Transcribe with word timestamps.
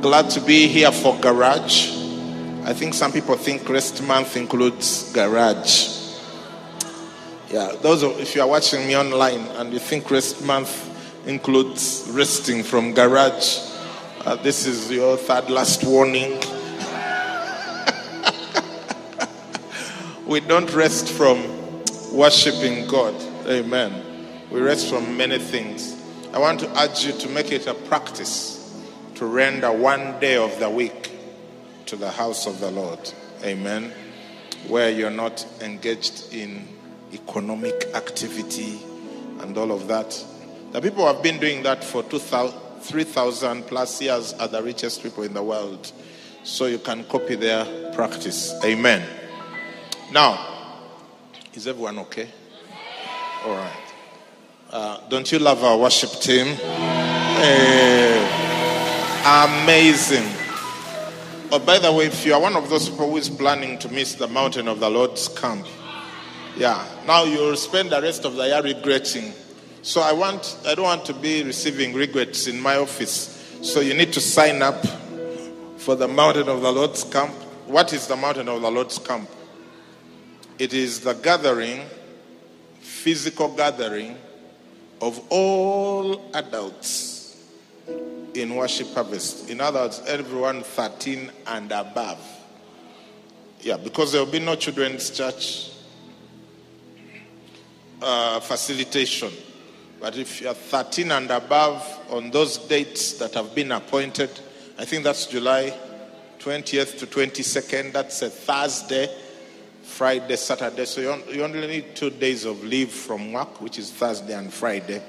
Glad 0.00 0.30
to 0.30 0.40
be 0.40 0.68
here 0.68 0.92
for 0.92 1.18
Garage. 1.18 1.90
I 2.64 2.72
think 2.72 2.94
some 2.94 3.10
people 3.10 3.34
think 3.34 3.68
Rest 3.68 4.00
Month 4.04 4.36
includes 4.36 5.12
Garage. 5.12 5.88
Yeah, 7.50 7.72
those 7.82 8.04
of, 8.04 8.16
if 8.20 8.36
you 8.36 8.42
are 8.42 8.46
watching 8.46 8.86
me 8.86 8.96
online 8.96 9.40
and 9.56 9.72
you 9.72 9.80
think 9.80 10.08
Rest 10.08 10.44
Month 10.44 11.26
includes 11.26 12.06
resting 12.12 12.62
from 12.62 12.94
Garage, 12.94 13.58
uh, 14.24 14.36
this 14.36 14.66
is 14.66 14.88
your 14.88 15.16
third 15.16 15.50
last 15.50 15.82
warning. 15.82 16.30
we 20.28 20.38
don't 20.38 20.72
rest 20.74 21.08
from 21.08 21.42
worshiping 22.12 22.86
God. 22.86 23.16
Amen. 23.48 24.00
We 24.48 24.60
rest 24.60 24.90
from 24.90 25.16
many 25.16 25.40
things. 25.40 26.00
I 26.32 26.38
want 26.38 26.60
to 26.60 26.80
urge 26.80 27.04
you 27.04 27.10
to 27.14 27.28
make 27.30 27.50
it 27.50 27.66
a 27.66 27.74
practice 27.74 28.57
to 29.18 29.26
render 29.26 29.72
one 29.72 30.20
day 30.20 30.36
of 30.36 30.56
the 30.60 30.70
week 30.70 31.10
to 31.86 31.96
the 31.96 32.08
house 32.08 32.46
of 32.46 32.60
the 32.60 32.70
Lord. 32.70 33.00
Amen. 33.42 33.92
Where 34.68 34.90
you're 34.90 35.10
not 35.10 35.44
engaged 35.60 36.32
in 36.32 36.68
economic 37.12 37.88
activity 37.94 38.78
and 39.40 39.58
all 39.58 39.72
of 39.72 39.88
that. 39.88 40.24
The 40.70 40.80
people 40.80 41.04
have 41.04 41.20
been 41.20 41.40
doing 41.40 41.64
that 41.64 41.82
for 41.82 42.04
3,000 42.04 43.62
plus 43.64 44.00
years 44.00 44.34
are 44.34 44.46
the 44.46 44.62
richest 44.62 45.02
people 45.02 45.24
in 45.24 45.34
the 45.34 45.42
world. 45.42 45.90
So 46.44 46.66
you 46.66 46.78
can 46.78 47.02
copy 47.02 47.34
their 47.34 47.92
practice. 47.94 48.54
Amen. 48.64 49.04
Now, 50.12 50.84
is 51.54 51.66
everyone 51.66 51.98
okay? 51.98 52.28
All 53.44 53.56
right. 53.56 53.92
Uh, 54.70 55.00
don't 55.08 55.32
you 55.32 55.40
love 55.40 55.64
our 55.64 55.76
worship 55.76 56.12
team? 56.20 56.46
Hey. 56.54 58.17
Amazing. 59.28 60.24
Oh, 61.52 61.58
by 61.58 61.78
the 61.78 61.92
way, 61.92 62.06
if 62.06 62.24
you 62.24 62.32
are 62.32 62.40
one 62.40 62.56
of 62.56 62.70
those 62.70 62.88
people 62.88 63.10
who 63.10 63.18
is 63.18 63.28
planning 63.28 63.78
to 63.80 63.88
miss 63.90 64.14
the 64.14 64.26
mountain 64.26 64.66
of 64.68 64.80
the 64.80 64.88
Lord's 64.88 65.28
camp, 65.28 65.66
yeah, 66.56 66.82
now 67.06 67.24
you'll 67.24 67.54
spend 67.56 67.90
the 67.90 68.00
rest 68.00 68.24
of 68.24 68.36
the 68.36 68.46
year 68.46 68.62
regretting. 68.62 69.34
So 69.82 70.00
I 70.00 70.12
want, 70.14 70.56
I 70.66 70.74
don't 70.74 70.86
want 70.86 71.04
to 71.04 71.12
be 71.12 71.42
receiving 71.42 71.92
regrets 71.92 72.46
in 72.46 72.58
my 72.58 72.78
office. 72.78 73.54
So 73.60 73.80
you 73.80 73.92
need 73.92 74.14
to 74.14 74.20
sign 74.22 74.62
up 74.62 74.82
for 75.76 75.94
the 75.94 76.08
mountain 76.08 76.48
of 76.48 76.62
the 76.62 76.72
Lord's 76.72 77.04
camp. 77.04 77.34
What 77.66 77.92
is 77.92 78.06
the 78.06 78.16
mountain 78.16 78.48
of 78.48 78.62
the 78.62 78.70
Lord's 78.70 78.98
camp? 78.98 79.28
It 80.58 80.72
is 80.72 81.00
the 81.00 81.12
gathering, 81.12 81.82
physical 82.80 83.54
gathering 83.54 84.16
of 85.02 85.20
all 85.28 86.30
adults 86.32 87.18
in 88.34 88.54
worship 88.54 88.88
harvest. 88.94 89.50
In 89.50 89.60
other 89.60 89.80
words, 89.80 90.02
everyone 90.06 90.62
13 90.62 91.30
and 91.46 91.72
above. 91.72 92.18
Yeah, 93.60 93.76
because 93.76 94.12
there 94.12 94.24
will 94.24 94.30
be 94.30 94.38
no 94.38 94.54
children's 94.54 95.10
church 95.10 95.70
uh, 98.00 98.40
facilitation. 98.40 99.32
But 100.00 100.16
if 100.16 100.40
you 100.40 100.48
are 100.48 100.54
13 100.54 101.10
and 101.10 101.30
above 101.30 101.84
on 102.10 102.30
those 102.30 102.58
dates 102.58 103.14
that 103.14 103.34
have 103.34 103.54
been 103.54 103.72
appointed, 103.72 104.30
I 104.78 104.84
think 104.84 105.02
that's 105.02 105.26
July 105.26 105.76
20th 106.38 106.98
to 107.00 107.06
22nd, 107.06 107.92
that's 107.92 108.22
a 108.22 108.30
Thursday, 108.30 109.12
Friday, 109.82 110.36
Saturday. 110.36 110.84
So 110.84 111.00
you 111.28 111.42
only 111.42 111.66
need 111.66 111.96
two 111.96 112.10
days 112.10 112.44
of 112.44 112.62
leave 112.62 112.90
from 112.90 113.32
work, 113.32 113.60
which 113.60 113.78
is 113.78 113.90
Thursday 113.90 114.34
and 114.34 114.52
Friday 114.52 115.02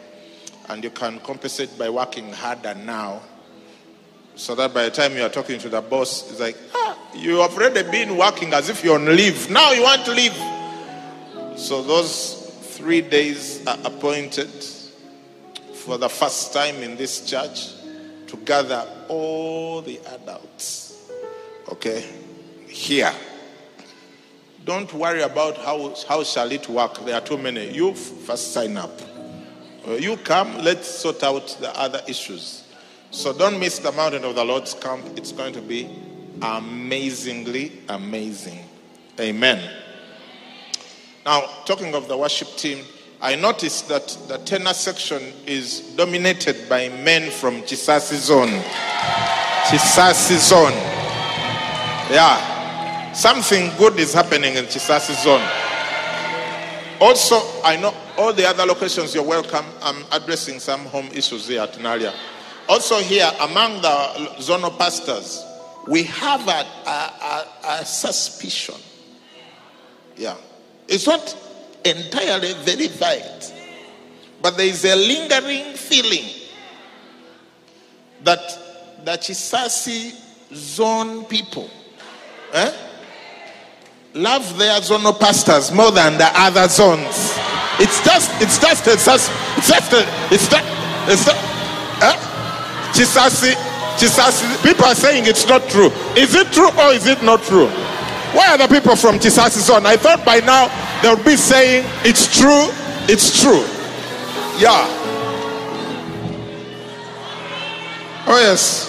and 0.69 0.83
you 0.83 0.89
can 0.89 1.19
compensate 1.19 1.77
by 1.77 1.89
working 1.89 2.31
harder 2.31 2.73
now. 2.75 3.21
So 4.35 4.55
that 4.55 4.73
by 4.73 4.85
the 4.85 4.91
time 4.91 5.15
you 5.15 5.23
are 5.23 5.29
talking 5.29 5.59
to 5.59 5.69
the 5.69 5.81
boss 5.81 6.31
it's 6.31 6.39
like 6.39 6.55
ah, 6.73 6.97
you 7.13 7.37
have 7.37 7.53
already 7.55 7.83
been 7.89 8.15
working 8.15 8.53
as 8.53 8.69
if 8.69 8.83
you're 8.83 8.95
on 8.95 9.05
leave. 9.05 9.49
Now 9.49 9.73
you 9.73 9.83
want 9.83 10.05
to 10.05 10.11
leave. 10.11 10.35
So 11.59 11.83
those 11.83 12.35
three 12.77 13.01
days 13.01 13.65
are 13.67 13.77
appointed 13.83 14.49
for 15.73 15.97
the 15.97 16.07
first 16.07 16.53
time 16.53 16.75
in 16.75 16.95
this 16.95 17.25
church 17.29 17.73
to 18.27 18.37
gather 18.45 18.87
all 19.09 19.81
the 19.81 19.99
adults 20.13 20.89
okay 21.69 22.03
here. 22.67 23.13
Don't 24.65 24.93
worry 24.93 25.21
about 25.21 25.57
how, 25.57 25.95
how 26.07 26.23
shall 26.23 26.51
it 26.51 26.67
work. 26.69 27.03
There 27.05 27.15
are 27.15 27.21
too 27.21 27.37
many. 27.37 27.71
You 27.71 27.93
first 27.93 28.53
sign 28.53 28.77
up 28.77 28.91
Uh, 29.89 29.93
you 29.93 30.17
come, 30.17 30.55
let's 30.59 30.87
sort 30.87 31.23
out 31.23 31.47
the 31.59 31.75
other 31.75 31.99
issues. 32.07 32.63
So 33.09 33.33
don't 33.33 33.59
miss 33.59 33.79
the 33.79 33.91
mountain 33.93 34.23
of 34.23 34.35
the 34.35 34.45
Lord's 34.45 34.75
camp. 34.75 35.03
It's 35.17 35.31
going 35.31 35.51
to 35.53 35.61
be 35.61 35.89
amazingly 36.43 37.71
amazing. 37.89 38.63
Amen. 39.19 39.67
Now, 41.25 41.41
talking 41.65 41.95
of 41.95 42.07
the 42.07 42.15
worship 42.15 42.49
team, 42.49 42.85
I 43.19 43.35
noticed 43.35 43.89
that 43.89 44.15
the 44.27 44.37
tenor 44.37 44.73
section 44.73 45.23
is 45.47 45.81
dominated 45.95 46.69
by 46.69 46.89
men 46.89 47.31
from 47.31 47.63
Kisaasi 47.63 48.17
zone. 48.17 48.61
Kisaasi 49.69 50.37
zone. 50.37 50.71
Yeah. 52.11 53.11
Something 53.13 53.75
good 53.77 53.97
is 53.99 54.13
happening 54.13 54.53
in 54.53 54.65
Kisaasi 54.65 55.15
zone. 55.23 55.45
Also, 57.01 57.41
I 57.63 57.75
know 57.75 57.91
all 58.19 58.33
the 58.33 58.45
other 58.45 58.65
locations 58.65 59.15
you're 59.15 59.23
welcome. 59.23 59.65
I'm 59.81 60.03
addressing 60.11 60.59
some 60.59 60.81
home 60.81 61.07
issues 61.13 61.47
here 61.47 61.61
at 61.61 61.71
Naalya. 61.73 62.13
Also, 62.67 62.99
here 62.99 63.31
among 63.39 63.81
the 63.81 63.87
zonal 64.39 64.77
pastors, 64.77 65.45
we 65.87 66.03
have 66.03 66.45
a, 66.45 66.65
a, 66.85 66.89
a, 66.89 67.47
a 67.79 67.85
suspicion. 67.85 68.75
Yeah. 70.17 70.35
It's 70.89 71.07
not 71.07 71.33
entirely 71.85 72.53
verified, 72.65 73.45
but 74.41 74.57
there 74.57 74.67
is 74.67 74.83
a 74.83 74.95
lingering 74.97 75.75
feeling 75.75 76.25
that 78.25 78.41
the 79.05 79.11
Kisaasi 79.11 80.13
zone 80.53 81.23
people, 81.23 81.69
eh? 82.51 82.73
love 84.13 84.57
their 84.57 84.81
zonal 84.81 85.17
pastors 85.17 85.71
more 85.71 85.91
than 85.91 86.17
the 86.17 86.29
other 86.33 86.67
zones. 86.67 87.48
It's 87.79 88.03
just, 88.03 88.29
it's 88.41 88.59
just, 88.59 88.87
it's 88.87 89.05
just, 89.05 89.31
it's 89.57 89.67
just, 89.67 89.91
it's 90.31 90.49
just, 90.49 90.65
it's 91.07 91.25
just, 91.25 91.37
eh? 92.03 92.39
People 94.63 94.85
are 94.85 94.95
saying 94.95 95.25
it's 95.25 95.47
not 95.47 95.67
true. 95.69 95.91
Is 96.15 96.35
it 96.35 96.51
true 96.51 96.69
or 96.69 96.93
is 96.93 97.07
it 97.07 97.21
not 97.23 97.41
true? 97.43 97.67
Why 98.33 98.47
are 98.51 98.57
the 98.57 98.67
people 98.67 98.95
from 98.95 99.17
Kisaasi 99.17 99.59
zone? 99.59 99.85
I 99.85 99.97
thought 99.97 100.23
by 100.23 100.39
now 100.39 100.67
they 101.01 101.09
would 101.13 101.25
be 101.25 101.35
saying 101.35 101.85
it's 102.05 102.37
true, 102.37 102.67
it's 103.07 103.41
true. 103.41 103.65
Yeah. 104.59 104.85
Oh, 108.27 108.37
yes. 108.39 108.87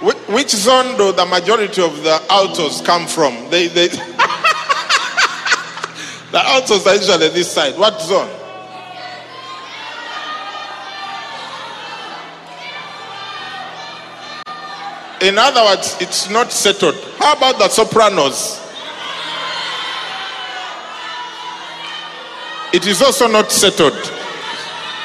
Which 0.00 0.50
zone 0.50 0.96
do 0.96 1.12
the 1.12 1.26
majority 1.26 1.82
of 1.82 2.02
the 2.02 2.22
altos 2.30 2.80
come 2.80 3.06
from? 3.06 3.50
They, 3.50 3.68
they 3.68 3.88
the 6.32 6.40
altos 6.46 6.86
are 6.86 6.94
usually 6.94 7.28
this 7.28 7.50
side. 7.50 7.76
What 7.78 8.00
zone? 8.00 8.28
In 15.22 15.36
other 15.36 15.62
words, 15.62 15.96
it's 16.00 16.30
not 16.30 16.50
settled. 16.50 16.94
How 17.18 17.34
about 17.34 17.58
the 17.58 17.68
sopranos? 17.68 18.58
It 22.72 22.86
is 22.86 23.02
also 23.02 23.28
not 23.28 23.50
settled. 23.50 23.92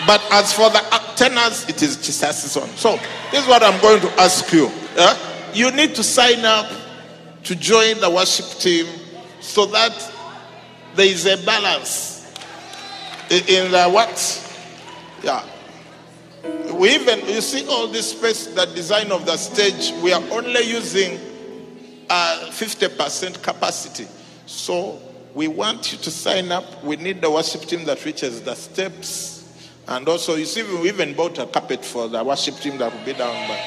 But 0.07 0.21
as 0.31 0.53
for 0.53 0.69
the 0.69 0.79
tenors, 1.15 1.67
it 1.67 1.81
is 1.81 1.97
Kisaasi 1.97 2.47
zone. 2.47 2.69
So, 2.75 2.97
this 3.31 3.41
is 3.41 3.47
what 3.47 3.63
I'm 3.63 3.81
going 3.81 4.01
to 4.01 4.11
ask 4.21 4.53
you. 4.53 4.71
Uh, 4.95 5.17
you 5.53 5.71
need 5.71 5.95
to 5.95 6.03
sign 6.03 6.45
up 6.45 6.71
to 7.43 7.55
join 7.55 7.99
the 7.99 8.09
worship 8.09 8.45
team 8.59 8.85
so 9.41 9.65
that 9.65 9.91
there 10.95 11.05
is 11.05 11.25
a 11.25 11.43
balance 11.45 12.15
in 13.29 13.71
the 13.71 13.89
what? 13.89 14.41
Yeah. 15.23 15.43
we 16.73 16.93
even, 16.95 17.27
you 17.27 17.41
see 17.41 17.67
all 17.67 17.87
this 17.87 18.11
space, 18.11 18.47
the 18.47 18.65
design 18.67 19.11
of 19.11 19.25
the 19.25 19.37
stage, 19.37 19.91
we 20.01 20.13
are 20.13 20.23
only 20.31 20.61
using 20.61 21.19
uh, 22.09 22.47
50% 22.49 23.41
capacity. 23.41 24.07
So 24.45 25.01
we 25.33 25.47
want 25.47 25.91
you 25.91 25.97
to 25.97 26.11
sign 26.11 26.51
up. 26.51 26.83
We 26.83 26.97
need 26.97 27.21
the 27.21 27.31
worship 27.31 27.61
team 27.61 27.85
that 27.85 28.03
reaches 28.05 28.41
the 28.41 28.55
steps. 28.55 29.33
And 29.87 30.07
also, 30.07 30.35
you 30.35 30.45
see, 30.45 30.63
we 30.63 30.87
even 30.89 31.13
bought 31.13 31.37
a 31.39 31.45
carpet 31.45 31.83
for 31.83 32.07
the 32.07 32.23
worship 32.23 32.55
team 32.55 32.77
that 32.77 32.93
will 32.93 33.05
be 33.05 33.13
down, 33.13 33.47
but 33.47 33.59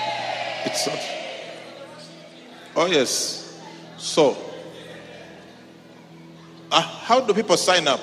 it's 0.64 0.86
not. 0.86 0.98
Oh, 2.76 2.86
yes. 2.86 3.60
So, 3.96 4.36
uh, 6.70 6.80
how 6.80 7.20
do 7.20 7.34
people 7.34 7.56
sign 7.56 7.88
up? 7.88 8.00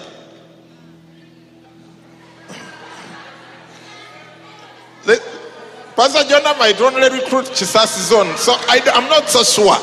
Pastor 5.96 6.28
Jonah 6.28 6.54
might 6.60 6.80
only 6.82 7.10
recruit 7.10 7.46
Kisaasi 7.46 8.10
Zone, 8.10 8.36
so 8.36 8.54
I, 8.68 8.82
am 8.94 9.10
not 9.10 9.30
so 9.30 9.44
sure. 9.44 9.78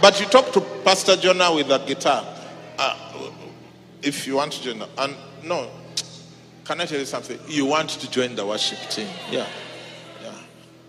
But 0.00 0.20
you 0.20 0.26
talk 0.26 0.52
to 0.52 0.60
Pastor 0.84 1.16
Jonah 1.16 1.52
with 1.52 1.66
that 1.66 1.84
guitar, 1.84 2.24
uh, 2.78 2.96
if 4.02 4.24
you 4.26 4.36
want 4.36 4.52
to 4.52 4.62
join. 4.62 4.88
And 4.98 5.16
no, 5.42 5.68
can 6.64 6.80
I 6.80 6.86
tell 6.86 7.00
you 7.00 7.06
something? 7.06 7.40
You 7.48 7.66
want 7.66 7.90
to 7.90 8.08
join 8.08 8.36
the 8.36 8.46
worship 8.46 8.78
team, 8.88 9.08
yeah, 9.32 9.46
yeah. 10.22 10.32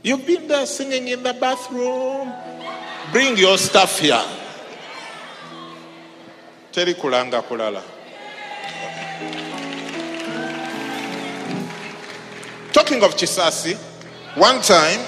You've 0.03 0.27
been 0.27 0.47
there 0.47 0.68
singing 0.68 1.07
in 1.07 1.24
the 1.24 1.33
bathroom. 1.33 2.31
Bring 3.12 3.38
your 3.38 3.57
stuff 3.57 3.97
here. 3.97 4.24
Teri 6.71 6.94
kulanga 6.94 7.42
kulala. 7.42 7.81
Talking 12.71 13.04
of 13.04 13.16
Kisaasi, 13.16 13.75
one 14.36 14.62
time 14.62 15.00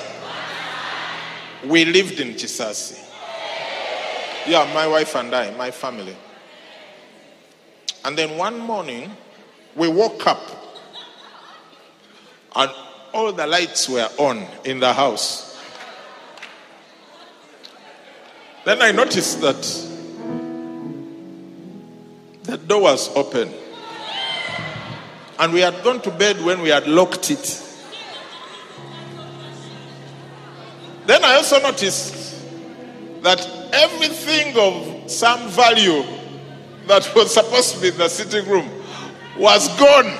we 1.68 1.86
lived 1.86 2.19
in 2.19 2.34
Kisaasi. 2.34 3.00
Yeah, 4.48 4.69
my 4.74 4.88
wife 4.88 5.16
and 5.16 5.34
I, 5.36 5.56
my 5.56 5.69
family. 5.69 6.16
And 8.04 8.18
then 8.18 8.38
one 8.38 8.58
morning, 8.60 9.16
we 9.75 9.88
woke 9.88 10.25
up 10.25 10.42
and 12.56 12.72
all 13.13 13.31
the 13.31 13.46
lights 13.46 13.88
were 13.88 14.10
on 14.18 14.48
in 14.66 14.80
the 14.80 14.92
house. 14.92 15.62
Then 18.66 18.81
I 18.81 18.92
noticed 18.92 19.42
that 19.42 19.91
the 22.51 22.57
door 22.57 22.81
was 22.81 23.07
open. 23.15 23.50
And 25.39 25.53
we 25.53 25.62
had 25.62 25.81
gone 25.86 26.01
to 26.01 26.12
bed 26.12 26.44
when 26.44 26.62
we 26.62 26.68
had 26.68 26.86
locked 26.86 27.31
it. 27.31 27.63
Then 31.06 31.24
I 31.24 31.36
also 31.36 31.62
noticed 31.62 32.44
that 33.21 33.39
everything 33.71 34.57
of 34.57 35.09
some 35.09 35.48
value 35.50 36.03
that 36.88 37.09
was 37.15 37.33
supposed 37.33 37.75
to 37.75 37.81
be 37.81 37.88
in 37.88 37.98
the 37.98 38.09
sitting 38.09 38.45
room 38.50 38.69
was 39.39 39.69
gone. 39.80 40.12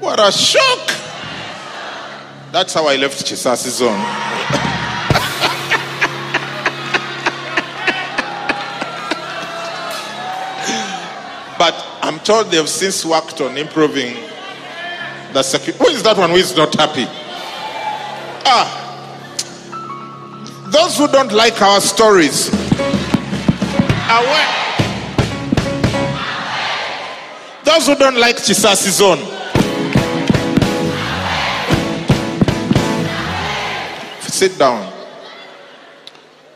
What 0.00 0.18
a 0.18 0.32
shock! 0.32 0.88
That's 2.50 2.74
how 2.74 2.88
I 2.88 2.96
left 2.96 3.24
Kisaasi 3.24 3.68
Zone. 3.68 4.66
but 11.60 11.74
I'm 12.00 12.18
told 12.20 12.50
they've 12.50 12.66
since 12.66 13.04
worked 13.04 13.42
on 13.42 13.58
improving 13.58 14.14
the 15.34 15.42
security. 15.42 15.84
Who 15.84 15.90
is 15.90 16.02
that 16.04 16.16
one 16.16 16.30
who 16.30 16.36
is 16.36 16.56
not 16.56 16.74
happy? 16.74 17.04
Ah, 18.46 18.78
those 20.72 20.96
who 20.96 21.06
don't 21.08 21.30
like 21.32 21.60
our 21.60 21.82
stories. 21.82 22.50
Those 27.62 27.86
who 27.88 27.94
don't 27.94 28.16
like 28.16 28.36
Kisaasi 28.36 28.88
Zone, 28.88 29.18
sit 34.22 34.58
down. 34.58 34.90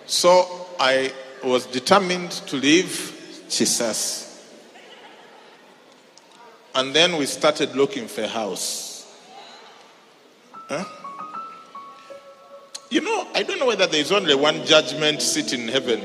So 0.07 0.67
I 0.81 1.13
was 1.45 1.67
determined 1.67 2.31
to 2.49 2.57
leave 2.57 3.45
Jesus. 3.51 4.24
And 6.75 6.93
then 6.95 7.17
we 7.17 7.27
started 7.27 7.77
looking 7.77 8.09
for 8.09 8.23
a 8.23 8.29
house. 8.29 9.07
Huh? 10.69 10.85
You 12.91 13.01
know, 13.01 13.29
I 13.35 13.43
don't 13.45 13.59
know 13.59 13.67
whether 13.67 13.87
there's 13.87 14.11
only 14.11 14.35
one 14.35 14.65
judgment 14.67 15.23
seat 15.23 15.53
in 15.53 15.69
heaven 15.69 16.01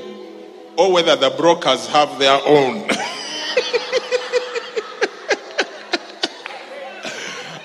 or 0.77 0.91
whether 0.91 1.15
the 1.15 1.31
brokers 1.31 1.87
have 1.87 2.19
their 2.19 2.39
own. 2.45 2.87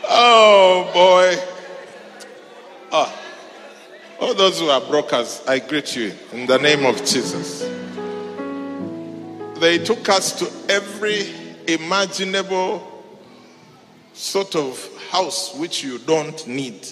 oh 0.09 0.91
boy. 0.95 1.37
Ah. 2.93 3.21
All 4.21 4.35
those 4.35 4.61
who 4.61 4.69
are 4.69 4.81
brokers, 4.81 5.43
I 5.47 5.59
greet 5.59 5.95
you 5.95 6.13
in 6.33 6.47
the 6.47 6.59
name 6.59 6.87
of 6.87 6.97
Jesus. 7.05 7.61
They 9.61 9.79
took 9.79 10.09
us 10.09 10.39
to 10.39 10.51
every 10.73 11.27
imaginable 11.67 12.94
sort 14.15 14.55
of 14.55 14.89
house 15.11 15.55
which 15.57 15.83
you 15.83 15.99
don't 15.99 16.47
need. 16.47 16.87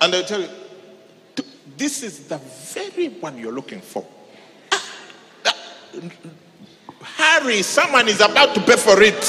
And 0.00 0.12
they 0.12 0.22
tell 0.24 0.40
you, 0.40 0.48
this 1.76 2.02
is 2.02 2.28
the 2.28 2.38
very 2.38 3.08
one 3.08 3.38
you're 3.38 3.52
looking 3.52 3.80
for. 3.80 4.04
Ah, 4.72 5.56
hurry, 7.00 7.62
someone 7.62 8.08
is 8.08 8.20
about 8.20 8.54
to 8.54 8.60
pay 8.60 8.76
for 8.76 9.00
it. 9.02 9.24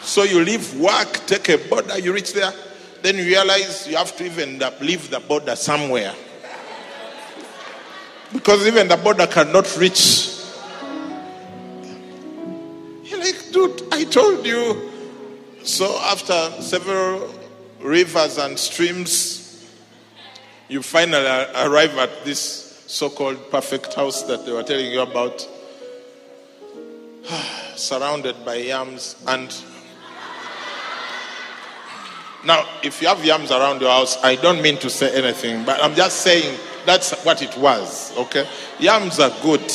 So 0.00 0.22
you 0.22 0.40
leave 0.40 0.78
work, 0.78 1.12
take 1.26 1.48
a 1.48 1.58
boda, 1.58 2.02
you 2.02 2.12
reach 2.12 2.32
there. 2.32 2.52
Then 3.02 3.16
you 3.16 3.24
realize 3.24 3.86
you 3.88 3.96
have 3.96 4.16
to 4.16 4.24
even 4.24 4.58
leave 4.80 5.10
the 5.10 5.20
boda 5.20 5.56
somewhere. 5.56 6.14
Because 8.32 8.66
even 8.66 8.88
the 8.88 8.96
boda 8.96 9.30
cannot 9.30 9.76
reach. 9.78 10.34
You're 13.04 13.20
like, 13.20 13.50
dude, 13.52 13.82
I 13.92 14.04
told 14.04 14.44
you. 14.46 14.87
So 15.68 15.98
after 15.98 16.50
several 16.62 17.28
rivers 17.78 18.38
and 18.38 18.58
streams, 18.58 19.68
you 20.66 20.82
finally 20.82 21.26
arrive 21.26 21.96
at 21.98 22.24
this 22.24 22.82
so 22.86 23.10
called 23.10 23.50
perfect 23.50 23.92
house 23.92 24.22
that 24.22 24.46
they 24.46 24.52
were 24.52 24.62
telling 24.62 24.90
you 24.90 25.02
about, 25.02 25.46
surrounded 27.76 28.46
by 28.46 28.54
yams 28.54 29.22
and 29.26 29.54
now, 32.46 32.66
if 32.82 33.02
you 33.02 33.08
have 33.08 33.22
yams 33.22 33.50
around 33.50 33.82
your 33.82 33.90
house, 33.90 34.16
I 34.24 34.36
don't 34.36 34.62
mean 34.62 34.78
to 34.78 34.88
say 34.88 35.14
anything, 35.22 35.66
but 35.66 35.84
I'm 35.84 35.94
just 35.94 36.20
saying 36.22 36.58
that's 36.86 37.12
what 37.24 37.42
it 37.42 37.54
was, 37.58 38.16
okay? 38.16 38.48
Yams 38.80 39.20
are 39.20 39.32
good. 39.42 39.70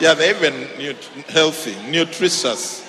Yeah, 0.00 0.14
they're 0.14 0.34
even 0.34 0.62
nut- 0.84 1.28
healthy, 1.28 1.76
nutritious. 1.88 2.81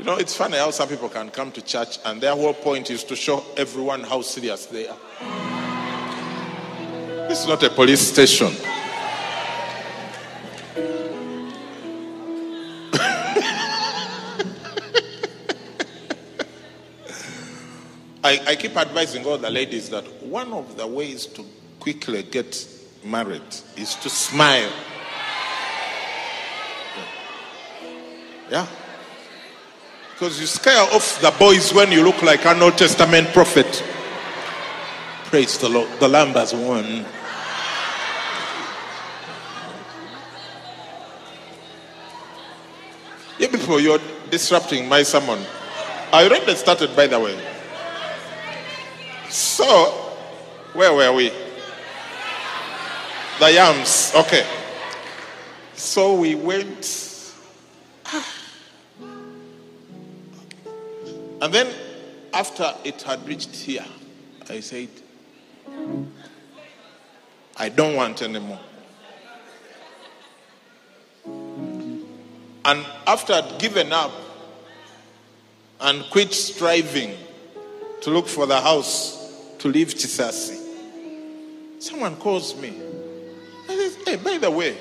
You 0.00 0.06
know, 0.06 0.16
it's 0.16 0.34
funny 0.34 0.56
how 0.56 0.70
some 0.70 0.88
people 0.88 1.10
can 1.10 1.28
come 1.28 1.52
to 1.52 1.60
church 1.60 1.98
and 2.06 2.22
their 2.22 2.34
whole 2.34 2.54
point 2.54 2.90
is 2.90 3.04
to 3.04 3.14
show 3.14 3.44
everyone 3.54 4.02
how 4.02 4.22
serious 4.22 4.64
they 4.64 4.88
are. 4.88 4.96
This 7.28 7.40
is 7.42 7.46
not 7.46 7.62
a 7.62 7.68
police 7.68 8.00
station. 8.00 8.46
I, 18.24 18.40
I 18.46 18.56
keep 18.56 18.74
advising 18.78 19.26
all 19.26 19.36
the 19.36 19.50
ladies 19.50 19.90
that 19.90 20.06
one 20.22 20.54
of 20.54 20.78
the 20.78 20.86
ways 20.86 21.26
to 21.26 21.44
quickly 21.78 22.22
get 22.22 22.66
married 23.04 23.42
is 23.76 23.96
to 23.96 24.08
smile. 24.08 24.72
Yeah. 28.50 28.66
Because 30.20 30.38
you 30.38 30.46
scare 30.46 30.82
off 30.92 31.18
the 31.22 31.30
boys 31.38 31.72
when 31.72 31.90
you 31.90 32.04
look 32.04 32.20
like 32.20 32.44
an 32.44 32.60
Old 32.60 32.76
Testament 32.76 33.28
prophet. 33.28 33.82
Praise 35.24 35.56
the 35.56 35.66
Lord. 35.66 35.88
The 35.98 36.08
Lamb 36.08 36.34
has 36.34 36.52
won. 36.52 37.06
You 43.38 43.48
people, 43.48 43.80
you're 43.80 43.98
disrupting 44.28 44.86
my 44.90 45.04
sermon. 45.04 45.38
I 46.12 46.24
already 46.24 46.54
started, 46.54 46.94
by 46.94 47.06
the 47.06 47.18
way. 47.18 47.42
So, 49.30 49.64
where 50.74 50.92
were 50.92 51.14
we? 51.14 51.32
The 53.38 53.52
yams. 53.52 54.12
Okay. 54.14 54.46
So 55.72 56.14
we 56.20 56.34
went 56.34 57.32
ah, 58.04 58.34
And 61.40 61.52
then 61.52 61.74
after 62.34 62.74
it 62.84 63.02
had 63.02 63.26
reached 63.26 63.54
here, 63.54 63.84
I 64.48 64.60
said, 64.60 64.88
I 67.56 67.68
don't 67.68 67.96
want 67.96 68.22
anymore. 68.22 68.60
And 72.64 72.86
after 73.06 73.32
I'd 73.32 73.58
given 73.58 73.92
up 73.92 74.12
and 75.80 76.04
quit 76.10 76.32
striving 76.34 77.16
to 78.02 78.10
look 78.10 78.26
for 78.28 78.46
the 78.46 78.60
house 78.60 79.32
to 79.58 79.68
leave 79.68 79.88
Kisaasi, 79.88 80.58
someone 81.78 82.16
calls 82.16 82.54
me. 82.56 82.74
I 83.68 83.76
says, 83.76 83.96
Hey, 84.06 84.16
by 84.16 84.38
the 84.38 84.50
way, 84.50 84.76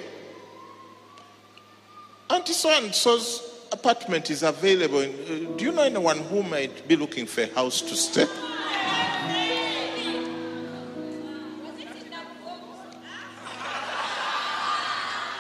Auntie 2.30 2.54
so 2.54 2.70
and 2.70 2.94
so's 2.94 3.49
apartment 3.72 4.30
is 4.30 4.44
available. 4.44 5.00
Uh, 5.00 5.58
do 5.58 5.66
you 5.66 5.72
know 5.72 5.84
anyone 5.84 6.20
who 6.20 6.44
might 6.44 6.88
be 6.88 6.96
looking 6.96 7.26
for 7.26 7.42
a 7.42 7.54
house 7.54 7.82
to 7.82 7.96
stay? 7.96 8.28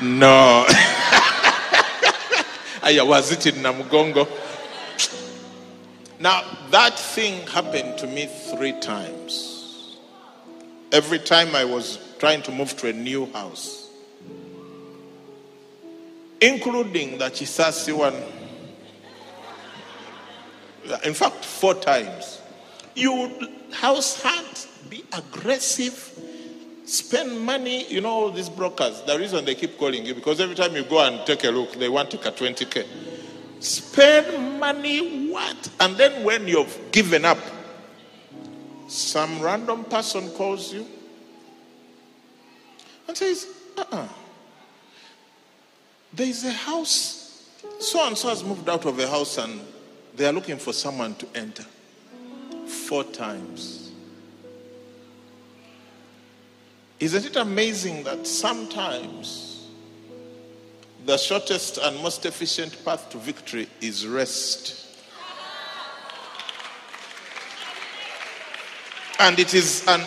No. 0.01 0.65
Aya, 2.83 3.03
was 3.03 3.31
it 3.33 3.45
in 3.47 3.55
Namugongo? 3.55 4.27
Now, 6.19 6.43
that 6.71 6.97
thing 6.97 7.45
happened 7.47 7.97
to 7.99 8.07
me 8.07 8.25
three 8.25 8.73
times. 8.79 9.97
Every 10.91 11.19
time 11.19 11.55
I 11.55 11.65
was 11.65 11.99
trying 12.17 12.41
to 12.43 12.51
move 12.51 12.75
to 12.77 12.89
a 12.89 12.93
new 12.93 13.25
house, 13.31 13.78
including 16.41 17.17
the 17.17 17.25
Kisaasi 17.25 17.93
one. 17.95 18.15
In 21.03 21.13
fact, 21.13 21.45
four 21.45 21.75
times. 21.75 22.41
You 22.95 23.49
house 23.71 24.21
hunt, 24.21 24.67
be 24.89 25.03
aggressive, 25.13 26.19
spend 26.85 27.39
money. 27.39 27.85
You 27.91 28.01
know, 28.01 28.09
all 28.09 28.31
these 28.31 28.49
brokers, 28.49 29.01
the 29.03 29.17
reason 29.17 29.45
they 29.45 29.55
keep 29.55 29.77
calling 29.77 30.05
you, 30.05 30.15
because 30.15 30.39
every 30.39 30.55
time 30.55 30.75
you 30.75 30.83
go 30.83 31.05
and 31.05 31.25
take 31.25 31.43
a 31.43 31.49
look, 31.49 31.73
they 31.73 31.89
want 31.89 32.11
to 32.11 32.17
cut 32.17 32.35
20K. 32.37 32.85
Spend 33.59 34.59
money, 34.59 35.29
what? 35.29 35.69
And 35.79 35.97
then 35.97 36.23
when 36.23 36.47
you've 36.47 36.91
given 36.91 37.25
up, 37.25 37.37
some 38.87 39.39
random 39.41 39.83
person 39.83 40.29
calls 40.31 40.73
you 40.73 40.87
and 43.07 43.15
says, 43.15 43.47
uh 43.77 43.83
uh 43.91 44.07
There 46.13 46.27
is 46.27 46.43
a 46.43 46.51
house. 46.51 47.47
So 47.79 48.05
and 48.05 48.17
so 48.17 48.29
has 48.29 48.43
moved 48.43 48.67
out 48.67 48.85
of 48.85 48.97
a 48.99 49.07
house 49.07 49.37
and 49.37 49.61
they 50.15 50.25
are 50.25 50.33
looking 50.33 50.57
for 50.57 50.73
someone 50.73 51.15
to 51.15 51.27
enter. 51.35 51.65
Four 52.67 53.03
times. 53.05 53.91
Isn't 56.99 57.25
it 57.25 57.35
amazing 57.37 58.03
that 58.03 58.27
sometimes 58.27 59.67
the 61.05 61.17
shortest 61.17 61.77
and 61.77 61.95
most 62.03 62.25
efficient 62.25 62.83
path 62.83 63.09
to 63.11 63.17
victory 63.17 63.69
is 63.79 64.05
rest? 64.05 64.75
And 69.19 69.37
it 69.37 69.53
is 69.53 69.85
an 69.87 70.01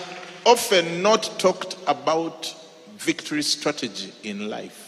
often 0.44 1.02
not 1.02 1.38
talked 1.38 1.76
about 1.87 2.54
victory 2.97 3.42
strategy 3.42 4.12
in 4.23 4.50
life. 4.50 4.82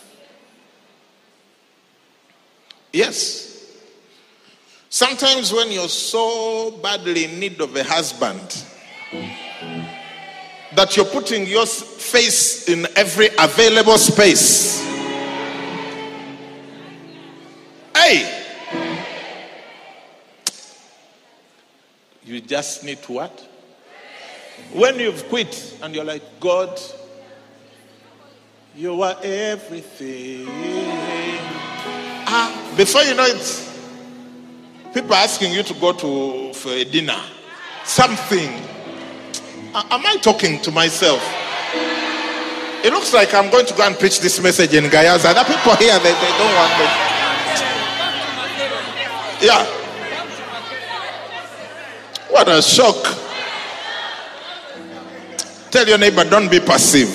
Yes. 2.94 3.74
Sometimes 4.88 5.52
when 5.52 5.72
you're 5.72 5.88
so 5.88 6.70
badly 6.80 7.24
in 7.24 7.40
need 7.40 7.60
of 7.60 7.74
a 7.74 7.82
husband 7.82 8.64
that 10.76 10.96
you're 10.96 11.04
putting 11.04 11.44
your 11.44 11.66
face 11.66 12.68
in 12.68 12.86
every 12.94 13.30
available 13.36 13.98
space. 13.98 14.80
Hey! 17.96 18.44
You 22.22 22.40
just 22.40 22.84
need 22.84 23.02
to 23.02 23.12
what? 23.12 23.48
When 24.72 25.00
you've 25.00 25.28
quit 25.28 25.78
and 25.82 25.96
you're 25.96 26.04
like, 26.04 26.22
God, 26.38 26.80
you 28.76 29.02
are 29.02 29.16
everything. 29.20 31.03
Before 32.76 33.02
you 33.02 33.14
know 33.14 33.24
it, 33.24 33.70
people 34.92 35.12
are 35.14 35.22
asking 35.22 35.52
you 35.52 35.62
to 35.62 35.74
go 35.74 35.92
to 35.92 36.52
for 36.54 36.70
a 36.70 36.84
dinner. 36.84 37.20
Something. 37.84 38.50
Am 39.74 40.06
I 40.06 40.16
talking 40.20 40.60
to 40.62 40.70
myself? 40.70 41.22
It 42.84 42.92
looks 42.92 43.14
like 43.14 43.32
I'm 43.32 43.50
going 43.50 43.66
to 43.66 43.74
go 43.74 43.86
and 43.86 43.98
preach 43.98 44.20
this 44.20 44.40
message 44.42 44.74
in 44.74 44.84
Gayaza. 44.84 45.32
There 45.34 45.44
people 45.44 45.76
here, 45.76 45.98
they, 46.00 46.12
they 46.12 46.32
don't 46.38 46.54
want 46.54 46.78
me. 46.78 46.86
Yeah. 49.40 49.64
What 52.30 52.48
a 52.48 52.60
shock. 52.60 53.02
Tell 55.70 55.86
your 55.86 55.98
neighbor, 55.98 56.24
don't 56.24 56.50
be 56.50 56.60
passive. 56.60 57.08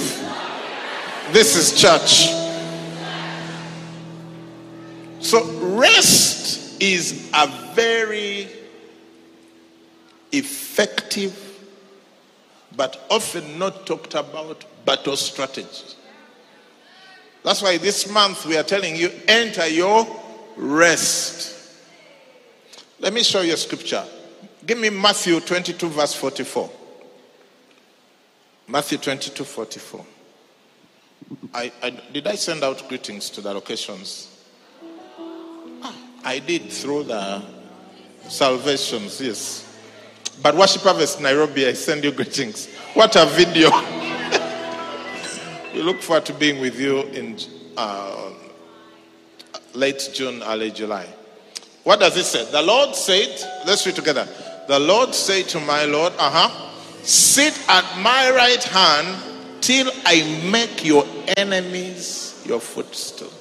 This 1.31 1.55
is 1.55 1.79
church. 1.79 2.38
So, 5.19 5.43
rest 5.75 6.81
is 6.81 7.29
a 7.33 7.47
very 7.73 8.47
effective 10.31 11.45
but 12.75 13.05
often 13.09 13.59
not 13.59 13.85
talked 13.85 14.13
about 14.13 14.63
battle 14.85 15.17
strategy. 15.17 15.95
That's 17.43 17.61
why 17.61 17.77
this 17.77 18.09
month 18.09 18.45
we 18.45 18.57
are 18.57 18.63
telling 18.63 18.95
you 18.95 19.11
enter 19.27 19.67
your 19.67 20.07
rest. 20.55 21.57
Let 22.99 23.11
me 23.13 23.23
show 23.23 23.41
you 23.41 23.53
a 23.53 23.57
scripture. 23.57 24.05
Give 24.65 24.77
me 24.77 24.89
Matthew 24.89 25.39
22, 25.41 25.89
verse 25.89 26.13
44. 26.13 26.69
Matthew 28.67 28.97
22, 28.97 29.43
44. 29.43 30.05
I, 31.53 31.71
I, 31.81 31.89
did 32.13 32.27
I 32.27 32.35
send 32.35 32.63
out 32.63 32.87
greetings 32.87 33.29
to 33.31 33.41
the 33.41 33.53
locations? 33.53 34.28
I 36.23 36.39
did 36.39 36.71
through 36.71 37.03
the 37.03 37.41
salvations, 38.27 39.21
yes. 39.21 39.65
But 40.41 40.55
Worship 40.55 40.83
Harvest 40.83 41.21
Nairobi, 41.21 41.67
I 41.67 41.73
send 41.73 42.03
you 42.03 42.11
greetings. 42.11 42.67
What 42.93 43.15
a 43.15 43.25
video. 43.25 43.69
we 45.73 45.81
look 45.81 46.01
forward 46.01 46.25
to 46.25 46.33
being 46.33 46.61
with 46.61 46.79
you 46.79 47.01
in 47.01 47.37
uh, 47.77 48.31
late 49.73 50.09
June, 50.13 50.41
early 50.43 50.71
July. 50.71 51.07
What 51.83 51.99
does 51.99 52.17
it 52.17 52.25
say? 52.25 52.49
The 52.51 52.61
Lord 52.61 52.95
said, 52.95 53.41
let's 53.65 53.85
read 53.85 53.95
together. 53.95 54.27
The 54.67 54.79
Lord 54.79 55.15
said 55.15 55.47
to 55.49 55.59
my 55.59 55.85
Lord, 55.85 56.13
uh 56.17 56.29
huh. 56.29 56.65
Sit 57.03 57.57
at 57.69 57.85
my 58.01 58.29
right 58.31 58.63
hand 58.63 59.61
till 59.61 59.89
I 60.05 60.49
make 60.51 60.85
your 60.85 61.05
enemies 61.37 62.43
your 62.45 62.59
footstool. 62.59 63.31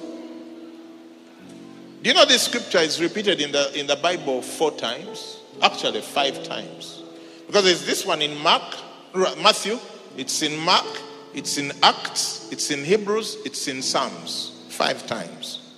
Do 2.01 2.09
you 2.09 2.15
know 2.15 2.23
this 2.23 2.43
scripture 2.43 2.77
is 2.77 3.01
repeated 3.01 3.41
in 3.41 3.51
the 3.51 3.77
in 3.77 3.85
the 3.85 3.97
Bible 3.97 4.41
four 4.41 4.71
times? 4.71 5.41
Actually, 5.61 5.99
five 5.99 6.43
times. 6.43 7.03
Because 7.45 7.65
there's 7.65 7.85
this 7.85 8.05
one 8.05 8.21
in 8.21 8.41
Mark, 8.41 8.77
Matthew, 9.13 9.77
it's 10.15 10.41
in 10.41 10.57
Mark, 10.59 10.85
it's 11.33 11.57
in 11.57 11.73
Acts, 11.83 12.47
it's 12.51 12.71
in 12.71 12.85
Hebrews, 12.85 13.39
it's 13.43 13.67
in 13.67 13.81
Psalms. 13.81 14.65
Five 14.69 15.05
times. 15.07 15.73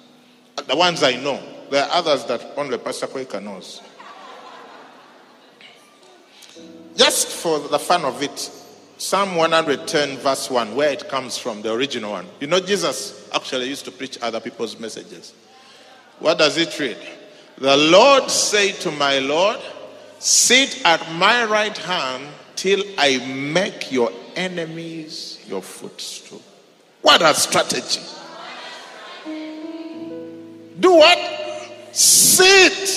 The 0.68 0.76
ones 0.76 1.02
I 1.02 1.14
know. 1.14 1.42
There 1.72 1.84
are 1.84 1.90
others 1.92 2.26
that 2.26 2.46
only 2.56 2.78
Pastor 2.78 3.08
Quaker 3.08 3.42
knows. 3.42 3.82
Just 6.96 7.30
for 7.30 7.58
the 7.58 7.80
fun 7.80 8.06
of 8.06 8.22
it, 8.22 8.52
Psalm 8.98 9.36
110, 9.36 10.18
verse 10.18 10.52
1, 10.52 10.76
where 10.76 10.92
it 10.92 11.10
comes 11.10 11.38
from, 11.38 11.64
the 11.64 11.74
original 11.74 12.12
one. 12.12 12.28
You 12.40 12.48
know, 12.48 12.60
Jesus 12.60 13.28
actually 13.34 13.70
used 13.70 13.86
to 13.86 13.92
preach 13.92 14.20
other 14.22 14.40
people's 14.40 14.78
messages. 14.80 15.34
What 16.22 16.38
does 16.38 16.58
it 16.58 16.80
read? 16.80 16.98
The 17.58 17.76
Lord 17.76 18.30
said 18.30 18.76
to 18.82 18.92
my 18.92 19.20
Lord, 19.20 19.60
Sit 20.20 20.86
at 20.86 21.12
my 21.14 21.46
right 21.46 21.76
hand 21.76 22.28
till 22.56 22.84
I 22.98 23.18
make 23.18 23.92
your 23.92 24.12
enemies 24.36 25.44
your 25.48 25.64
footstool. 25.64 26.42
What 27.02 27.24
a 27.24 27.34
strategy! 27.34 28.02
Do 30.80 30.94
what? 30.94 31.18
Sit. 31.92 32.88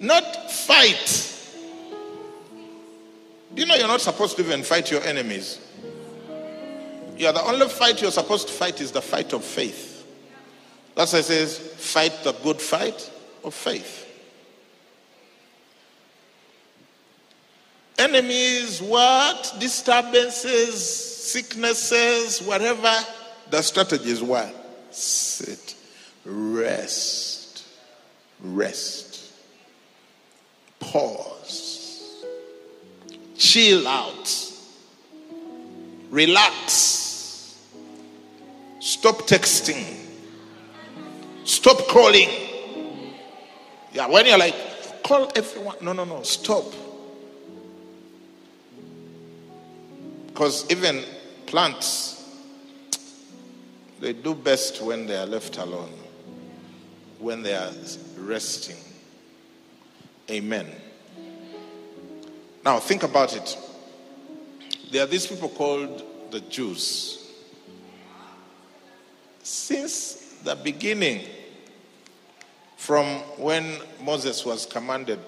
Not 0.00 0.50
fight. 0.50 1.28
Do 3.54 3.62
you 3.62 3.68
know 3.68 3.76
you're 3.76 3.86
not 3.86 4.00
supposed 4.00 4.36
to 4.36 4.42
even 4.42 4.64
fight 4.64 4.90
your 4.90 5.02
enemies? 5.02 5.60
Yeah, 7.22 7.30
the 7.30 7.42
only 7.42 7.68
fight 7.68 8.02
you're 8.02 8.10
supposed 8.10 8.48
to 8.48 8.52
fight 8.52 8.80
is 8.80 8.90
the 8.90 9.00
fight 9.00 9.32
of 9.32 9.44
faith. 9.44 10.04
That's 10.96 11.12
why 11.12 11.20
it 11.20 11.26
says, 11.26 11.56
fight 11.56 12.12
the 12.24 12.32
good 12.32 12.60
fight 12.60 13.08
of 13.44 13.54
faith. 13.54 14.08
Enemies, 17.96 18.82
what? 18.82 19.54
Disturbances, 19.60 20.84
sicknesses, 20.84 22.42
whatever. 22.42 22.92
The 23.50 23.62
strategy 23.62 24.10
is 24.10 24.20
what? 24.20 24.52
Sit, 24.90 25.76
rest, 26.24 27.64
rest, 28.40 29.32
pause, 30.80 32.24
chill 33.36 33.86
out, 33.86 34.52
relax, 36.10 37.01
stop 38.82 39.28
texting, 39.28 39.84
stop 41.44 41.78
calling. 41.86 42.28
Yeah, 43.92 44.08
when 44.08 44.26
you're 44.26 44.38
like, 44.38 44.56
call 45.04 45.30
everyone. 45.36 45.76
No, 45.80 45.92
no, 45.92 46.04
no, 46.04 46.22
stop. 46.22 46.64
Because 50.26 50.68
even 50.68 51.04
plants, 51.46 52.28
they 54.00 54.12
do 54.14 54.34
best 54.34 54.82
when 54.82 55.06
they 55.06 55.16
are 55.16 55.26
left 55.26 55.58
alone, 55.58 55.92
when 57.20 57.42
they 57.42 57.54
are 57.54 57.70
resting. 58.18 58.76
Amen. 60.28 60.66
Now, 62.64 62.80
think 62.80 63.04
about 63.04 63.36
it. 63.36 63.56
There 64.90 65.04
are 65.04 65.06
these 65.06 65.28
people 65.28 65.50
called 65.50 66.02
the 66.32 66.40
Jews. 66.40 67.21
Since 69.42 70.38
the 70.44 70.54
beginning, 70.56 71.26
from 72.76 73.06
when 73.38 73.78
Moses 74.02 74.44
was 74.44 74.66
commanded 74.66 75.20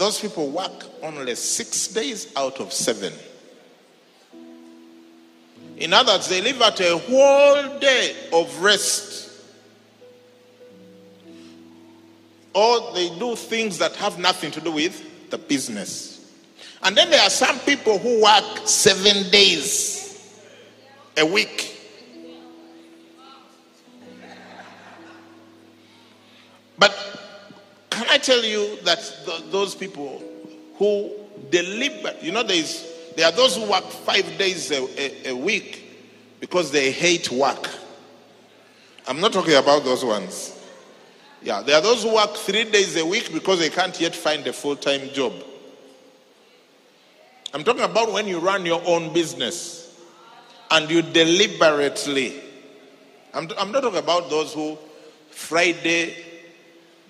those 0.00 0.18
people 0.18 0.48
work 0.48 0.86
only 1.02 1.34
six 1.34 1.88
days 1.88 2.32
out 2.34 2.58
of 2.58 2.72
seven. 2.72 3.12
In 5.76 5.92
other 5.92 6.12
words, 6.12 6.26
they 6.26 6.40
live 6.40 6.60
at 6.62 6.80
a 6.80 6.96
whole 6.96 7.78
day 7.78 8.16
of 8.32 8.62
rest. 8.62 9.30
Or 12.54 12.94
they 12.94 13.10
do 13.18 13.36
things 13.36 13.76
that 13.76 13.94
have 13.96 14.18
nothing 14.18 14.50
to 14.52 14.60
do 14.62 14.72
with 14.72 15.30
the 15.30 15.36
business. 15.36 16.32
And 16.82 16.96
then 16.96 17.10
there 17.10 17.20
are 17.20 17.30
some 17.30 17.58
people 17.60 17.98
who 17.98 18.22
work 18.22 18.66
seven 18.66 19.30
days 19.30 20.34
a 21.18 21.26
week. 21.26 21.69
But 26.80 26.96
can 27.90 28.06
I 28.08 28.16
tell 28.16 28.42
you 28.42 28.78
that 28.84 28.98
th- 29.26 29.50
those 29.50 29.74
people 29.74 30.22
who 30.76 31.12
deliver, 31.50 32.14
you 32.22 32.32
know, 32.32 32.42
there, 32.42 32.56
is, 32.56 32.90
there 33.16 33.26
are 33.26 33.32
those 33.32 33.56
who 33.56 33.70
work 33.70 33.84
five 33.84 34.24
days 34.38 34.70
a, 34.70 35.28
a, 35.28 35.30
a 35.30 35.36
week 35.36 35.84
because 36.40 36.72
they 36.72 36.90
hate 36.90 37.30
work. 37.30 37.68
I'm 39.06 39.20
not 39.20 39.34
talking 39.34 39.54
about 39.56 39.84
those 39.84 40.02
ones. 40.04 40.56
Yeah, 41.42 41.60
there 41.60 41.76
are 41.76 41.82
those 41.82 42.02
who 42.02 42.14
work 42.14 42.34
three 42.34 42.64
days 42.64 42.96
a 42.96 43.04
week 43.04 43.30
because 43.32 43.58
they 43.58 43.68
can't 43.68 43.98
yet 44.00 44.14
find 44.14 44.46
a 44.46 44.52
full 44.52 44.76
time 44.76 45.10
job. 45.10 45.34
I'm 47.52 47.62
talking 47.62 47.82
about 47.82 48.10
when 48.10 48.26
you 48.26 48.38
run 48.38 48.64
your 48.64 48.82
own 48.86 49.12
business 49.12 50.00
and 50.70 50.90
you 50.90 51.02
deliberately. 51.02 52.40
I'm, 53.34 53.50
I'm 53.58 53.70
not 53.70 53.82
talking 53.82 53.98
about 53.98 54.30
those 54.30 54.54
who 54.54 54.78
Friday 55.30 56.29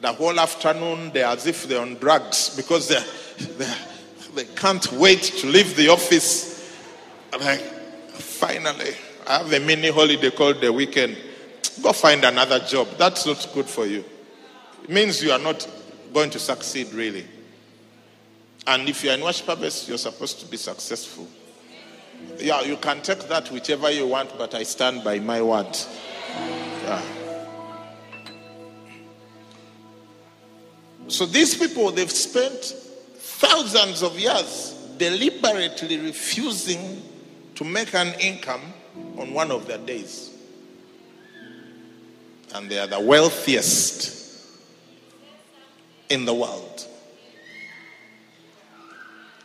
the 0.01 0.13
whole 0.13 0.39
afternoon 0.39 1.11
they're 1.13 1.27
as 1.27 1.47
if 1.47 1.69
they're 1.69 1.81
on 1.81 1.95
drugs 1.95 2.57
because 2.57 2.89
they're, 2.89 3.05
they're, 3.57 3.77
they 4.35 4.45
can't 4.45 4.91
wait 4.93 5.23
to 5.23 5.47
leave 5.47 5.77
the 5.77 5.89
office. 5.89 6.79
Like, 7.39 7.61
finally, 7.61 8.95
I 9.27 9.39
have 9.39 9.53
a 9.53 9.61
mini 9.61 9.91
holiday 9.91 10.31
called 10.31 10.61
the 10.61 10.73
weekend. 10.73 11.17
Go 11.83 11.93
find 11.93 12.25
another 12.25 12.59
job. 12.61 12.89
That's 12.99 13.27
not 13.27 13.49
good 13.55 13.67
for 13.67 13.87
you. 13.87 14.05
It 14.85 14.91
means 14.91 15.23
you 15.23 15.33
are 15.33 15.39
not 15.39 15.69
going 16.13 16.31
to 16.31 16.39
succeed, 16.39 16.93
really. 16.93 17.27
And 18.67 18.89
if 18.89 19.05
you're 19.05 19.15
in 19.15 19.21
worship 19.21 19.47
service, 19.47 19.89
you're 19.89 19.99
supposed 19.99 20.41
to 20.41 20.47
be 20.47 20.57
successful. 20.57 21.29
Yeah, 22.39 22.63
you 22.63 22.77
can 22.77 23.01
take 23.03 23.29
that 23.29 23.51
whichever 23.51 23.91
you 23.91 24.07
want, 24.07 24.37
but 24.37 24.55
I 24.55 24.63
stand 24.63 25.05
by 25.05 25.19
my 25.19 25.41
word. 25.43 25.77
Yeah. 26.85 27.20
So 31.11 31.27
these 31.27 31.57
people, 31.57 31.91
they've 31.91 32.11
spent 32.11 32.75
thousands 33.17 34.03
of 34.03 34.19
years 34.19 34.75
deliberately 34.97 35.99
refusing 35.99 37.03
to 37.57 37.65
make 37.65 37.95
an 37.95 38.15
income 38.21 38.61
on 39.19 39.35
one 39.35 39.51
of 39.51 39.67
their 39.67 39.79
days. 39.79 40.31
And 42.55 42.71
they 42.71 42.79
are 42.79 42.87
the 42.87 43.01
wealthiest 43.01 44.47
in 46.11 46.25
the 46.25 46.35
world. 46.35 46.87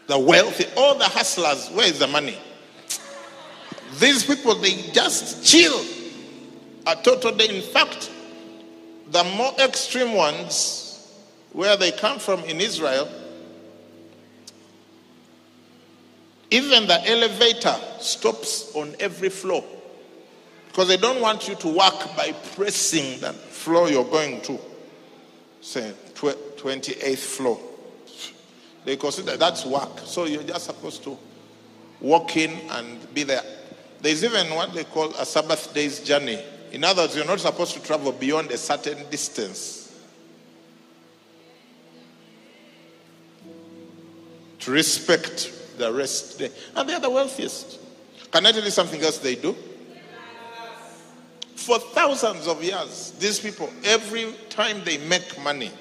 The 0.07 0.19
wealthy, 0.19 0.65
all 0.77 0.95
the 0.95 1.05
hustlers, 1.05 1.69
where 1.69 1.87
is 1.87 1.97
the 1.97 2.07
money? 2.07 2.37
These 3.99 4.23
people, 4.23 4.53
they 4.55 4.73
just 4.91 5.43
chill 5.43 5.83
a 6.85 6.95
total 6.95 7.31
day. 7.31 7.49
In 7.49 7.63
fact, 7.63 8.11
the 9.09 9.23
more 9.35 9.53
extreme 9.59 10.13
ones, 10.13 10.84
where 11.55 11.77
they 11.77 11.89
come 11.93 12.19
from 12.19 12.43
in 12.43 12.59
Israel, 12.59 13.07
even 16.51 16.85
the 16.85 17.09
elevator 17.09 17.75
stops 17.99 18.75
on 18.75 18.93
every 18.99 19.29
floor 19.29 19.63
because 20.67 20.89
they 20.89 20.97
don't 20.97 21.21
want 21.21 21.47
you 21.47 21.55
to 21.55 21.69
work 21.69 22.15
by 22.17 22.33
pressing 22.55 23.21
the 23.21 23.31
floor 23.31 23.89
you're 23.89 24.03
going 24.03 24.41
to, 24.41 24.59
say 25.61 25.93
28th 26.13 27.17
floor. 27.17 27.57
They 28.83 28.97
consider 28.97 29.37
that's 29.37 29.65
work. 29.65 29.99
So 30.03 30.25
you're 30.25 30.43
just 30.43 30.65
supposed 30.65 31.05
to 31.05 31.17
walk 32.01 32.35
in 32.35 32.51
and 32.71 33.13
be 33.13 33.23
there. 33.23 33.41
There's 34.01 34.25
even 34.25 34.53
what 34.53 34.73
they 34.73 34.83
call 34.83 35.15
a 35.15 35.25
Sabbath 35.25 35.73
day's 35.73 36.01
journey. 36.01 36.43
In 36.73 36.83
other 36.83 37.03
words, 37.03 37.15
you're 37.15 37.25
not 37.25 37.39
supposed 37.39 37.73
to 37.75 37.81
travel 37.81 38.11
beyond 38.11 38.51
a 38.51 38.57
certain 38.57 39.09
distance. 39.09 39.74
To 44.65 44.71
respect 44.71 45.77
the 45.77 45.93
rest. 45.93 46.41
And 46.75 46.89
they 46.89 46.93
are 46.93 46.99
the 46.99 47.09
wealthiest. 47.09 47.79
Can 48.31 48.47
I 48.47 48.51
tell 48.51 48.63
you 48.63 48.71
something 48.71 48.99
else 48.99 49.19
they 49.19 49.35
do? 49.35 49.55
For 51.55 51.77
thousands 51.77 52.47
of 52.47 52.63
years, 52.63 53.11
these 53.19 53.39
people, 53.39 53.71
every 53.83 54.33
time 54.49 54.83
they 54.83 54.97
make 54.97 55.39
money, 55.41 55.71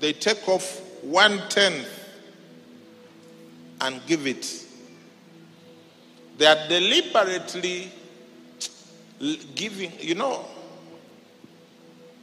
they 0.00 0.14
take 0.14 0.48
off 0.48 0.80
one 1.02 1.42
tenth 1.50 1.88
and 3.82 4.00
give 4.06 4.26
it. 4.26 4.64
They 6.38 6.46
are 6.46 6.68
deliberately 6.68 7.92
giving, 9.54 9.92
you 10.00 10.14
know, 10.14 10.46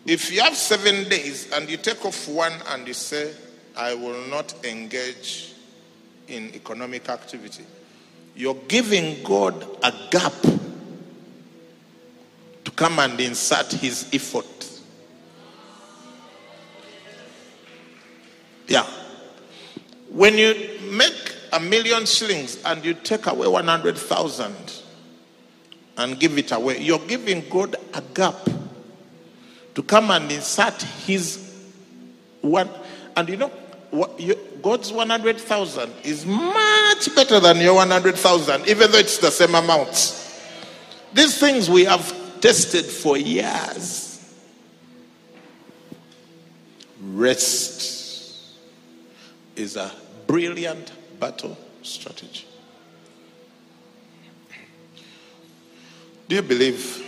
if 0.08 0.32
you 0.32 0.42
have 0.42 0.56
seven 0.56 1.08
days 1.08 1.52
and 1.52 1.70
you 1.70 1.78
take 1.78 2.04
off 2.04 2.28
one 2.28 2.54
and 2.70 2.88
you 2.88 2.96
say, 2.96 3.32
I 3.80 3.94
will 3.94 4.28
not 4.28 4.54
engage 4.66 5.54
in 6.28 6.54
economic 6.54 7.08
activity. 7.08 7.64
You're 8.36 8.58
giving 8.68 9.24
God 9.24 9.66
a 9.82 9.94
gap 10.12 10.34
to 12.66 12.72
come 12.76 13.00
and 13.00 13.18
insert 13.22 13.72
his 13.72 14.10
effort. 14.12 14.46
Yeah. 18.68 18.86
When 20.10 20.38
you 20.38 20.78
make 20.92 21.36
a 21.54 21.62
million 21.62 22.06
shillings 22.06 22.62
and 22.66 22.84
you 22.84 22.94
take 22.94 23.28
away 23.28 23.48
100,000 23.48 24.56
and 25.96 26.20
give 26.20 26.38
it 26.38 26.52
away, 26.52 26.82
you're 26.82 27.00
giving 27.00 27.48
God 27.50 27.78
a 27.94 28.02
gap 28.14 28.36
to 29.76 29.84
come 29.84 30.12
and 30.12 30.30
insert 30.30 30.82
his 30.82 31.64
one. 32.42 32.70
And 33.16 33.30
you 33.30 33.38
know, 33.38 33.48
what, 33.48 33.59
God's 34.62 34.92
100,000 34.92 35.94
is 36.04 36.26
much 36.26 37.16
better 37.16 37.40
than 37.40 37.58
your 37.58 37.76
100,000, 37.76 38.68
even 38.68 38.92
though 38.92 38.98
it's 38.98 39.18
the 39.18 39.32
same 39.32 39.56
amount. 39.56 40.16
These 41.14 41.40
things 41.40 41.70
we 41.70 41.86
have 41.86 42.14
tested 42.40 42.86
for 42.86 43.18
years. 43.18 44.06
Rest 47.02 48.56
is 49.56 49.76
a 49.76 49.92
brilliant 50.28 50.92
battle 51.20 51.58
strategy. 51.82 52.46
Do 56.28 56.36
you 56.36 56.42
believe? 56.44 57.04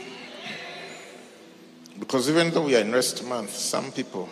Because 1.99 2.27
even 2.29 2.49
though 2.49 2.63
we 2.63 2.75
are 2.75 2.79
in 2.79 2.91
rest 2.91 3.23
month, 3.23 3.51
some 3.51 3.91
people. 3.91 4.27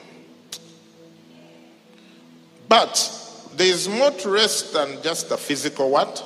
But 2.70 3.50
there 3.58 3.68
is 3.68 3.90
more 3.90 4.12
to 4.12 4.30
rest 4.30 4.74
than 4.74 5.02
just 5.02 5.32
a 5.32 5.38
physical 5.38 5.90
what? 5.90 6.24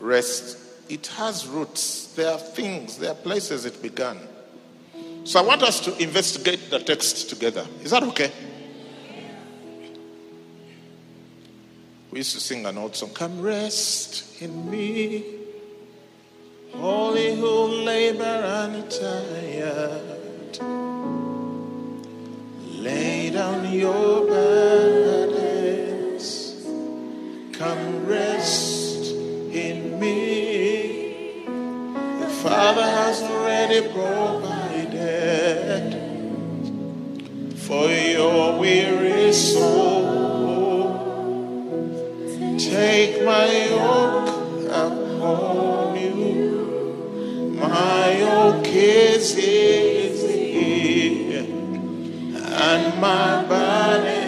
Rest. 0.00 0.58
It 0.90 1.06
has 1.06 1.46
roots. 1.46 2.12
There 2.14 2.30
are 2.30 2.38
things, 2.38 2.98
there 2.98 3.12
are 3.12 3.14
places 3.14 3.64
it 3.64 3.80
began. 3.80 4.18
So 5.24 5.38
I 5.38 5.42
want 5.46 5.62
us 5.62 5.80
to 5.80 5.96
investigate 6.02 6.68
the 6.70 6.80
text 6.80 7.30
together. 7.30 7.64
Is 7.82 7.92
that 7.92 8.02
okay? 8.02 8.32
We 12.10 12.18
used 12.18 12.34
to 12.34 12.40
sing 12.40 12.66
an 12.66 12.76
old 12.76 12.94
song 12.94 13.10
Come 13.14 13.40
rest 13.40 14.42
in 14.42 14.70
me. 14.70 15.38
Holy 16.74 17.36
who 17.36 17.66
labor 17.84 18.24
and 18.24 18.90
tired, 18.90 20.58
lay 22.82 23.30
down 23.30 23.72
your 23.72 24.26
burdens. 24.26 24.51
Already 33.72 33.88
provided 33.92 35.48
for 37.56 37.88
your 37.88 38.58
weary 38.58 39.32
soul. 39.32 40.92
Take 42.58 43.24
my 43.24 43.46
yoke 43.70 44.28
upon 44.68 45.96
you. 45.96 47.56
My 47.58 48.18
yoke 48.18 48.66
is 48.66 49.38
easy 49.38 51.36
and 52.36 53.00
my 53.00 53.44
burden 53.48 54.21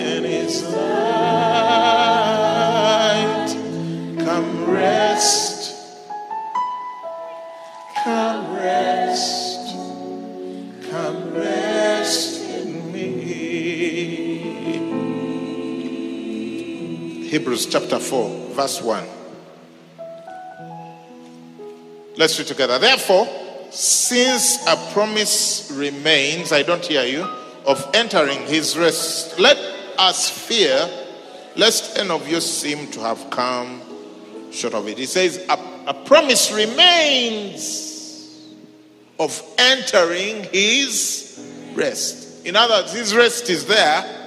Hebrews 17.44 17.66
chapter 17.66 17.98
4, 17.98 18.54
verse 18.54 18.80
1. 18.80 19.04
Let's 22.16 22.38
read 22.38 22.48
together. 22.48 22.78
Therefore, 22.78 23.28
since 23.70 24.66
a 24.66 24.74
promise 24.94 25.70
remains, 25.74 26.52
I 26.52 26.62
don't 26.62 26.82
hear 26.82 27.04
you, 27.04 27.20
of 27.66 27.86
entering 27.92 28.40
his 28.46 28.78
rest, 28.78 29.38
let 29.38 29.58
us 29.98 30.30
fear 30.30 30.88
lest 31.54 31.98
any 31.98 32.08
of 32.08 32.26
you 32.26 32.40
seem 32.40 32.90
to 32.92 33.00
have 33.00 33.28
come 33.28 33.82
short 34.50 34.72
of 34.72 34.88
it. 34.88 34.96
He 34.96 35.04
says, 35.04 35.44
a, 35.50 35.58
a 35.86 35.92
promise 35.92 36.50
remains 36.50 38.54
of 39.20 39.42
entering 39.58 40.44
his 40.44 41.46
rest. 41.74 42.46
In 42.46 42.56
other 42.56 42.72
words, 42.72 42.94
his 42.94 43.14
rest 43.14 43.50
is 43.50 43.66
there, 43.66 44.23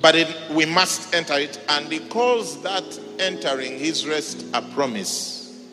but 0.00 0.14
it, 0.14 0.28
we 0.50 0.66
must 0.66 1.14
enter 1.14 1.34
it, 1.34 1.60
and 1.68 1.90
he 1.90 2.00
calls 2.00 2.62
that 2.62 2.84
entering 3.18 3.78
his 3.78 4.06
rest 4.06 4.44
a 4.52 4.62
promise. 4.62 5.64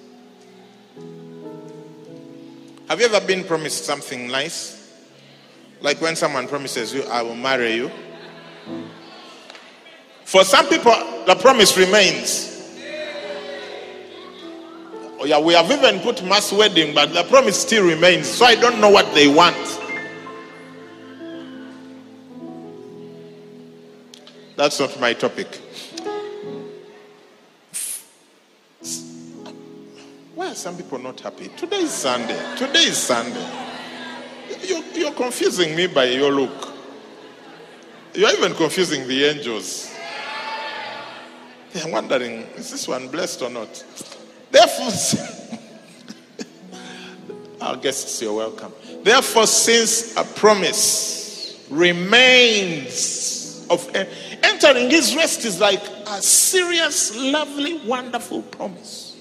Have 2.89 2.99
you 2.99 3.05
ever 3.05 3.25
been 3.25 3.43
promised 3.43 3.85
something 3.85 4.27
nice? 4.27 4.79
Like 5.81 5.99
when 6.01 6.15
someone 6.15 6.47
promises 6.47 6.93
you, 6.93 7.03
I 7.03 7.21
will 7.21 7.35
marry 7.35 7.73
you. 7.75 7.91
For 10.23 10.43
some 10.43 10.67
people, 10.67 10.93
the 11.25 11.35
promise 11.35 11.77
remains. 11.77 12.49
Yeah, 15.25 15.39
we 15.39 15.53
have 15.53 15.71
even 15.71 15.99
put 16.01 16.23
mass 16.23 16.51
wedding, 16.51 16.93
but 16.93 17.13
the 17.13 17.23
promise 17.23 17.61
still 17.61 17.85
remains. 17.85 18.27
So 18.27 18.45
I 18.45 18.55
don't 18.55 18.81
know 18.81 18.89
what 18.89 19.13
they 19.13 19.27
want. 19.27 19.55
That's 24.55 24.79
not 24.79 24.99
my 24.99 25.13
topic. 25.13 25.47
Why 30.35 30.49
are 30.49 30.55
some 30.55 30.77
people 30.77 30.99
not 30.99 31.19
happy? 31.19 31.49
Today 31.57 31.81
is 31.81 31.91
Sunday. 31.91 32.55
Today 32.55 32.83
is 32.83 32.97
Sunday. 32.97 33.47
You're, 34.63 34.83
you're 34.93 35.13
confusing 35.13 35.75
me 35.75 35.87
by 35.87 36.05
your 36.05 36.31
look. 36.31 36.69
You're 38.13 38.31
even 38.31 38.53
confusing 38.53 39.07
the 39.07 39.25
angels. 39.25 39.91
They're 41.71 41.91
wondering, 41.91 42.41
is 42.55 42.69
this 42.69 42.87
one 42.87 43.07
blessed 43.07 43.41
or 43.41 43.49
not? 43.49 43.83
Therefore, 44.51 44.91
our 47.61 47.75
guests, 47.77 48.21
you're 48.21 48.33
welcome. 48.33 48.71
Therefore, 49.01 49.47
since 49.47 50.15
a 50.15 50.23
promise 50.23 51.65
remains 51.71 53.42
of 53.73 53.89
entering 54.43 54.89
his 54.89 55.15
rest 55.15 55.45
is 55.45 55.59
like 55.59 55.83
a 56.07 56.21
serious, 56.21 57.15
lovely, 57.15 57.79
wonderful 57.85 58.41
promise. 58.43 59.17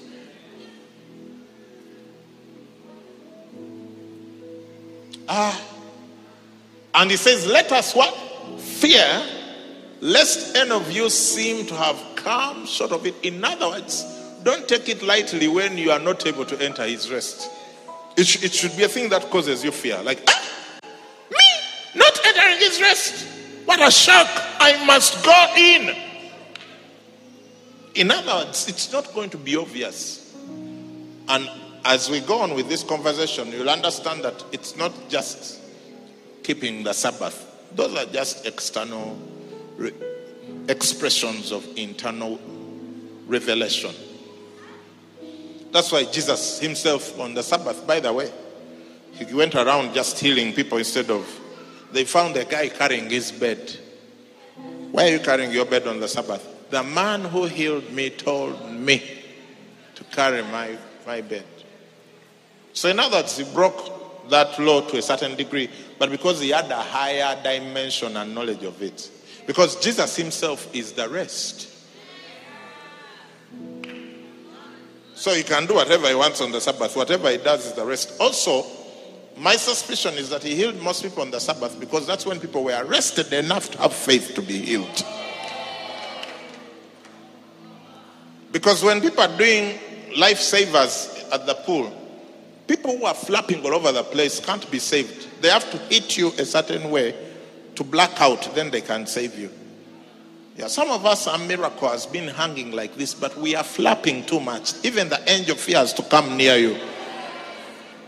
Ah. 5.27 5.61
And 6.95 7.09
he 7.09 7.17
says, 7.17 7.47
Let 7.47 7.71
us 7.71 7.95
what? 7.95 8.15
Fear, 8.59 9.23
lest 10.01 10.55
any 10.55 10.71
of 10.71 10.91
you 10.91 11.09
seem 11.09 11.65
to 11.67 11.75
have 11.75 11.99
come 12.15 12.65
short 12.65 12.91
of 12.91 13.05
it. 13.05 13.15
In 13.23 13.43
other 13.43 13.69
words, 13.69 14.03
don't 14.43 14.67
take 14.67 14.89
it 14.89 15.01
lightly 15.01 15.47
when 15.47 15.77
you 15.77 15.91
are 15.91 15.99
not 15.99 16.25
able 16.27 16.45
to 16.45 16.61
enter 16.61 16.83
his 16.83 17.09
rest. 17.09 17.49
It, 18.15 18.27
sh- 18.27 18.43
it 18.43 18.53
should 18.53 18.75
be 18.77 18.83
a 18.83 18.87
thing 18.87 19.09
that 19.09 19.29
causes 19.31 19.63
you 19.63 19.71
fear. 19.71 20.01
Like, 20.03 20.21
ah, 20.27 20.49
me 21.31 21.37
not 21.95 22.19
entering 22.25 22.59
his 22.59 22.79
rest. 22.79 23.32
What 23.65 23.85
a 23.85 23.91
shock. 23.91 24.27
I 24.59 24.85
must 24.85 25.23
go 25.23 25.53
in. 25.57 25.95
In 27.95 28.11
other 28.11 28.45
words, 28.45 28.67
it's 28.67 28.91
not 28.91 29.13
going 29.13 29.29
to 29.31 29.37
be 29.37 29.55
obvious. 29.55 30.35
And 31.27 31.49
as 31.85 32.09
we 32.09 32.21
go 32.21 32.39
on 32.39 32.55
with 32.55 32.69
this 32.69 32.83
conversation, 32.83 33.51
you'll 33.51 33.69
understand 33.69 34.23
that 34.23 34.43
it's 34.51 34.75
not 34.75 34.91
just 35.09 35.59
keeping 36.43 36.83
the 36.83 36.93
Sabbath, 36.93 37.49
those 37.75 37.95
are 37.95 38.05
just 38.11 38.45
external 38.45 39.17
re- 39.77 39.93
expressions 40.67 41.51
of 41.51 41.65
internal 41.77 42.39
revelation. 43.27 43.91
That's 45.71 45.91
why 45.91 46.03
Jesus 46.05 46.59
himself 46.59 47.19
on 47.19 47.33
the 47.33 47.43
Sabbath, 47.43 47.85
by 47.87 47.99
the 47.99 48.13
way, 48.13 48.31
he 49.13 49.33
went 49.33 49.55
around 49.55 49.93
just 49.93 50.19
healing 50.19 50.53
people 50.53 50.77
instead 50.77 51.09
of. 51.09 51.27
They 51.93 52.05
found 52.05 52.35
a 52.37 52.43
guy 52.43 52.69
carrying 52.69 53.09
his 53.09 53.31
bed. 53.31 53.77
Why 54.91 55.09
are 55.09 55.11
you 55.11 55.19
carrying 55.19 55.51
your 55.51 55.65
bed 55.65 55.87
on 55.87 55.99
the 55.99 56.07
Sabbath? 56.07 56.69
The 56.71 56.83
man 56.83 57.21
who 57.21 57.45
healed 57.45 57.91
me 57.91 58.09
told 58.09 58.71
me 58.71 59.01
to 59.93 60.03
carry 60.05 60.41
my, 60.41 60.75
my 61.05 61.21
bed. 61.21 61.45
So, 62.73 62.89
in 62.89 62.99
other 62.99 63.17
words, 63.17 63.37
he 63.37 63.43
broke 63.53 64.29
that 64.31 64.57
law 64.57 64.81
to 64.81 64.97
a 64.97 65.01
certain 65.03 65.35
degree, 65.35 65.69
but 65.99 66.09
because 66.09 66.41
he 66.41 66.49
had 66.49 66.71
a 66.71 66.81
higher 66.81 67.39
dimension 67.43 68.17
and 68.17 68.33
knowledge 68.33 68.63
of 68.63 68.81
it. 68.81 69.11
Because 69.45 69.75
Jesus 69.75 70.15
himself 70.15 70.73
is 70.73 70.93
the 70.93 71.07
rest. 71.07 71.69
So 75.13 75.31
he 75.33 75.43
can 75.43 75.67
do 75.67 75.75
whatever 75.75 76.07
he 76.07 76.15
wants 76.15 76.41
on 76.41 76.51
the 76.51 76.59
Sabbath. 76.59 76.95
Whatever 76.95 77.29
he 77.29 77.37
does 77.37 77.67
is 77.67 77.73
the 77.73 77.85
rest. 77.85 78.19
Also, 78.19 78.65
my 79.37 79.55
suspicion 79.55 80.13
is 80.15 80.29
that 80.29 80.43
he 80.43 80.55
healed 80.55 80.81
most 80.81 81.01
people 81.01 81.21
on 81.21 81.31
the 81.31 81.39
Sabbath 81.39 81.79
because 81.79 82.05
that's 82.05 82.25
when 82.25 82.39
people 82.39 82.63
were 82.63 82.83
rested 82.85 83.33
enough 83.33 83.71
to 83.71 83.77
have 83.79 83.93
faith 83.93 84.33
to 84.35 84.41
be 84.41 84.59
healed. 84.59 85.05
Because 88.51 88.83
when 88.83 89.01
people 89.01 89.21
are 89.23 89.37
doing 89.37 89.79
lifesavers 90.15 91.31
at 91.33 91.47
the 91.47 91.55
pool, 91.55 91.91
people 92.67 92.97
who 92.97 93.05
are 93.05 93.15
flapping 93.15 93.65
all 93.65 93.73
over 93.73 93.91
the 93.91 94.03
place 94.03 94.39
can't 94.39 94.69
be 94.69 94.77
saved. 94.77 95.41
They 95.41 95.49
have 95.49 95.69
to 95.71 95.77
hit 95.93 96.17
you 96.17 96.27
a 96.37 96.45
certain 96.45 96.91
way 96.91 97.15
to 97.75 97.83
black 97.83 98.21
out, 98.21 98.53
then 98.53 98.69
they 98.69 98.81
can 98.81 99.07
save 99.07 99.37
you. 99.37 99.49
Yeah, 100.55 100.67
some 100.67 100.91
of 100.91 101.03
us, 101.07 101.25
our 101.27 101.39
miracle 101.39 101.89
has 101.89 102.05
been 102.05 102.27
hanging 102.27 102.71
like 102.71 102.95
this, 102.95 103.15
but 103.15 103.35
we 103.37 103.55
are 103.55 103.63
flapping 103.63 104.23
too 104.25 104.39
much. 104.39 104.73
Even 104.85 105.09
the 105.09 105.19
angel 105.27 105.55
fears 105.55 105.93
to 105.93 106.03
come 106.03 106.37
near 106.37 106.55
you. 106.55 106.77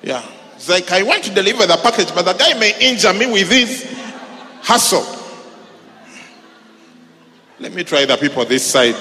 Yeah. 0.03 0.23
It's 0.55 0.69
like 0.69 0.91
I 0.91 1.03
want 1.03 1.23
to 1.25 1.33
deliver 1.33 1.65
the 1.65 1.77
package, 1.77 2.13
but 2.13 2.23
the 2.23 2.33
guy 2.33 2.57
may 2.57 2.73
injure 2.79 3.13
me 3.13 3.27
with 3.27 3.49
this 3.49 3.93
hustle. 4.61 5.05
Let 7.59 7.73
me 7.73 7.83
try 7.83 8.05
the 8.05 8.17
people 8.17 8.43
this 8.45 8.65
side. 8.65 8.95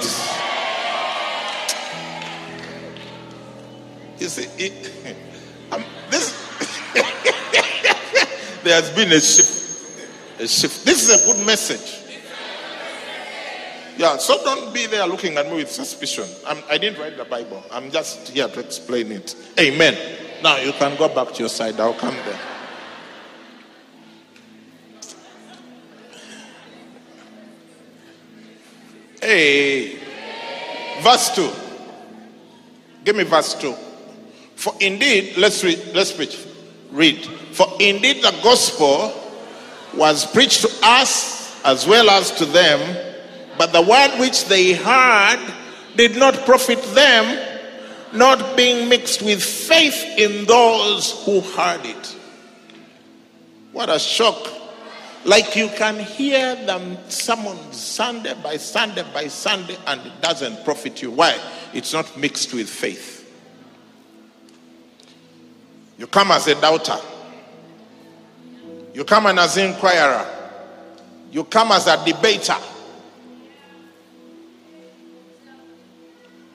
You 4.18 4.28
see, 4.28 4.46
it, 4.64 5.16
um, 5.72 5.84
this 6.10 6.32
there 8.62 8.80
has 8.80 8.90
been 8.94 9.12
a 9.12 9.20
shift. 9.20 10.40
A 10.40 10.48
shift. 10.48 10.84
This 10.84 11.08
is 11.08 11.22
a 11.22 11.24
good 11.24 11.44
message. 11.46 12.00
Yeah, 13.96 14.16
so 14.18 14.42
don't 14.42 14.74
be 14.74 14.86
there 14.86 15.06
looking 15.06 15.36
at 15.36 15.46
me 15.46 15.56
with 15.56 15.70
suspicion. 15.70 16.24
I'm, 16.46 16.58
I 16.68 16.78
did 16.78 16.94
not 16.94 17.02
write 17.02 17.16
the 17.16 17.24
Bible. 17.24 17.62
I'm 17.70 17.92
just 17.92 18.28
here 18.28 18.48
to 18.48 18.60
explain 18.60 19.12
it. 19.12 19.36
Amen. 19.58 19.96
Now 20.44 20.58
you 20.58 20.72
can 20.72 20.96
go 20.96 21.08
back 21.08 21.32
to 21.32 21.40
your 21.40 21.48
side. 21.48 21.80
I'll 21.80 21.94
come 21.94 22.14
there. 22.14 22.40
Hey. 29.20 29.98
Verse 31.00 31.34
2. 31.34 31.50
Give 33.04 33.16
me 33.16 33.24
verse 33.24 33.54
2. 33.54 33.74
For 34.54 34.74
indeed, 34.80 35.36
let's 35.38 35.64
read, 35.64 35.80
let's 35.94 36.12
preach. 36.12 36.38
Read. 36.92 37.24
For 37.24 37.66
indeed 37.80 38.22
the 38.22 38.38
gospel 38.42 39.12
was 39.96 40.30
preached 40.30 40.60
to 40.60 40.70
us 40.82 41.58
as 41.64 41.86
well 41.86 42.10
as 42.10 42.30
to 42.32 42.44
them 42.44 43.14
but 43.56 43.72
the 43.72 43.82
word 43.82 44.18
which 44.18 44.46
they 44.46 44.72
heard 44.72 45.38
did 45.96 46.16
not 46.16 46.44
profit 46.44 46.82
them, 46.94 47.53
not 48.14 48.56
being 48.56 48.88
mixed 48.88 49.22
with 49.22 49.42
faith 49.42 50.02
in 50.16 50.46
those 50.46 51.24
who 51.24 51.40
heard 51.40 51.84
it. 51.84 52.16
What 53.72 53.90
a 53.90 53.98
shock. 53.98 54.50
Like 55.24 55.56
you 55.56 55.68
can 55.68 55.98
hear 55.98 56.54
them 56.66 56.98
summoned 57.08 57.74
Sunday 57.74 58.34
by 58.42 58.58
Sunday 58.58 59.04
by 59.12 59.26
Sunday, 59.28 59.76
and 59.86 60.00
it 60.00 60.20
doesn't 60.20 60.64
profit 60.64 61.00
you. 61.02 61.10
Why? 61.10 61.38
It's 61.72 61.92
not 61.92 62.16
mixed 62.16 62.52
with 62.52 62.68
faith. 62.68 63.12
You 65.96 66.06
come 66.06 66.30
as 66.30 66.46
a 66.48 66.60
doubter, 66.60 66.98
you 68.92 69.04
come 69.04 69.26
as 69.26 69.56
an 69.56 69.70
inquirer, 69.70 70.26
you 71.30 71.44
come 71.44 71.72
as 71.72 71.86
a 71.86 72.04
debater. 72.04 72.56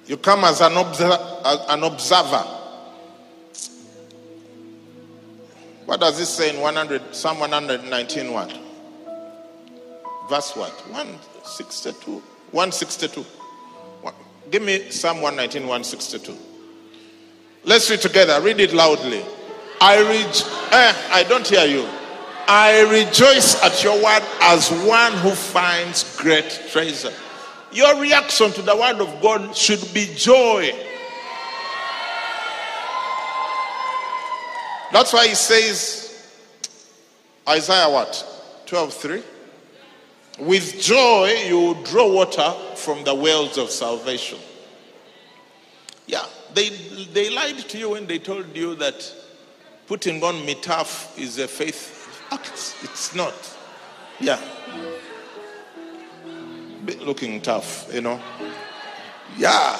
You 0.09 0.17
come 0.17 0.43
as 0.43 0.59
an, 0.59 0.73
an 0.75 1.83
observer. 1.83 2.43
What 5.85 5.99
does 5.99 6.19
it 6.19 6.25
say 6.25 6.49
in 6.49 6.59
100, 6.59 7.13
Psalm 7.13 7.37
119 7.37 8.33
what? 8.33 8.49
Verse 10.27 10.55
what? 10.55 10.71
162. 10.89 12.23
162. 12.49 13.25
Give 14.49 14.63
me 14.63 14.89
Psalm 14.89 15.21
119, 15.21 15.61
162. 15.61 16.35
Let's 17.65 17.87
read 17.91 18.01
together. 18.01 18.41
Read 18.41 18.59
it 18.59 18.73
loudly. 18.73 19.23
I 19.79 19.99
read. 19.99 20.43
Eh, 20.71 20.93
I 21.11 21.23
don't 21.29 21.47
hear 21.47 21.67
you. 21.67 21.87
I 22.47 22.81
rejoice 22.89 23.61
at 23.61 23.83
your 23.83 23.93
word 24.03 24.23
as 24.41 24.71
one 24.87 25.13
who 25.19 25.29
finds 25.29 26.19
great 26.19 26.49
treasure. 26.71 27.13
Your 27.71 27.99
reaction 27.99 28.51
to 28.51 28.61
the 28.61 28.75
word 28.75 28.99
of 28.99 29.21
God 29.21 29.55
should 29.55 29.93
be 29.93 30.11
joy. 30.15 30.71
That's 34.91 35.13
why 35.13 35.27
he 35.27 35.35
says, 35.35 36.33
Isaiah 37.47 37.89
what? 37.89 38.25
12 38.65 38.93
3. 38.93 39.23
With 40.39 40.79
joy 40.81 41.43
you 41.47 41.59
will 41.59 41.83
draw 41.83 42.11
water 42.11 42.55
from 42.75 43.03
the 43.03 43.13
wells 43.13 43.57
of 43.57 43.69
salvation. 43.69 44.39
Yeah, 46.07 46.25
they, 46.55 46.69
they 47.13 47.29
lied 47.29 47.59
to 47.59 47.77
you 47.77 47.91
when 47.91 48.07
they 48.07 48.17
told 48.17 48.55
you 48.55 48.73
that 48.75 49.13
putting 49.85 50.23
on 50.23 50.35
mitaf 50.47 51.17
is 51.19 51.37
a 51.37 51.47
faith 51.47 52.27
act. 52.31 52.75
It's 52.83 53.13
not. 53.13 53.35
Yeah 54.19 54.39
looking 56.95 57.41
tough, 57.41 57.89
you 57.93 58.01
know. 58.01 58.19
Yeah. 59.37 59.79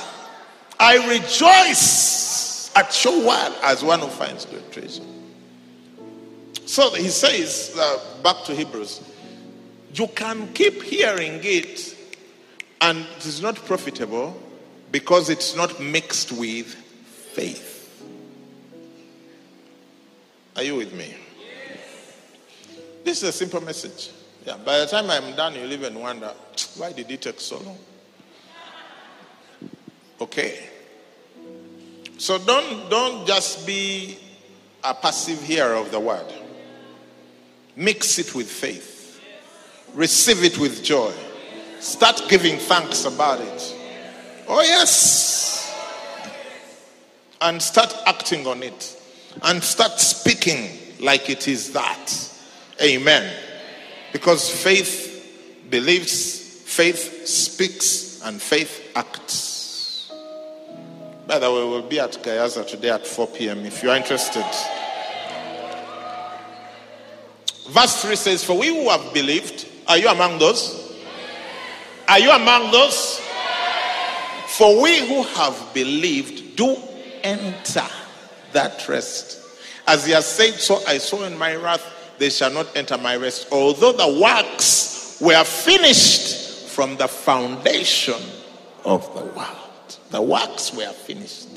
I 0.80 1.08
rejoice 1.08 2.72
at 2.76 3.04
your 3.04 3.26
word 3.26 3.56
as 3.64 3.84
one 3.84 4.00
who 4.00 4.08
finds 4.08 4.46
great 4.46 4.72
treasure. 4.72 5.04
So 6.66 6.94
he 6.94 7.10
says, 7.10 7.76
uh, 7.78 8.00
back 8.24 8.44
to 8.46 8.56
Hebrews, 8.56 9.02
you 9.94 10.08
can 10.08 10.54
keep 10.54 10.84
hearing 10.84 11.40
it 11.44 11.96
and 12.82 13.00
it 13.18 13.26
is 13.26 13.42
not 13.42 13.56
profitable 13.56 14.40
because 14.92 15.30
it's 15.30 15.56
not 15.56 15.80
mixed 15.82 16.32
with 16.32 16.68
faith. 17.34 17.76
Are 20.56 20.64
you 20.64 20.76
with 20.76 20.94
me? 20.94 21.16
This 23.04 23.24
is 23.24 23.30
a 23.30 23.32
simple 23.32 23.62
message. 23.62 24.12
Yeah, 24.50 24.58
by 24.66 24.80
the 24.80 24.88
time 24.88 25.12
I'm 25.12 25.36
done, 25.36 25.54
you'll 25.54 25.72
even 25.72 26.00
wonder 26.00 26.34
why 26.78 26.92
did 26.92 27.12
it 27.12 27.22
take 27.22 27.40
so 27.40 27.60
long? 27.60 27.78
Okay. 30.20 30.68
So 32.18 32.40
don't 32.40 32.90
don't 32.90 33.28
just 33.28 33.68
be 33.68 34.18
a 34.84 34.96
passive 34.96 35.40
hearer 35.44 35.76
of 35.76 35.92
the 35.92 36.00
word. 36.00 36.26
Mix 37.76 38.18
it 38.18 38.34
with 38.34 38.50
faith. 38.50 39.22
Receive 39.94 40.44
it 40.44 40.58
with 40.58 40.84
joy. 40.84 41.14
Start 41.80 42.24
giving 42.28 42.58
thanks 42.58 43.06
about 43.06 43.42
it. 43.42 43.76
Oh 44.48 44.62
yes. 44.64 45.72
And 47.40 47.62
start 47.62 47.94
acting 48.08 48.48
on 48.48 48.64
it. 48.64 49.00
And 49.44 49.64
start 49.64 50.00
speaking 50.00 50.72
like 51.00 51.30
it 51.30 51.48
is 51.48 51.72
that. 51.74 52.32
Amen. 52.82 53.49
Because 54.12 54.50
faith 54.50 55.68
believes, 55.70 56.62
faith 56.66 57.28
speaks, 57.28 58.22
and 58.24 58.42
faith 58.42 58.92
acts. 58.96 60.12
By 61.28 61.38
the 61.38 61.52
way, 61.52 61.64
we'll 61.64 61.84
be 61.84 62.00
at 62.00 62.14
Gayaza 62.24 62.66
today 62.68 62.90
at 62.90 63.06
4 63.06 63.28
p.m. 63.28 63.66
if 63.66 63.84
you 63.84 63.92
are 63.92 63.98
interested. 63.98 64.46
Verse 67.70 68.02
3 68.02 68.16
says, 68.16 68.44
For 68.44 68.58
we 68.58 68.68
who 68.68 68.90
have 68.90 69.14
believed, 69.14 69.68
are 69.88 69.98
you 69.98 70.10
among 70.10 70.40
those? 70.40 70.98
Are 72.08 72.20
you 72.20 72.32
among 72.32 72.72
those? 72.72 73.20
For 74.48 74.82
we 74.82 75.08
who 75.08 75.22
have 75.24 75.72
believed 75.74 76.56
do 76.56 76.76
enter 77.24 77.86
that 78.54 78.88
rest. 78.88 79.40
As 79.88 80.06
he 80.06 80.12
has 80.14 80.26
said, 80.26 80.56
so 80.56 80.82
I 80.88 80.98
saw 80.98 81.24
in 81.24 81.38
my 81.38 81.56
wrath 81.56 81.84
they 82.20 82.30
shall 82.30 82.52
not 82.52 82.68
enter 82.76 82.98
my 82.98 83.16
rest. 83.16 83.48
Although 83.52 83.94
the 83.94 84.20
works 84.22 85.18
were 85.22 85.44
finished 85.44 86.68
from 86.70 86.98
the 86.98 87.08
foundation 87.08 88.22
of 88.86 89.04
the 89.16 89.26
world. 89.26 89.98
The 90.12 90.22
works 90.22 90.74
were 90.74 90.92
finished. 90.92 91.48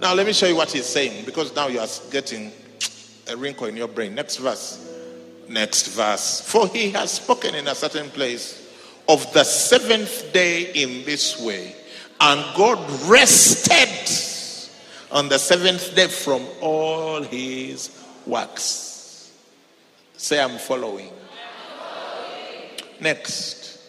Now, 0.00 0.14
let 0.14 0.26
me 0.26 0.32
show 0.32 0.46
you 0.46 0.56
what 0.56 0.70
he's 0.70 0.86
saying 0.86 1.24
because 1.24 1.54
now 1.54 1.66
you 1.66 1.80
are 1.80 1.88
getting 2.10 2.52
a 3.28 3.36
wrinkle 3.36 3.66
in 3.66 3.76
your 3.76 3.88
brain. 3.88 4.14
Next 4.14 4.36
verse. 4.36 4.84
Next 5.48 5.88
verse. 5.88 6.40
For 6.40 6.68
he 6.68 6.90
has 6.90 7.12
spoken 7.12 7.54
in 7.54 7.66
a 7.66 7.74
certain 7.74 8.08
place 8.10 8.68
of 9.08 9.32
the 9.32 9.42
seventh 9.42 10.32
day 10.32 10.70
in 10.72 11.04
this 11.04 11.40
way, 11.40 11.74
and 12.20 12.44
God 12.56 12.78
rested 13.08 13.88
on 15.10 15.28
the 15.28 15.38
seventh 15.38 15.94
day 15.96 16.08
from 16.08 16.46
all 16.60 17.22
his 17.22 17.97
works. 18.28 19.32
Say, 20.16 20.40
I'm 20.40 20.58
following. 20.58 21.10
Next. 23.00 23.80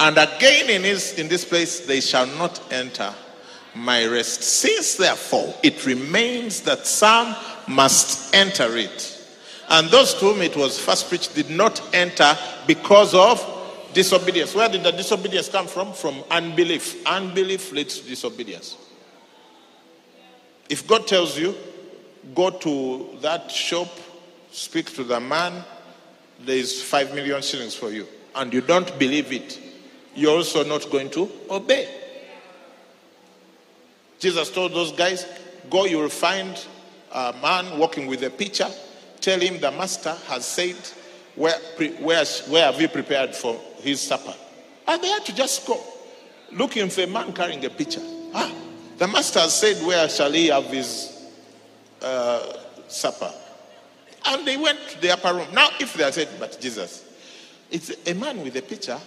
And 0.00 0.16
again 0.16 0.70
in, 0.70 0.82
this, 0.82 1.18
in 1.18 1.28
this 1.28 1.44
place, 1.44 1.80
they 1.80 2.00
shall 2.00 2.26
not 2.26 2.60
enter 2.72 3.12
my 3.74 4.06
rest. 4.06 4.42
Since 4.42 4.96
therefore 4.96 5.54
it 5.62 5.84
remains 5.86 6.62
that 6.62 6.86
some 6.86 7.34
must 7.66 8.34
enter 8.34 8.76
it. 8.76 9.14
And 9.68 9.88
those 9.88 10.14
to 10.14 10.20
whom 10.20 10.42
it 10.42 10.56
was 10.56 10.78
first 10.78 11.08
preached 11.08 11.34
did 11.34 11.50
not 11.50 11.82
enter 11.94 12.36
because 12.66 13.14
of 13.14 13.44
disobedience. 13.92 14.54
Where 14.54 14.68
did 14.68 14.82
the 14.82 14.92
disobedience 14.92 15.48
come 15.48 15.66
from? 15.66 15.92
From 15.92 16.22
unbelief. 16.30 17.06
Unbelief 17.06 17.72
leads 17.72 18.00
to 18.00 18.08
disobedience. 18.08 18.76
If 20.68 20.86
God 20.86 21.06
tells 21.06 21.38
you, 21.38 21.54
go 22.34 22.50
to 22.50 23.18
that 23.20 23.50
shop, 23.50 23.88
speak 24.50 24.94
to 24.94 25.04
the 25.04 25.20
man, 25.20 25.64
there 26.40 26.56
is 26.56 26.82
five 26.82 27.14
million 27.14 27.42
shillings 27.42 27.74
for 27.74 27.90
you, 27.90 28.06
and 28.34 28.52
you 28.52 28.60
don't 28.60 28.98
believe 28.98 29.32
it, 29.32 29.58
you're 30.14 30.36
also 30.36 30.64
not 30.64 30.90
going 30.90 31.10
to 31.10 31.30
obey. 31.50 31.88
Jesus 34.18 34.50
told 34.50 34.72
those 34.72 34.92
guys, 34.92 35.26
Go, 35.70 35.84
you 35.84 35.98
will 35.98 36.08
find 36.08 36.66
a 37.12 37.34
man 37.42 37.78
walking 37.78 38.06
with 38.06 38.22
a 38.22 38.30
pitcher. 38.30 38.68
Tell 39.20 39.38
him 39.38 39.60
the 39.60 39.70
master 39.70 40.16
has 40.26 40.46
said, 40.46 40.76
Where, 41.34 41.58
where, 42.00 42.24
where 42.24 42.64
have 42.72 42.80
you 42.80 42.88
prepared 42.88 43.34
for 43.34 43.60
his 43.80 44.00
supper? 44.00 44.34
And 44.86 45.02
they 45.02 45.08
had 45.08 45.24
to 45.26 45.34
just 45.34 45.66
go 45.66 45.80
looking 46.52 46.88
for 46.88 47.02
a 47.02 47.06
man 47.06 47.32
carrying 47.32 47.64
a 47.64 47.70
pitcher. 47.70 48.00
Ah, 48.34 48.50
The 48.96 49.06
master 49.06 49.40
said, 49.48 49.84
Where 49.86 50.08
shall 50.08 50.32
he 50.32 50.48
have 50.48 50.64
his 50.66 51.17
uh, 52.02 52.58
supper? 52.88 53.32
And 54.26 54.46
they 54.46 54.56
went 54.56 54.78
to 54.90 55.00
the 55.00 55.12
upper 55.12 55.34
room. 55.34 55.48
Now, 55.52 55.70
if 55.80 55.94
they 55.94 56.10
said, 56.10 56.28
But 56.38 56.58
Jesus, 56.60 57.04
it's 57.70 57.92
a 58.06 58.14
man 58.14 58.42
with 58.42 58.56
a 58.56 58.62
picture. 58.62 58.98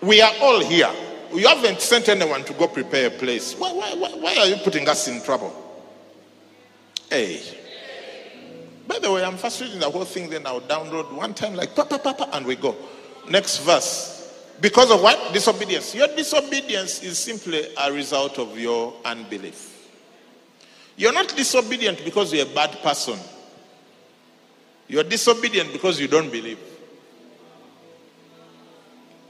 We 0.00 0.20
are 0.20 0.32
all 0.40 0.60
here. 0.60 0.90
You 1.34 1.46
haven't 1.46 1.80
sent 1.80 2.08
anyone 2.08 2.44
to 2.44 2.52
go 2.54 2.66
prepare 2.66 3.06
a 3.06 3.10
place. 3.10 3.54
Why, 3.54 3.72
why, 3.72 3.94
why, 3.94 4.10
why 4.10 4.36
are 4.36 4.46
you 4.46 4.56
putting 4.56 4.88
us 4.88 5.06
in 5.06 5.22
trouble? 5.22 5.54
Hey. 7.08 7.42
By 8.88 8.98
the 8.98 9.12
way, 9.12 9.24
I'm 9.24 9.36
first 9.36 9.60
reading 9.60 9.78
the 9.78 9.88
whole 9.88 10.04
thing, 10.04 10.30
then 10.30 10.46
I'll 10.46 10.60
download 10.60 11.12
one 11.12 11.34
time, 11.34 11.54
like, 11.54 11.76
pa, 11.76 11.84
pa, 11.84 11.98
pa, 11.98 12.12
pa, 12.12 12.28
and 12.32 12.44
we 12.44 12.56
go. 12.56 12.74
Next 13.28 13.58
verse. 13.58 14.16
Because 14.60 14.90
of 14.90 15.00
what? 15.00 15.32
Disobedience. 15.32 15.94
Your 15.94 16.08
disobedience 16.08 17.02
is 17.02 17.18
simply 17.18 17.68
a 17.80 17.92
result 17.92 18.38
of 18.38 18.58
your 18.58 18.94
unbelief. 19.04 19.69
You're 21.00 21.14
not 21.14 21.34
disobedient 21.34 22.04
because 22.04 22.30
you're 22.30 22.44
a 22.44 22.54
bad 22.54 22.72
person. 22.82 23.18
You're 24.86 25.02
disobedient 25.02 25.72
because 25.72 25.98
you 25.98 26.08
don't 26.08 26.30
believe. 26.30 26.58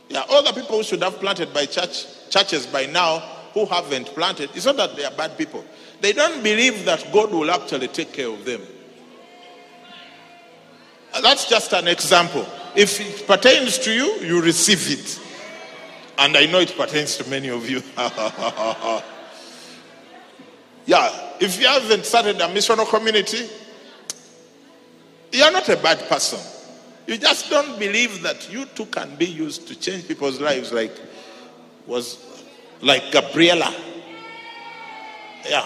Yeah, 0.09 0.24
all 0.28 0.42
the 0.42 0.50
people 0.50 0.78
who 0.78 0.83
should 0.83 1.00
have 1.04 1.20
planted 1.20 1.54
by 1.54 1.66
church 1.66 2.06
churches 2.28 2.66
by 2.66 2.87
now 2.87 3.20
who 3.54 3.66
haven't 3.66 4.06
planted, 4.06 4.50
it's 4.52 4.66
not 4.66 4.78
that 4.78 4.96
they 4.96 5.04
are 5.04 5.12
bad 5.12 5.38
people. 5.38 5.64
They 6.00 6.12
don't 6.12 6.42
believe 6.42 6.85
that 6.87 7.06
God 7.12 7.30
will 7.30 7.52
actually 7.52 7.87
take 7.87 8.12
care 8.12 8.30
of 8.30 8.44
them. 8.44 8.62
That's 11.22 11.48
just 11.48 11.72
an 11.72 11.87
example. 11.87 12.44
If 12.74 13.00
it 13.00 13.28
pertains 13.28 13.78
to 13.78 13.92
you, 13.92 14.12
you 14.26 14.42
receive 14.42 14.90
it. 14.90 15.20
And 16.18 16.37
I 16.37 16.46
know 16.46 16.59
it 16.59 16.76
pertains 16.76 17.16
to 17.18 17.30
many 17.30 17.48
of 17.48 17.70
you. 17.70 17.80
yeah, 20.90 21.37
if 21.38 21.61
you 21.61 21.68
haven't 21.68 22.05
started 22.05 22.40
a 22.40 22.48
missional 22.48 22.85
community, 22.85 23.48
you're 25.31 25.53
not 25.53 25.68
a 25.68 25.76
bad 25.76 26.00
person. 26.09 26.40
You 27.07 27.16
just 27.16 27.48
don't 27.48 27.79
believe 27.79 28.24
that 28.24 28.53
you 28.53 28.64
too 28.64 28.87
can 28.87 29.14
be 29.14 29.26
used 29.26 29.68
to 29.68 29.79
change 29.79 30.09
people's 30.09 30.40
lives 30.40 30.72
like 30.72 30.90
was 31.87 32.18
like 32.81 33.12
Gabriela. 33.12 33.72
Yeah. 35.48 35.64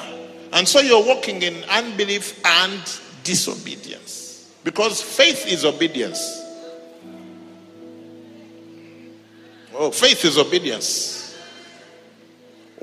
And 0.52 0.68
so 0.68 0.80
you're 0.80 1.02
walking 1.02 1.40
in 1.40 1.64
unbelief 1.70 2.38
and 2.44 2.82
disobedience. 3.22 4.52
Because 4.62 5.00
faith 5.00 5.46
is 5.46 5.64
obedience. 5.64 6.20
Oh, 9.74 9.90
faith 9.90 10.22
is 10.26 10.36
obedience. 10.36 11.23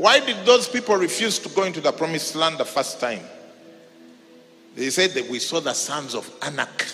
Why 0.02 0.20
did 0.20 0.48
those 0.48 0.68
people 0.68 0.96
refuse 0.96 1.38
to 1.38 1.50
go 1.50 1.62
into 1.62 1.80
the 1.80 1.92
promised 1.92 2.34
land 2.34 2.58
the 2.58 2.66
first 2.66 3.00
time? 3.00 3.22
They 4.74 4.90
said 4.90 5.12
that 5.12 5.30
we 5.30 5.38
saw 5.38 5.60
the 5.60 5.76
sons 5.76 6.16
of 6.16 6.28
Anak, 6.42 6.88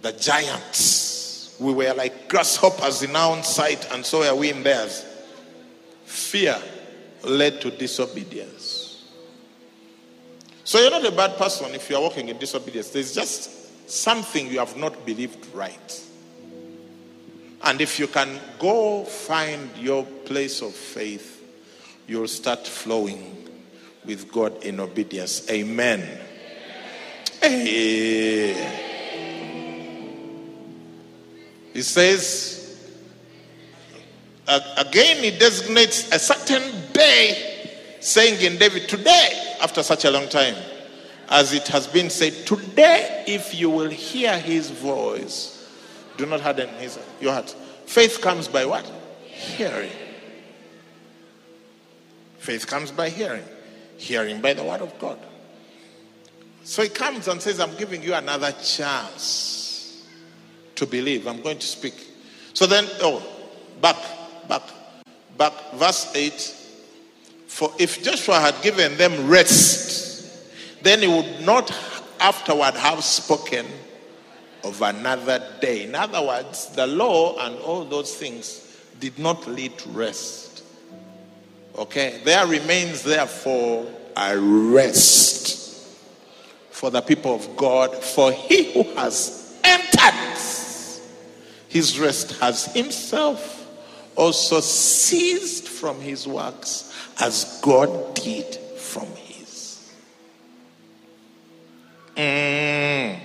the 0.00 0.10
giants. 0.10 1.56
We 1.60 1.72
were 1.72 1.94
like 1.94 2.28
grasshoppers 2.28 3.04
in 3.04 3.14
our 3.14 3.36
own 3.36 3.44
sight, 3.44 3.86
and 3.92 4.04
so 4.04 4.24
are 4.24 4.34
we 4.34 4.50
in 4.50 4.64
theirs. 4.64 5.06
Fear 6.04 6.60
led 7.22 7.60
to 7.60 7.70
disobedience. 7.70 9.04
So 10.64 10.80
you're 10.80 10.90
not 10.90 11.06
a 11.06 11.12
bad 11.12 11.38
person 11.38 11.72
if 11.76 11.88
you're 11.88 12.00
walking 12.00 12.28
in 12.28 12.38
disobedience. 12.38 12.90
There's 12.90 13.14
just 13.14 13.88
something 13.88 14.48
you 14.48 14.58
have 14.58 14.76
not 14.76 15.06
believed 15.06 15.46
right. 15.54 16.02
And 17.62 17.80
if 17.80 18.00
you 18.00 18.08
can 18.08 18.40
go 18.58 19.04
find 19.04 19.70
your 19.76 20.04
place 20.04 20.60
of 20.60 20.74
faith, 20.74 21.31
you'll 22.06 22.28
start 22.28 22.66
flowing 22.66 23.48
with 24.04 24.30
God 24.32 24.62
in 24.64 24.80
obedience. 24.80 25.48
Amen. 25.50 26.20
Hey. 27.40 28.90
He 31.72 31.82
says, 31.82 32.92
again, 34.46 35.22
he 35.22 35.30
designates 35.38 36.12
a 36.12 36.18
certain 36.18 36.92
day, 36.92 37.70
saying 38.00 38.40
in 38.42 38.58
David, 38.58 38.88
Today, 38.88 39.56
after 39.62 39.82
such 39.82 40.04
a 40.04 40.10
long 40.10 40.28
time, 40.28 40.54
as 41.28 41.52
it 41.54 41.66
has 41.68 41.86
been 41.86 42.10
said, 42.10 42.34
Today, 42.46 43.24
if 43.26 43.54
you 43.54 43.70
will 43.70 43.90
hear 43.90 44.38
his 44.38 44.70
voice, 44.70 45.66
do 46.18 46.26
not 46.26 46.40
harden 46.40 46.68
his, 46.74 46.98
your 47.20 47.32
heart. 47.32 47.50
Faith 47.86 48.20
comes 48.20 48.48
by 48.48 48.66
what? 48.66 48.84
Hearing. 49.24 49.90
Faith 52.42 52.66
comes 52.66 52.90
by 52.90 53.08
hearing. 53.08 53.44
Hearing 53.98 54.40
by 54.40 54.52
the 54.52 54.64
word 54.64 54.80
of 54.80 54.98
God. 54.98 55.16
So 56.64 56.82
he 56.82 56.88
comes 56.88 57.28
and 57.28 57.40
says, 57.40 57.60
I'm 57.60 57.76
giving 57.76 58.02
you 58.02 58.14
another 58.14 58.50
chance 58.50 60.04
to 60.74 60.84
believe. 60.84 61.28
I'm 61.28 61.40
going 61.40 61.60
to 61.60 61.66
speak. 61.66 61.94
So 62.52 62.66
then, 62.66 62.86
oh, 63.00 63.24
back, 63.80 63.96
back, 64.48 64.62
back, 65.38 65.52
verse 65.74 66.10
8. 66.16 66.32
For 67.46 67.72
if 67.78 68.02
Joshua 68.02 68.40
had 68.40 68.60
given 68.60 68.96
them 68.96 69.28
rest, 69.28 70.82
then 70.82 70.98
he 70.98 71.06
would 71.06 71.46
not 71.46 71.72
afterward 72.18 72.74
have 72.74 73.04
spoken 73.04 73.66
of 74.64 74.82
another 74.82 75.46
day. 75.60 75.84
In 75.84 75.94
other 75.94 76.26
words, 76.26 76.74
the 76.74 76.88
law 76.88 77.38
and 77.38 77.56
all 77.60 77.84
those 77.84 78.16
things 78.16 78.76
did 78.98 79.16
not 79.16 79.46
lead 79.46 79.78
to 79.78 79.88
rest. 79.90 80.41
Okay? 81.76 82.20
There 82.24 82.46
remains, 82.46 83.02
therefore, 83.02 83.86
a 84.16 84.38
rest 84.38 85.86
for 86.70 86.90
the 86.90 87.00
people 87.00 87.34
of 87.34 87.56
God. 87.56 87.94
For 87.96 88.32
he 88.32 88.72
who 88.72 88.82
has 88.94 89.58
entered 89.64 90.32
his 91.72 91.98
rest 91.98 92.32
has 92.32 92.66
himself 92.66 93.66
also 94.14 94.60
ceased 94.60 95.66
from 95.66 95.98
his 96.02 96.28
works 96.28 96.92
as 97.18 97.60
God 97.62 98.14
did 98.14 98.56
from 98.76 99.06
his. 99.16 99.90
Mm. 102.14 103.18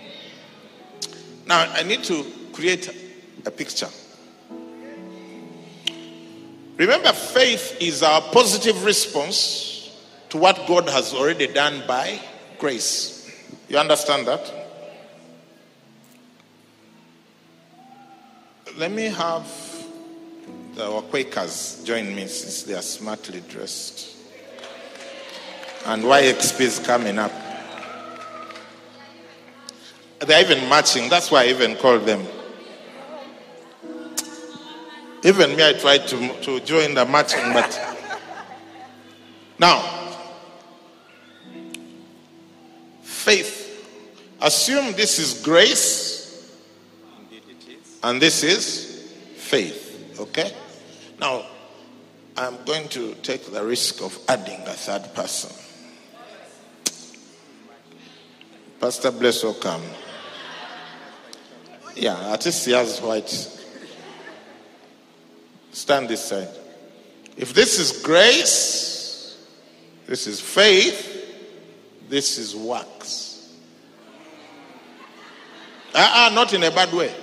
Now, 1.45 1.69
I 1.73 1.83
need 1.83 2.05
to 2.05 2.25
create 2.53 2.89
a 3.45 3.51
picture. 3.51 3.89
Remember, 6.77 7.11
faith 7.11 7.77
is 7.81 8.03
our 8.03 8.21
positive 8.21 8.83
response 8.83 9.91
to 10.29 10.37
what 10.37 10.67
God 10.67 10.87
has 10.89 11.13
already 11.13 11.47
done 11.47 11.83
by 11.87 12.19
grace. 12.59 13.31
You 13.67 13.79
understand 13.79 14.27
that? 14.27 14.53
Let 18.77 18.91
me 18.91 19.05
have 19.05 19.47
the 20.75 21.01
Quakers 21.09 21.81
join 21.83 22.15
me 22.15 22.27
since 22.27 22.61
they 22.61 22.75
are 22.75 22.83
smartly 22.83 23.41
dressed. 23.49 24.15
And 25.87 26.03
YXP 26.03 26.61
is 26.61 26.79
coming 26.79 27.17
up. 27.17 27.31
They're 30.19 30.41
even 30.41 30.69
matching. 30.69 31.09
That's 31.09 31.31
why 31.31 31.45
I 31.45 31.47
even 31.47 31.75
called 31.77 32.05
them. 32.05 32.23
Even 35.23 35.55
me, 35.55 35.67
I 35.67 35.73
tried 35.73 36.07
to, 36.07 36.41
to 36.41 36.59
join 36.61 36.93
the 36.93 37.05
matching, 37.05 37.53
but 37.53 37.97
now, 39.59 39.81
faith. 43.01 43.63
Assume 44.39 44.93
this 44.93 45.17
is 45.17 45.41
grace, 45.41 46.55
and 48.03 48.21
this 48.21 48.43
is 48.43 49.11
faith. 49.35 50.15
Okay? 50.19 50.51
Now, 51.19 51.47
I'm 52.35 52.63
going 52.65 52.87
to 52.89 53.15
take 53.15 53.51
the 53.51 53.65
risk 53.65 54.01
of 54.03 54.17
adding 54.29 54.61
a 54.61 54.73
third 54.73 55.11
person. 55.15 55.51
Pastor 58.79 59.09
Bless 59.09 59.43
will 59.43 59.55
come. 59.55 59.81
Yeah, 61.95 62.31
at 62.31 62.45
least 62.45 62.67
he 62.67 62.73
has 62.73 63.01
white. 63.01 63.56
Stand 65.77 66.09
this 66.09 66.25
side. 66.25 66.49
If 67.37 67.53
this 67.53 67.77
is 67.77 68.01
grace, 68.01 69.37
this 70.07 70.25
is 70.25 70.41
faith, 70.41 72.09
this 72.09 72.39
is 72.39 72.55
works. 72.55 73.53
Ah, 75.93 76.25
uh-uh, 76.25 76.33
not 76.33 76.51
in 76.53 76.63
a 76.63 76.71
bad 76.71 76.91
way. 76.91 77.13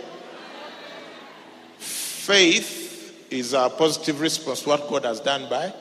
Faith 1.78 3.26
is 3.28 3.54
a 3.54 3.68
positive 3.70 4.20
response 4.20 4.62
to 4.62 4.68
what 4.68 4.88
God 4.88 5.04
has 5.04 5.18
done 5.18 5.50
by 5.50 5.74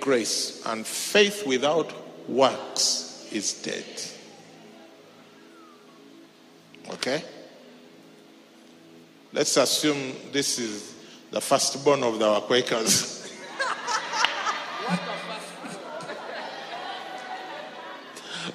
grace. 0.00 0.64
And 0.64 0.86
faith 0.86 1.46
without 1.46 1.92
works 2.30 3.28
is 3.30 3.52
dead. 3.62 3.84
Okay? 6.94 7.22
Let's 9.34 9.54
assume 9.58 10.14
this 10.32 10.58
is 10.58 10.95
the 11.36 11.40
firstborn 11.42 12.02
of 12.02 12.22
our 12.22 12.40
Quakers. 12.40 13.30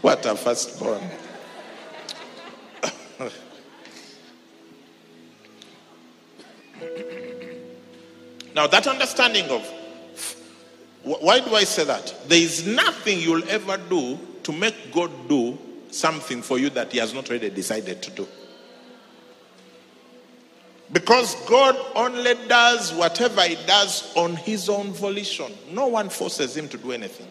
what 0.02 0.26
a 0.26 0.36
firstborn. 0.36 1.00
now, 8.56 8.66
that 8.66 8.88
understanding 8.88 9.48
of 9.52 9.64
why 11.04 11.40
do 11.40 11.54
I 11.54 11.66
say 11.66 11.84
that? 11.84 12.16
There 12.28 12.42
is 12.42 12.66
nothing 12.66 13.20
you'll 13.20 13.48
ever 13.48 13.78
do 13.78 14.18
to 14.42 14.52
make 14.52 14.92
God 14.92 15.12
do 15.30 15.56
something 15.92 16.42
for 16.42 16.58
you 16.58 16.72
that 16.72 16.92
He 16.92 16.98
has 16.98 17.14
not 17.14 17.30
already 17.30 17.52
decided 17.52 18.02
to 18.02 18.10
do. 18.10 18.28
Because 20.92 21.36
God 21.48 21.78
only 21.96 22.34
does 22.48 22.94
whatever 22.94 23.42
He 23.42 23.56
does 23.66 24.14
on 24.16 24.36
His 24.36 24.68
own 24.68 24.92
volition. 24.92 25.52
No 25.72 25.88
one 25.88 26.10
forces 26.10 26.58
Him 26.58 26.68
to 26.70 26.78
do 26.78 26.92
anything. 26.92 27.28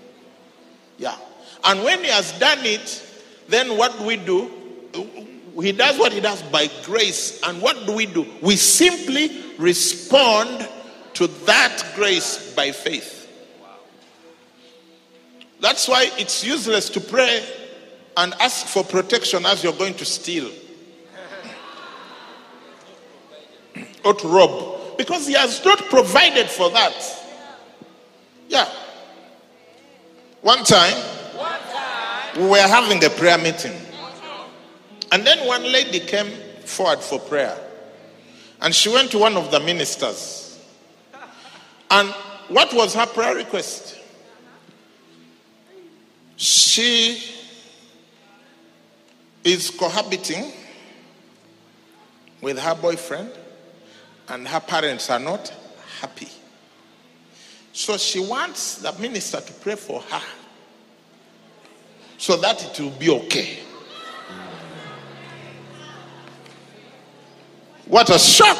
Yeah. 0.96 1.16
And 1.64 1.84
when 1.84 2.00
He 2.00 2.10
has 2.10 2.32
done 2.38 2.60
it, 2.62 3.06
then 3.48 3.76
what 3.76 3.98
do 3.98 4.04
we 4.04 4.16
do? 4.16 4.50
He 5.60 5.72
does 5.72 5.98
what 5.98 6.12
He 6.12 6.20
does 6.20 6.42
by 6.44 6.70
grace. 6.84 7.40
And 7.42 7.60
what 7.60 7.86
do 7.86 7.92
we 7.92 8.06
do? 8.06 8.26
We 8.40 8.56
simply 8.56 9.30
respond 9.58 10.66
to 11.14 11.26
that 11.26 11.92
grace 11.94 12.54
by 12.54 12.72
faith. 12.72 13.18
That's 15.60 15.86
why 15.86 16.10
it's 16.16 16.42
useless 16.42 16.88
to 16.90 17.00
pray 17.00 17.44
and 18.16 18.32
ask 18.40 18.66
for 18.66 18.82
protection 18.82 19.44
as 19.44 19.62
you're 19.62 19.74
going 19.74 19.94
to 19.94 20.06
steal 20.06 20.50
to 24.02 24.28
rob 24.28 24.96
because 24.96 25.26
he 25.26 25.34
has 25.34 25.64
not 25.64 25.78
provided 25.90 26.48
for 26.48 26.70
that. 26.70 26.94
Yeah. 28.48 28.68
One 30.42 30.64
time, 30.64 30.94
one 31.36 31.60
time. 31.72 32.42
we 32.42 32.48
were 32.48 32.58
having 32.58 33.02
a 33.04 33.10
prayer 33.10 33.38
meeting. 33.38 33.72
And 35.12 35.26
then 35.26 35.46
one 35.46 35.62
lady 35.64 36.00
came 36.00 36.30
forward 36.64 37.00
for 37.00 37.18
prayer. 37.18 37.56
And 38.60 38.74
she 38.74 38.88
went 38.88 39.10
to 39.12 39.18
one 39.18 39.36
of 39.36 39.50
the 39.50 39.60
ministers. 39.60 40.58
And 41.90 42.08
what 42.48 42.72
was 42.72 42.94
her 42.94 43.06
prayer 43.06 43.34
request? 43.34 43.98
She 46.36 47.22
is 49.44 49.70
cohabiting 49.70 50.52
with 52.40 52.58
her 52.58 52.74
boyfriend, 52.74 53.30
and 54.30 54.46
her 54.46 54.60
parents 54.60 55.10
are 55.10 55.18
not 55.18 55.52
happy. 56.00 56.28
So 57.72 57.96
she 57.96 58.20
wants 58.20 58.76
the 58.76 58.92
minister 58.98 59.40
to 59.40 59.52
pray 59.54 59.74
for 59.74 60.00
her 60.00 60.22
so 62.16 62.36
that 62.36 62.64
it 62.64 62.80
will 62.80 62.90
be 62.90 63.10
okay. 63.10 63.58
What 67.86 68.08
a 68.10 68.18
shock! 68.18 68.56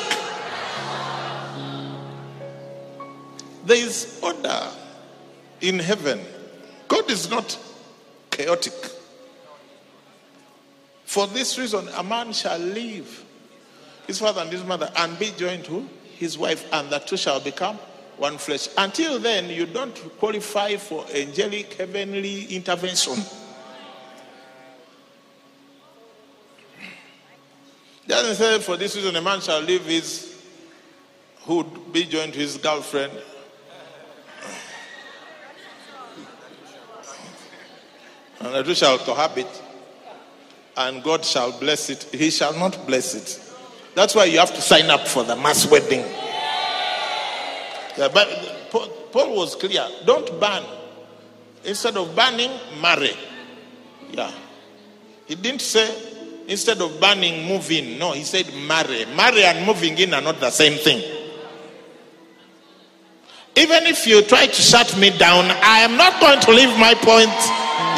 There 3.65 3.77
is 3.77 4.19
order 4.23 4.69
in 5.61 5.79
heaven. 5.79 6.21
God 6.89 7.09
is 7.11 7.31
not 7.31 7.57
chaotic. 8.31 8.75
For 11.05 11.29
this 11.29 11.59
reason, 11.59 11.89
a 11.95 12.03
man 12.03 12.33
shall 12.33 12.59
leave 12.59 13.25
his 14.07 14.19
father 14.19 14.41
and 14.43 14.51
his 14.51 14.65
mother 14.65 14.91
and 14.97 15.19
be 15.19 15.33
joined 15.37 15.65
to 15.65 15.89
his 16.17 16.37
wife, 16.37 16.67
and 16.73 16.91
the 16.91 16.99
two 16.99 17.17
shall 17.17 17.41
become 17.41 17.77
one 18.17 18.39
flesh. 18.39 18.69
Until 18.77 19.19
then, 19.19 19.49
you 19.49 19.67
don't 19.67 19.95
qualify 20.19 20.77
for 20.77 21.07
angelic 21.15 21.75
heavenly 21.75 22.45
intervention. 22.47 23.17
doesn't 28.07 28.35
say 28.35 28.59
for 28.59 28.77
this 28.77 28.97
reason 28.97 29.15
a 29.15 29.23
man 29.23 29.41
shall 29.41 29.61
leave 29.61 29.85
his 29.87 30.37
who 31.43 31.63
be 31.93 32.05
joined 32.05 32.33
to 32.33 32.41
his 32.41 32.57
girlfriend 32.57 33.13
and 38.41 38.55
the 38.55 38.63
two 38.63 38.75
shall 38.75 38.99
cohabit, 38.99 39.47
and 40.77 41.03
God 41.03 41.25
shall 41.25 41.53
bless 41.59 41.91
it. 41.91 42.05
He 42.05 42.31
shall 42.31 42.55
not 42.55 42.87
bless 42.87 43.15
it. 43.15 43.50
That's 43.95 44.15
why 44.15 44.25
you 44.25 44.39
have 44.39 44.55
to 44.55 44.61
sign 44.61 44.91
up 44.91 45.07
for 45.07 45.25
the 45.25 45.37
mass 45.37 45.71
wedding. 45.71 46.05
Yeah, 47.99 48.09
but 48.13 48.29
Paul 49.13 49.37
was 49.37 49.57
clear. 49.57 49.87
Don't 50.07 50.41
ban. 50.41 50.63
Instead 51.65 51.97
of 51.97 52.15
banning, 52.15 52.51
marry. 52.81 53.13
Yeah. 54.13 54.31
He 55.27 55.35
didn't 55.35 55.61
say 55.61 55.89
instead 56.49 56.81
of 56.81 57.01
banning, 57.01 57.47
move 57.47 57.71
in. 57.71 57.99
No, 57.99 58.13
he 58.13 58.25
said 58.25 58.47
marry. 58.67 59.05
Marry 59.17 59.45
and 59.45 59.67
moving 59.67 59.99
in 59.99 60.15
are 60.15 60.23
not 60.23 60.41
the 60.41 60.51
same 60.51 60.79
thing. 60.79 61.03
Even 63.57 63.87
if 63.87 64.07
you 64.07 64.23
try 64.23 64.47
to 64.47 64.63
shut 64.63 64.97
me 64.97 65.11
down, 65.19 65.45
I 65.63 65.81
am 65.81 65.97
not 65.97 66.21
going 66.21 66.41
to 66.41 66.51
leave 66.53 66.79
my 66.79 66.95
point 66.95 67.31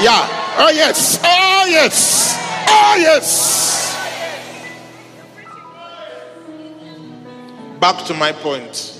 yeah. 0.01 0.24
Oh, 0.59 0.70
yes. 0.70 1.18
Oh, 1.22 1.66
yes. 1.68 2.34
Oh, 2.68 2.97
yes. 2.99 3.91
Back 7.83 8.05
to 8.05 8.14
my 8.14 8.30
point. 8.30 8.97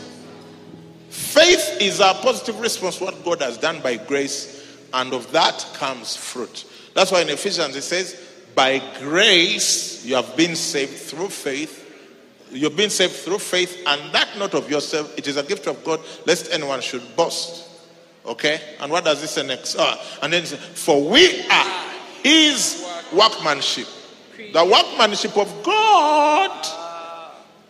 Faith 1.09 1.77
is 1.81 2.01
a 2.01 2.15
positive 2.15 2.59
response 2.59 3.01
what 3.01 3.25
God 3.25 3.41
has 3.41 3.57
done 3.57 3.81
by 3.81 3.95
grace, 3.97 4.77
and 4.93 5.15
of 5.15 5.31
that 5.31 5.65
comes 5.75 6.17
fruit. 6.17 6.65
That's 6.93 7.13
why 7.13 7.21
in 7.21 7.29
Ephesians 7.29 7.77
it 7.77 7.83
says, 7.83 8.21
By 8.57 8.83
grace 8.99 10.05
you 10.05 10.17
have 10.17 10.37
been 10.37 10.57
saved 10.57 10.95
through 10.95 11.29
faith. 11.29 11.79
You've 12.51 12.77
been 12.77 12.91
saved 12.91 13.13
through 13.13 13.39
faith, 13.39 13.85
and 13.87 14.13
that 14.13 14.37
not 14.37 14.53
of 14.53 14.69
yourself, 14.69 15.17
it 15.17 15.29
is 15.29 15.37
a 15.37 15.45
gift 15.45 15.69
of 15.69 15.85
God, 15.85 16.01
lest 16.27 16.53
anyone 16.53 16.81
should 16.81 17.05
boast. 17.15 17.69
Okay? 18.27 18.61
And 18.81 18.91
what 18.91 19.05
does 19.05 19.21
this 19.21 19.31
say 19.31 19.47
next? 19.47 19.77
Uh, 19.77 19.97
and 20.23 20.33
then, 20.33 20.43
for 20.43 21.09
we 21.09 21.49
are 21.49 21.85
his 22.25 22.85
workmanship. 23.13 23.87
The 24.53 24.65
workmanship 24.65 25.39
of 25.39 25.63
God 25.63 26.82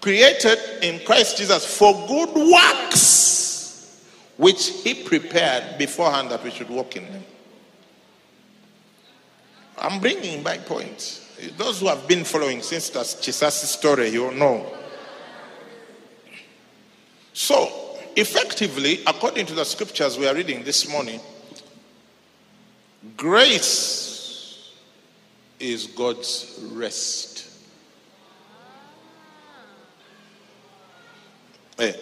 created 0.02 0.58
in 0.82 0.98
Christ 1.06 1.38
Jesus 1.38 1.64
for 1.64 1.94
good 2.06 2.34
works, 2.34 4.04
which 4.36 4.68
he 4.82 4.94
prepared 4.94 5.78
beforehand 5.78 6.30
that 6.30 6.42
we 6.44 6.50
should 6.50 6.68
walk 6.68 6.96
in 6.96 7.04
them. 7.04 7.24
I'm 9.78 10.00
bringing 10.00 10.42
my 10.42 10.58
point. 10.58 11.20
Those 11.56 11.80
who 11.80 11.86
have 11.86 12.06
been 12.06 12.24
following 12.24 12.62
since 12.62 12.90
Kisaasi 12.90 13.64
story, 13.64 14.08
you 14.08 14.32
know. 14.32 14.66
So, 17.32 17.98
effectively, 18.16 19.00
according 19.06 19.46
to 19.46 19.54
the 19.54 19.64
scriptures 19.64 20.18
we 20.18 20.26
are 20.26 20.34
reading 20.34 20.64
this 20.64 20.88
morning, 20.88 21.20
grace 23.16 24.72
is 25.58 25.86
God's 25.86 26.60
rest. 26.72 27.31
Eh. 31.78 31.92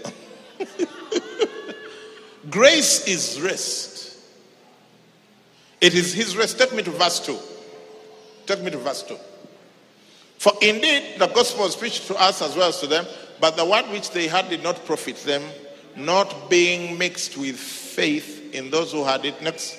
grace 2.51 3.07
is 3.07 3.41
rest. 3.41 4.19
It 5.81 5.95
is 5.95 6.13
his 6.13 6.37
rest. 6.37 6.59
Take 6.59 6.75
me 6.75 6.83
to 6.83 6.91
verse 6.91 7.21
2. 7.21 7.39
Take 8.47 8.63
me 8.63 8.71
to 8.71 8.79
verse 8.79 9.03
2. 9.03 9.17
For 10.39 10.53
indeed, 10.61 11.19
the 11.19 11.27
gospel 11.29 11.65
was 11.65 11.77
preached 11.77 12.07
to 12.09 12.15
us 12.17 12.43
as 12.43 12.57
well 12.57 12.69
as 12.69 12.81
to 12.81 12.87
them, 12.87 13.07
but 13.41 13.57
the 13.57 13.65
word 13.65 13.87
which 13.91 14.11
they 14.11 14.27
had 14.27 14.49
did 14.49 14.63
not 14.63 14.85
profit 14.85 15.17
them 15.19 15.43
not 15.97 16.49
being 16.49 16.97
mixed 16.99 17.37
with 17.37 17.57
faith 17.57 18.55
in 18.55 18.71
those 18.71 18.93
who 18.93 19.05
had 19.05 19.25
it. 19.25 19.41
Next. 19.43 19.77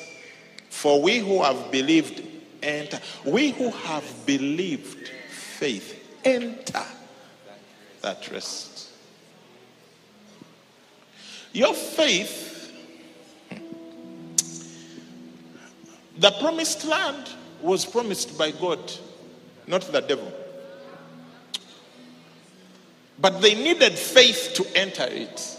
For 0.69 1.01
we 1.01 1.19
who 1.19 1.41
have 1.43 1.71
believed 1.71 2.25
enter. 2.63 2.99
We 3.25 3.51
who 3.51 3.71
have 3.71 4.25
believed 4.25 5.09
faith 5.29 6.19
enter 6.23 6.85
that 8.01 8.31
rest. 8.31 8.70
Your 11.53 11.73
faith, 11.73 12.71
the 16.17 16.31
promised 16.39 16.85
land 16.85 17.29
was 17.61 17.85
promised 17.85 18.37
by 18.37 18.51
God, 18.51 18.79
not 19.67 19.81
the 19.81 20.01
devil. 20.01 20.31
But 23.19 23.41
they 23.41 23.53
needed 23.53 23.93
faith 23.93 24.53
to 24.55 24.77
enter 24.77 25.05
it. 25.05 25.57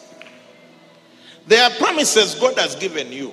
There 1.46 1.62
are 1.62 1.70
promises 1.76 2.34
God 2.36 2.58
has 2.58 2.74
given 2.76 3.12
you, 3.12 3.32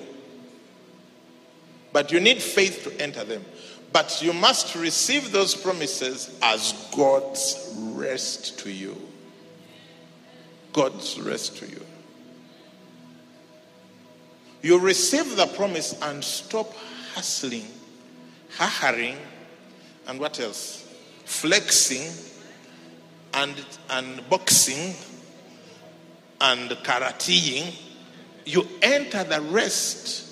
but 1.93 2.11
you 2.11 2.19
need 2.19 2.41
faith 2.41 2.83
to 2.83 3.01
enter 3.01 3.23
them. 3.23 3.43
But 3.91 4.21
you 4.21 4.33
must 4.33 4.75
receive 4.75 5.31
those 5.31 5.55
promises 5.55 6.37
as 6.43 6.73
God's 6.95 7.73
rest 7.75 8.59
to 8.59 8.71
you. 8.71 8.95
God's 10.73 11.19
rest 11.19 11.57
to 11.57 11.67
you. 11.67 11.83
You 14.61 14.79
receive 14.79 15.35
the 15.35 15.47
promise 15.47 15.99
and 16.01 16.23
stop 16.23 16.73
hustling 17.13 17.65
ha 18.59 18.93
and 20.07 20.19
what 20.19 20.39
else? 20.39 20.85
Flexing 21.25 22.11
and, 23.33 23.53
and 23.89 24.27
boxing 24.29 24.95
and 26.41 26.69
karateing, 26.71 27.73
you 28.45 28.67
enter 28.81 29.23
the 29.23 29.41
rest 29.41 30.25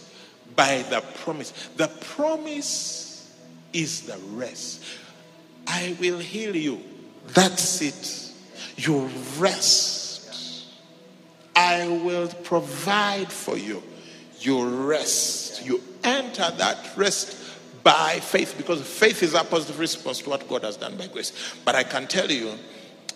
by 0.56 0.84
the 0.90 1.02
promise. 1.24 1.52
The 1.76 1.88
promise 1.88 3.32
is 3.74 4.02
the 4.02 4.18
rest. 4.32 4.84
I 5.68 5.96
will 6.00 6.18
heal 6.18 6.56
you. 6.56 6.82
That's 7.28 7.82
it. 7.82 8.34
You 8.78 9.10
rest. 9.38 10.66
I 11.56 11.88
will 11.88 12.30
provide 12.44 13.32
for 13.32 13.58
you. 13.58 13.84
You 14.40 14.88
rest. 14.88 15.66
You 15.66 15.82
enter 16.04 16.50
that 16.58 16.96
rest 16.96 17.38
by 17.84 18.20
faith 18.20 18.56
because 18.58 18.82
faith 18.82 19.24
is 19.24 19.34
a 19.34 19.44
positive 19.44 19.80
response 19.80 20.20
to 20.20 20.30
what 20.30 20.48
God 20.48 20.64
has 20.64 20.78
done 20.78 20.98
by 20.98 21.08
grace. 21.08 21.56
But 21.64 21.76
I 21.76 21.84
can 21.84 22.08
tell 22.08 22.30
you 22.30 22.54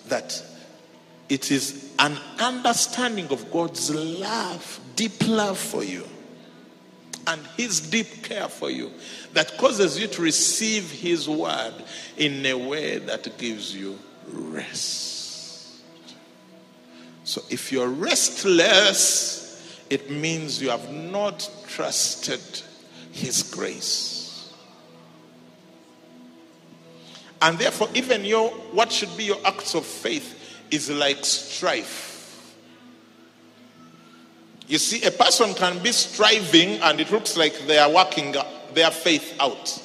that 0.08 0.42
it 1.30 1.52
is 1.52 1.94
an 2.00 2.18
understanding 2.40 3.28
of 3.32 3.52
God's 3.52 3.90
love, 3.90 4.80
deep 4.96 5.28
love 5.28 5.58
for 5.58 5.84
you, 5.84 6.06
and 7.28 7.42
His 7.58 7.80
deep 7.80 8.24
care 8.24 8.48
for 8.48 8.70
you 8.70 8.92
that 9.34 9.58
causes 9.58 10.00
you 10.00 10.08
to 10.08 10.22
receive 10.22 10.92
His 10.92 11.30
word 11.30 11.74
in 12.18 12.46
a 12.46 12.54
way 12.54 12.98
that 12.98 13.38
gives 13.38 13.76
you 13.76 13.98
rest. 14.32 15.82
So 17.24 17.42
if 17.50 17.72
you're 17.72 17.88
restless, 17.88 19.41
it 19.92 20.10
means 20.10 20.62
you 20.62 20.70
have 20.70 20.90
not 20.90 21.48
trusted 21.68 22.40
His 23.12 23.44
grace. 23.44 24.54
And 27.42 27.60
therefore, 27.60 27.90
even 27.94 28.24
your 28.24 28.50
what 28.72 28.90
should 28.90 29.16
be 29.18 29.26
your 29.26 29.40
acts 29.46 29.76
of 29.76 29.86
faith 29.86 30.60
is 30.72 30.90
like 30.90 31.26
strife. 31.26 32.56
You 34.68 34.78
see, 34.78 35.04
a 35.04 35.12
person 35.12 35.54
can 35.56 35.84
be 35.84 35.92
striving 35.92 36.80
and 36.82 37.02
it 37.02 37.12
looks 37.12 37.36
like 37.36 37.68
they 37.68 37.78
are 37.78 37.92
working 37.92 38.34
their 38.74 38.92
faith 38.92 39.36
out. 39.42 39.78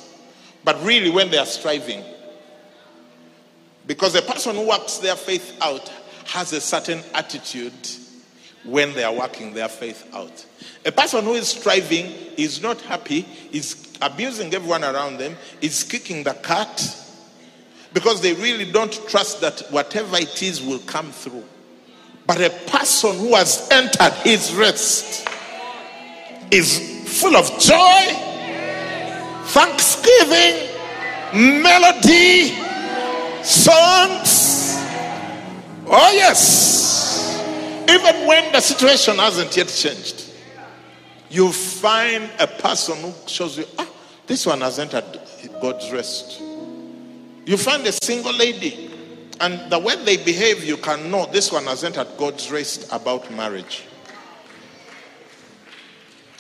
But 0.63 0.81
really, 0.85 1.11
when 1.11 1.33
they 1.33 1.39
are 1.39 1.47
striving, 1.47 2.05
because 3.89 4.15
a 4.15 4.23
person 4.23 4.55
who 4.55 4.69
works 4.69 4.99
their 4.99 5.17
faith 5.17 5.59
out 5.61 5.89
has 6.27 6.53
a 6.53 6.61
certain 6.61 7.03
attitude 7.13 7.73
when 8.67 8.93
they 8.95 9.05
are 9.05 9.15
working 9.15 9.55
their 9.55 9.69
faith 9.69 10.09
out. 10.15 10.45
A 10.85 10.93
person 10.93 11.25
who 11.25 11.35
is 11.35 11.49
striving 11.49 12.07
is 12.37 12.61
not 12.63 12.81
happy, 12.83 13.27
is 13.53 13.93
abusing 14.03 14.53
everyone 14.53 14.85
around 14.85 15.19
them, 15.19 15.37
is 15.61 15.83
kicking 15.85 16.23
the 16.23 16.35
cat, 16.35 17.03
because 17.95 18.21
they 18.21 18.35
really 18.35 18.71
don't 18.71 18.93
trust 19.09 19.41
that 19.41 19.61
whatever 19.71 20.17
it 20.17 20.43
is 20.43 20.63
will 20.63 20.81
come 20.81 21.11
through. 21.13 21.45
But 22.27 22.41
a 22.41 22.51
person 22.67 23.19
who 23.19 23.35
has 23.37 23.69
entered 23.71 24.13
his 24.25 24.53
rest 24.55 25.29
is 26.51 27.21
full 27.21 27.37
of 27.37 27.47
joy, 27.59 28.05
thanksgiving, 29.47 30.69
melody, 31.63 32.51
songs. 33.43 34.75
Oh, 35.89 36.11
yes. 36.13 37.46
Even 37.89 38.27
when 38.27 38.53
the 38.53 38.61
situation 38.61 39.17
hasn't 39.17 39.57
yet 39.57 39.69
changed, 39.69 40.31
you 41.31 41.53
find 41.53 42.31
a 42.39 42.47
person 42.47 42.97
who 43.01 43.13
shows 43.27 43.59
you, 43.59 43.65
ah, 43.79 43.89
this 44.27 44.47
one 44.47 44.61
has 44.61 44.79
entered 44.79 45.05
God's 45.61 45.91
rest. 45.93 46.41
You 47.45 47.57
find 47.57 47.87
a 47.87 47.93
single 47.93 48.35
lady, 48.35 48.91
and 49.41 49.71
the 49.71 49.79
way 49.79 49.97
they 50.05 50.17
behave, 50.17 50.65
you 50.65 50.77
can 50.77 51.11
know 51.11 51.27
this 51.27 51.53
one 51.53 51.65
has 51.65 51.85
entered 51.85 52.09
God's 52.17 52.51
rest 52.51 52.89
about 52.93 53.31
marriage. 53.31 53.85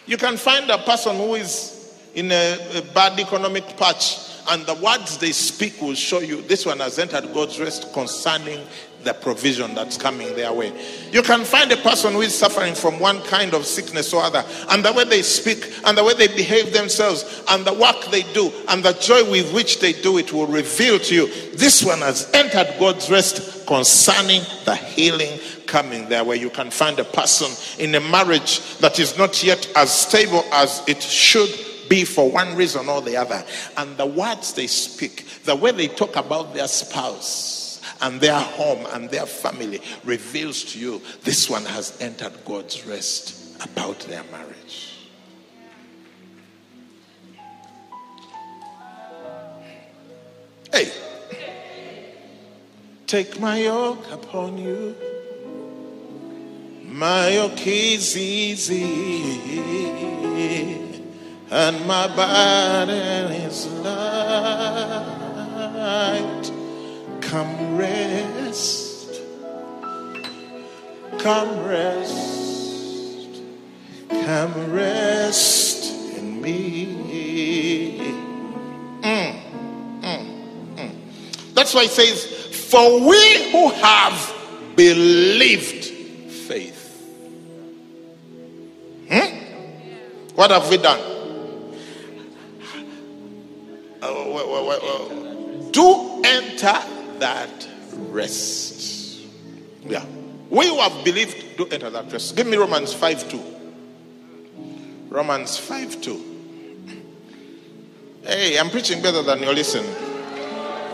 You 0.06 0.16
can 0.16 0.36
find 0.36 0.70
a 0.70 0.78
person 0.78 1.16
who 1.16 1.34
is 1.34 1.94
in 2.14 2.32
a, 2.32 2.78
a 2.78 2.82
bad 2.94 3.18
economic 3.20 3.76
patch, 3.76 4.18
and 4.50 4.64
the 4.64 4.74
words 4.74 5.18
they 5.18 5.32
speak 5.32 5.80
will 5.80 5.94
show 5.94 6.20
you 6.20 6.42
this 6.42 6.64
one 6.64 6.78
has 6.78 6.98
entered 6.98 7.32
God's 7.34 7.58
rest 7.60 7.92
concerning 7.92 8.64
the 9.06 9.14
provision 9.14 9.74
that's 9.74 9.96
coming 9.96 10.34
their 10.34 10.52
way. 10.52 10.72
You 11.12 11.22
can 11.22 11.44
find 11.44 11.70
a 11.72 11.76
person 11.76 12.12
who 12.12 12.20
is 12.20 12.36
suffering 12.36 12.74
from 12.74 12.98
one 12.98 13.22
kind 13.22 13.54
of 13.54 13.64
sickness 13.64 14.12
or 14.12 14.22
other, 14.22 14.44
and 14.70 14.84
the 14.84 14.92
way 14.92 15.04
they 15.04 15.22
speak, 15.22 15.72
and 15.84 15.96
the 15.96 16.04
way 16.04 16.12
they 16.14 16.26
behave 16.26 16.72
themselves, 16.72 17.42
and 17.48 17.64
the 17.64 17.72
work 17.72 18.04
they 18.10 18.22
do, 18.34 18.52
and 18.68 18.84
the 18.84 18.92
joy 18.94 19.30
with 19.30 19.54
which 19.54 19.80
they 19.80 19.92
do 19.92 20.18
it 20.18 20.32
will 20.32 20.48
reveal 20.48 20.98
to 20.98 21.14
you 21.14 21.26
this 21.52 21.84
one 21.84 22.00
has 22.00 22.30
entered 22.34 22.74
God's 22.78 23.08
rest 23.08 23.66
concerning 23.66 24.42
the 24.64 24.74
healing 24.76 25.38
coming 25.66 26.08
there. 26.08 26.24
Where 26.24 26.36
you 26.36 26.50
can 26.50 26.70
find 26.70 26.98
a 26.98 27.04
person 27.04 27.48
in 27.82 27.94
a 27.94 28.00
marriage 28.00 28.76
that 28.78 28.98
is 28.98 29.16
not 29.16 29.42
yet 29.42 29.70
as 29.76 29.92
stable 29.92 30.44
as 30.52 30.82
it 30.86 31.00
should 31.00 31.50
be 31.88 32.04
for 32.04 32.28
one 32.28 32.56
reason 32.56 32.88
or 32.88 33.00
the 33.00 33.16
other, 33.16 33.44
and 33.76 33.96
the 33.96 34.06
words 34.06 34.52
they 34.54 34.66
speak, 34.66 35.24
the 35.44 35.54
way 35.54 35.70
they 35.70 35.86
talk 35.86 36.16
about 36.16 36.52
their 36.52 36.66
spouse 36.66 37.55
and 38.00 38.20
their 38.20 38.38
home 38.38 38.86
and 38.92 39.10
their 39.10 39.26
family 39.26 39.80
reveals 40.04 40.64
to 40.72 40.78
you 40.78 41.02
this 41.22 41.48
one 41.48 41.64
has 41.64 41.96
entered 42.00 42.32
God's 42.44 42.86
rest 42.86 43.62
about 43.62 43.98
their 44.00 44.22
marriage. 44.24 44.92
Hey, 50.72 50.92
take 53.06 53.40
my 53.40 53.58
yoke 53.58 54.10
upon 54.12 54.58
you. 54.58 54.94
My 56.82 57.28
yoke 57.28 57.66
is 57.66 58.16
easy 58.16 59.36
and 61.50 61.86
my 61.86 62.06
burden 62.08 63.32
is 63.32 63.66
light. 63.66 63.96
Come 67.26 67.76
rest. 67.76 69.20
Come 71.18 71.66
rest. 71.66 73.42
Come 74.08 74.72
rest 74.72 75.92
in 76.16 76.40
me. 76.40 77.98
Mm, 79.02 79.40
mm, 80.02 80.76
mm. 80.76 80.94
That's 81.54 81.74
why 81.74 81.82
it 81.82 81.90
says, 81.90 82.24
For 82.70 83.00
we 83.00 83.50
who 83.50 83.70
have 83.70 84.34
believed 84.76 85.84
faith. 86.30 87.02
Hmm? 89.10 90.34
What 90.36 90.52
have 90.52 90.70
we 90.70 90.76
done? 90.76 91.00
Uh, 94.00 95.06
do 95.72 96.22
enter 96.24 96.95
that 97.20 97.68
rest. 97.92 99.20
Yeah. 99.84 100.04
We 100.50 100.68
who 100.68 100.78
have 100.78 101.04
believed 101.04 101.56
do 101.56 101.66
enter 101.66 101.90
that 101.90 102.10
rest. 102.12 102.36
Give 102.36 102.46
me 102.46 102.56
Romans 102.56 102.92
5 102.92 103.28
2. 103.28 103.42
Romans 105.08 105.58
5 105.58 106.00
2. 106.00 106.36
Hey, 108.22 108.58
I'm 108.58 108.70
preaching 108.70 109.02
better 109.02 109.22
than 109.22 109.42
you 109.42 109.52
listen. 109.52 109.84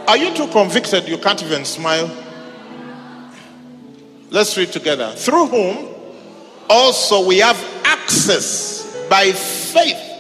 Are 0.07 0.17
you 0.17 0.35
too 0.35 0.49
convicted 0.49 1.09
you 1.09 1.19
can't 1.19 1.43
even 1.43 1.65
smile? 1.65 2.11
Let's 4.31 4.57
read 4.57 4.73
together. 4.73 5.13
Through 5.15 5.47
whom 5.47 5.89
also 6.69 7.27
we 7.27 7.39
have 7.39 7.63
access 7.85 9.07
by 9.09 9.33
faith 9.33 10.13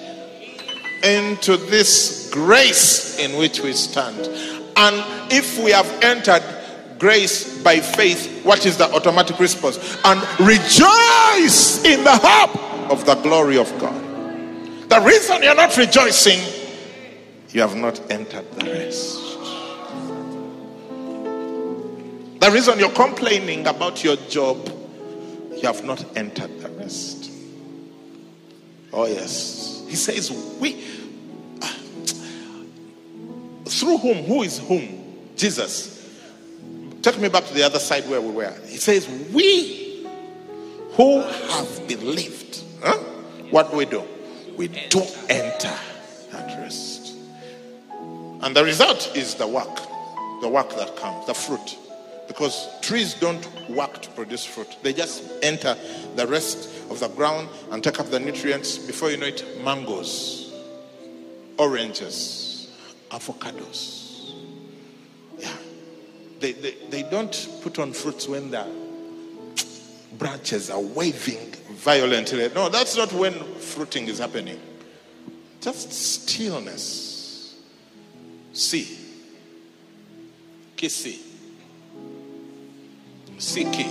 into 1.02 1.56
this 1.56 2.30
grace 2.30 3.18
in 3.18 3.36
which 3.38 3.60
we 3.60 3.72
stand 3.72 4.61
and 4.76 5.32
if 5.32 5.62
we 5.62 5.70
have 5.70 5.86
entered 6.02 6.42
grace 6.98 7.62
by 7.62 7.80
faith, 7.80 8.44
what 8.44 8.64
is 8.64 8.76
the 8.78 8.92
automatic 8.94 9.38
response? 9.38 9.76
And 10.04 10.20
rejoice 10.38 11.84
in 11.84 12.04
the 12.04 12.16
hope 12.22 12.90
of 12.90 13.04
the 13.04 13.14
glory 13.16 13.58
of 13.58 13.76
God. 13.78 14.00
The 14.88 15.00
reason 15.00 15.42
you're 15.42 15.54
not 15.54 15.76
rejoicing, 15.76 16.40
you 17.50 17.60
have 17.60 17.74
not 17.74 18.00
entered 18.10 18.50
the 18.52 18.66
rest. 18.66 19.18
The 22.40 22.50
reason 22.50 22.78
you're 22.78 22.90
complaining 22.90 23.66
about 23.66 24.02
your 24.02 24.16
job, 24.16 24.68
you 25.54 25.62
have 25.62 25.84
not 25.84 26.04
entered 26.16 26.60
the 26.60 26.68
rest. 26.70 27.30
Oh, 28.92 29.06
yes. 29.06 29.84
He 29.88 29.96
says, 29.96 30.30
We 30.60 30.84
through 33.82 33.98
whom? 33.98 34.18
Who 34.26 34.44
is 34.44 34.60
whom? 34.60 35.32
Jesus. 35.34 36.08
Take 37.02 37.18
me 37.18 37.28
back 37.28 37.44
to 37.46 37.52
the 37.52 37.64
other 37.64 37.80
side 37.80 38.08
where 38.08 38.20
we 38.20 38.30
were. 38.30 38.54
He 38.66 38.76
says, 38.76 39.08
We 39.32 40.06
who 40.92 41.20
have 41.20 41.88
believed. 41.88 42.62
Huh? 42.80 42.96
What 43.50 43.72
do 43.72 43.76
we 43.78 43.86
do? 43.86 44.04
We 44.56 44.68
do 44.68 45.02
enter 45.28 45.76
that 46.30 46.60
rest. 46.60 47.16
And 47.90 48.54
the 48.54 48.62
result 48.62 49.16
is 49.16 49.34
the 49.34 49.48
work, 49.48 49.80
the 50.42 50.48
work 50.48 50.70
that 50.76 50.96
comes, 50.96 51.26
the 51.26 51.34
fruit. 51.34 51.76
Because 52.28 52.68
trees 52.82 53.14
don't 53.14 53.44
work 53.68 54.00
to 54.00 54.10
produce 54.10 54.44
fruit, 54.44 54.76
they 54.82 54.92
just 54.92 55.24
enter 55.42 55.76
the 56.14 56.28
rest 56.28 56.68
of 56.88 57.00
the 57.00 57.08
ground 57.08 57.48
and 57.72 57.82
take 57.82 57.98
up 57.98 58.10
the 58.10 58.20
nutrients. 58.20 58.78
Before 58.78 59.10
you 59.10 59.16
know 59.16 59.26
it, 59.26 59.44
mangoes, 59.64 60.54
oranges, 61.58 62.51
avocados. 63.12 64.34
Yeah. 65.38 65.54
They, 66.40 66.52
they, 66.52 66.74
they 66.90 67.02
don't 67.04 67.48
put 67.62 67.78
on 67.78 67.92
fruits 67.92 68.26
when 68.26 68.50
the 68.50 68.66
branches 70.18 70.70
are 70.70 70.80
waving 70.80 71.52
violently. 71.74 72.48
No, 72.54 72.68
that's 72.68 72.96
not 72.96 73.12
when 73.12 73.34
fruiting 73.34 74.08
is 74.08 74.18
happening. 74.18 74.60
Just 75.60 75.92
stillness. 75.92 77.56
See. 78.52 78.98
Kissy. 80.76 81.18
Siki. 83.36 83.88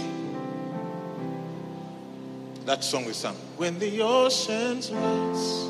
That 2.65 2.83
song 2.83 3.05
we 3.05 3.13
sang. 3.13 3.35
When 3.57 3.79
the 3.79 4.01
oceans 4.01 4.91
rise, 4.91 5.63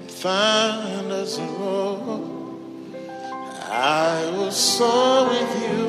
and 0.00 0.10
thunders 0.10 1.40
roar, 1.40 2.35
I 3.68 4.30
will 4.30 4.52
soar 4.52 5.28
with 5.28 5.62
you 5.62 5.88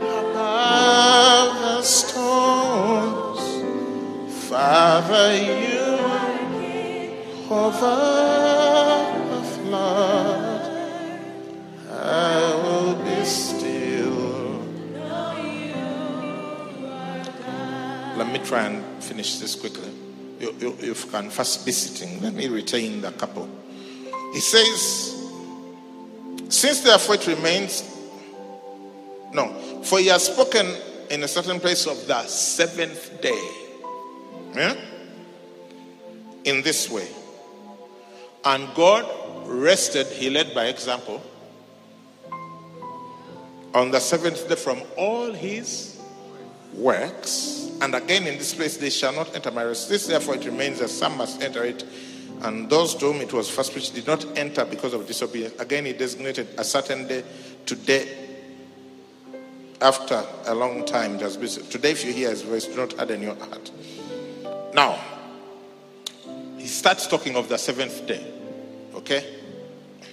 above 0.00 1.60
the 1.60 1.82
storms. 1.82 3.40
Father, 4.48 5.36
you 5.36 5.76
over 7.48 7.96
the 9.30 9.42
flood. 9.54 10.62
I 11.90 12.54
will 12.64 12.94
be 13.04 13.24
still. 13.24 14.64
Let 18.16 18.32
me 18.32 18.38
try 18.40 18.64
and 18.66 18.82
finish 19.02 19.38
this 19.38 19.54
quickly. 19.54 19.90
You, 20.40 20.54
you, 20.58 20.76
you 20.80 20.94
can 20.94 21.30
first 21.30 21.64
be 21.64 21.72
sitting. 21.72 22.20
Let 22.20 22.34
me 22.34 22.48
retain 22.48 23.00
the 23.00 23.12
couple. 23.12 23.48
He 24.32 24.40
says, 24.40 25.15
Since 26.48 26.82
therefore 26.82 27.16
it 27.16 27.26
remains, 27.26 27.82
no, 29.32 29.52
for 29.82 29.98
he 29.98 30.06
has 30.06 30.26
spoken 30.26 30.66
in 31.10 31.22
a 31.22 31.28
certain 31.28 31.60
place 31.60 31.86
of 31.86 32.06
the 32.06 32.26
seventh 32.26 33.20
day. 33.20 33.50
Yeah? 34.54 34.76
In 36.44 36.62
this 36.62 36.90
way. 36.90 37.08
And 38.44 38.72
God 38.74 39.06
rested, 39.46 40.06
he 40.06 40.30
led 40.30 40.54
by 40.54 40.66
example, 40.66 41.22
on 43.74 43.90
the 43.90 44.00
seventh 44.00 44.48
day 44.48 44.54
from 44.54 44.82
all 44.96 45.32
his 45.32 46.00
works. 46.72 47.70
And 47.80 47.94
again 47.94 48.26
in 48.26 48.38
this 48.38 48.54
place, 48.54 48.76
they 48.76 48.90
shall 48.90 49.12
not 49.12 49.34
enter 49.34 49.50
my 49.50 49.64
rest. 49.64 49.88
This 49.88 50.06
therefore 50.06 50.36
it 50.36 50.44
remains 50.44 50.78
that 50.78 50.88
some 50.88 51.18
must 51.18 51.42
enter 51.42 51.64
it. 51.64 51.84
And 52.42 52.68
those 52.68 52.94
to 52.96 53.06
whom 53.06 53.20
it 53.20 53.32
was 53.32 53.48
first 53.48 53.72
preached 53.72 53.94
did 53.94 54.06
not 54.06 54.24
enter 54.38 54.64
because 54.64 54.92
of 54.92 55.06
disobedience. 55.06 55.58
Again, 55.60 55.86
he 55.86 55.92
designated 55.92 56.48
a 56.58 56.64
certain 56.64 57.08
day 57.08 57.24
today 57.64 58.26
after 59.80 60.24
a 60.46 60.54
long 60.54 60.84
time. 60.84 61.18
Just 61.18 61.70
today, 61.70 61.92
if 61.92 62.04
you 62.04 62.12
hear 62.12 62.30
his 62.30 62.42
voice, 62.42 62.66
do 62.66 62.76
not 62.76 62.98
add 62.98 63.10
in 63.10 63.22
your 63.22 63.36
heart. 63.36 63.70
Now, 64.74 64.98
he 66.58 66.66
starts 66.66 67.06
talking 67.06 67.36
of 67.36 67.48
the 67.48 67.56
seventh 67.56 68.06
day. 68.06 68.26
Okay? 68.94 69.24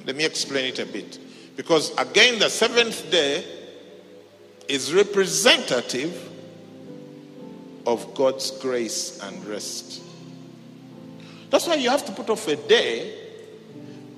Let 0.05 0.15
me 0.15 0.25
explain 0.25 0.65
it 0.65 0.79
a 0.79 0.85
bit. 0.85 1.17
Because 1.55 1.91
again, 1.97 2.39
the 2.39 2.49
seventh 2.49 3.09
day 3.09 3.43
is 4.67 4.93
representative 4.93 6.29
of 7.85 8.13
God's 8.13 8.51
grace 8.51 9.19
and 9.21 9.45
rest. 9.45 10.02
That's 11.53 11.67
why 11.67 11.75
you 11.75 11.91
have 11.91 12.03
to 12.07 12.11
put 12.11 12.31
off 12.31 12.47
a 12.47 12.55
day 12.55 13.13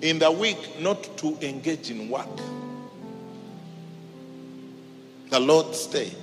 in 0.02 0.20
the 0.20 0.32
week 0.32 0.80
not 0.80 1.18
to 1.18 1.38
engage 1.46 1.92
in 1.92 2.10
work. 2.10 2.30
The 5.32 5.42
Lord's 5.42 5.86
day. 5.88 6.14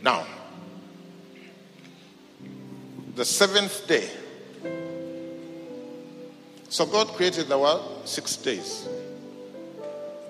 Now, 0.00 0.26
the 3.14 3.26
seventh 3.26 3.86
day. 3.86 4.08
So 6.70 6.86
God 6.86 7.08
created 7.08 7.48
the 7.48 7.58
world 7.58 8.08
six 8.08 8.36
days. 8.36 8.88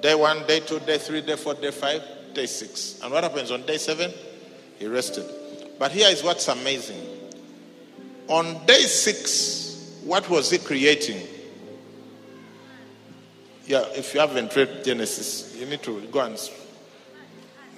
Day 0.03 0.17
one, 0.17 0.45
day 0.49 0.59
two, 0.59 0.81
day 0.81 0.99
three, 0.99 1.21
day 1.21 1.37
four, 1.37 1.55
day 1.55 1.71
five, 1.71 2.03
day 2.35 2.47
six. 2.47 2.99
And 3.05 3.13
what 3.13 3.23
happens 3.23 3.53
on 3.53 3.65
day 3.67 3.79
seven? 3.79 4.13
He 4.81 4.89
rested. 4.89 5.27
But 5.79 5.93
here 5.93 6.09
is 6.09 6.25
what's 6.25 6.49
amazing. 6.49 7.07
On 8.27 8.67
day 8.67 8.81
six, 8.81 9.66
what 10.07 10.31
was 10.31 10.51
he 10.51 10.59
creating? 10.59 11.27
Yeah, 13.67 13.85
if 13.97 14.15
you 14.15 14.21
haven't 14.21 14.55
read 14.55 14.85
Genesis, 14.85 15.57
you 15.59 15.67
need 15.67 15.83
to 15.83 16.01
go 16.13 16.21
and 16.21 16.39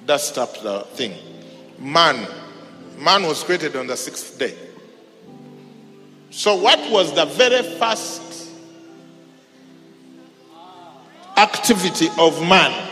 dust 0.05 0.37
up 0.37 0.61
the 0.61 0.81
thing. 0.93 1.14
Man, 1.79 2.29
man 2.99 3.22
was 3.22 3.43
created 3.43 3.74
on 3.76 3.87
the 3.87 3.97
sixth 3.97 4.39
day. 4.39 4.55
So, 6.29 6.57
what 6.57 6.79
was 6.91 7.14
the 7.14 7.24
very 7.24 7.62
first 7.79 8.51
activity 11.39 12.09
of 12.18 12.39
man? 12.47 12.89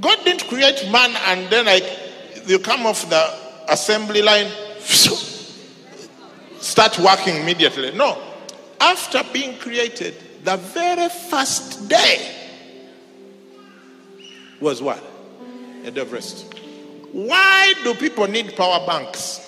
God 0.00 0.18
didn't 0.24 0.48
create 0.48 0.90
man 0.90 1.14
and 1.26 1.48
then 1.52 1.66
like 1.66 1.84
you 2.46 2.58
come 2.58 2.84
off 2.86 3.08
the 3.08 3.42
assembly 3.68 4.22
line, 4.22 4.50
start 6.60 6.98
working 6.98 7.36
immediately. 7.36 7.92
No. 7.92 8.20
After 8.80 9.22
being 9.32 9.58
created, 9.58 10.14
the 10.44 10.56
very 10.56 11.08
first 11.08 11.88
day 11.88 12.34
was 14.60 14.82
what? 14.82 15.02
A 15.84 15.90
day 15.90 16.00
of 16.00 16.12
rest. 16.12 16.54
Why 17.12 17.74
do 17.84 17.94
people 17.94 18.26
need 18.26 18.56
power 18.56 18.86
banks? 18.86 19.40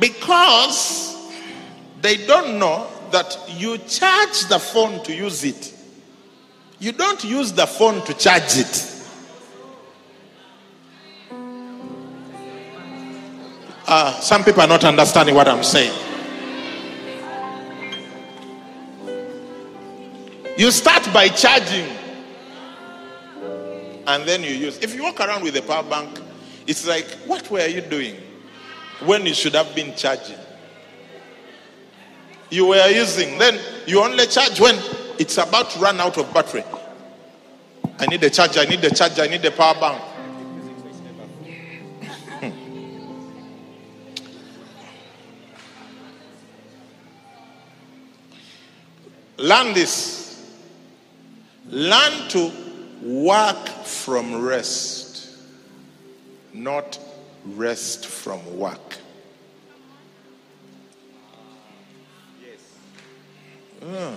Because 0.00 1.16
they 2.00 2.26
don't 2.26 2.58
know 2.58 2.88
that 3.10 3.38
you 3.48 3.78
charge 3.78 4.46
the 4.48 4.58
phone 4.58 5.02
to 5.04 5.14
use 5.14 5.44
it. 5.44 5.74
You 6.78 6.92
don't 6.92 7.22
use 7.24 7.52
the 7.52 7.66
phone 7.66 8.04
to 8.04 8.14
charge 8.14 8.56
it. 8.56 8.95
Uh, 13.88 14.18
some 14.20 14.42
people 14.42 14.62
are 14.62 14.66
not 14.66 14.84
understanding 14.84 15.34
what 15.34 15.46
I'm 15.46 15.62
saying. 15.62 15.96
You 20.58 20.70
start 20.70 21.08
by 21.12 21.28
charging 21.28 21.86
and 24.06 24.24
then 24.24 24.42
you 24.42 24.50
use. 24.50 24.78
If 24.78 24.94
you 24.94 25.02
walk 25.02 25.20
around 25.20 25.42
with 25.42 25.56
a 25.56 25.62
power 25.62 25.82
bank, 25.82 26.20
it's 26.66 26.86
like, 26.86 27.06
what 27.26 27.48
were 27.50 27.66
you 27.66 27.80
doing 27.80 28.16
when 29.04 29.24
you 29.26 29.34
should 29.34 29.54
have 29.54 29.72
been 29.74 29.94
charging? 29.94 30.38
You 32.50 32.66
were 32.66 32.88
using, 32.88 33.38
then 33.38 33.60
you 33.86 34.02
only 34.02 34.26
charge 34.26 34.60
when 34.60 34.76
it's 35.18 35.38
about 35.38 35.70
to 35.70 35.78
run 35.78 36.00
out 36.00 36.16
of 36.18 36.32
battery. 36.32 36.64
I 37.98 38.06
need 38.06 38.22
a 38.24 38.30
charger, 38.30 38.60
I 38.60 38.64
need 38.64 38.84
a 38.84 38.94
charger, 38.94 39.22
I 39.22 39.26
need 39.28 39.44
a 39.44 39.50
power 39.50 39.74
bank. 39.74 40.02
Learn 49.38 49.74
this. 49.74 50.50
Learn 51.68 52.28
to 52.28 52.52
work 53.02 53.68
from 53.84 54.42
rest, 54.42 55.36
not 56.52 56.98
rest 57.44 58.06
from 58.06 58.58
work. 58.58 58.98
Mm. 63.80 64.16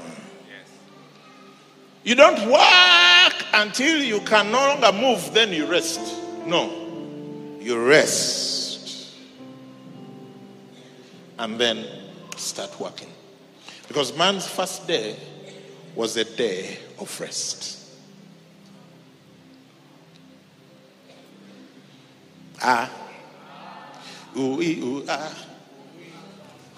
You 2.04 2.16
don't 2.16 2.50
work 2.50 3.46
until 3.54 4.02
you 4.02 4.20
can 4.22 4.52
no 4.52 4.58
longer 4.58 4.92
move, 4.92 5.34
then 5.34 5.52
you 5.52 5.66
rest. 5.66 6.00
No. 6.46 6.72
You 7.60 7.86
rest. 7.86 9.14
And 11.38 11.60
then 11.60 11.86
start 12.36 12.80
working. 12.80 13.10
Because 13.90 14.16
man's 14.16 14.48
first 14.48 14.88
day 14.88 15.18
was 15.96 16.16
a 16.16 16.24
day 16.24 16.78
of 17.00 17.20
rest. 17.20 17.90
Ah. 22.62 22.88
Ooh, 24.38 24.62
ooh, 24.62 25.06
ah. 25.10 25.46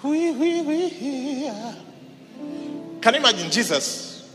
Wee, 0.02 0.30
wee, 0.30 0.62
wee, 0.62 1.48
ah. 1.50 1.76
Can 3.02 3.14
you 3.14 3.20
imagine 3.20 3.50
Jesus? 3.50 4.34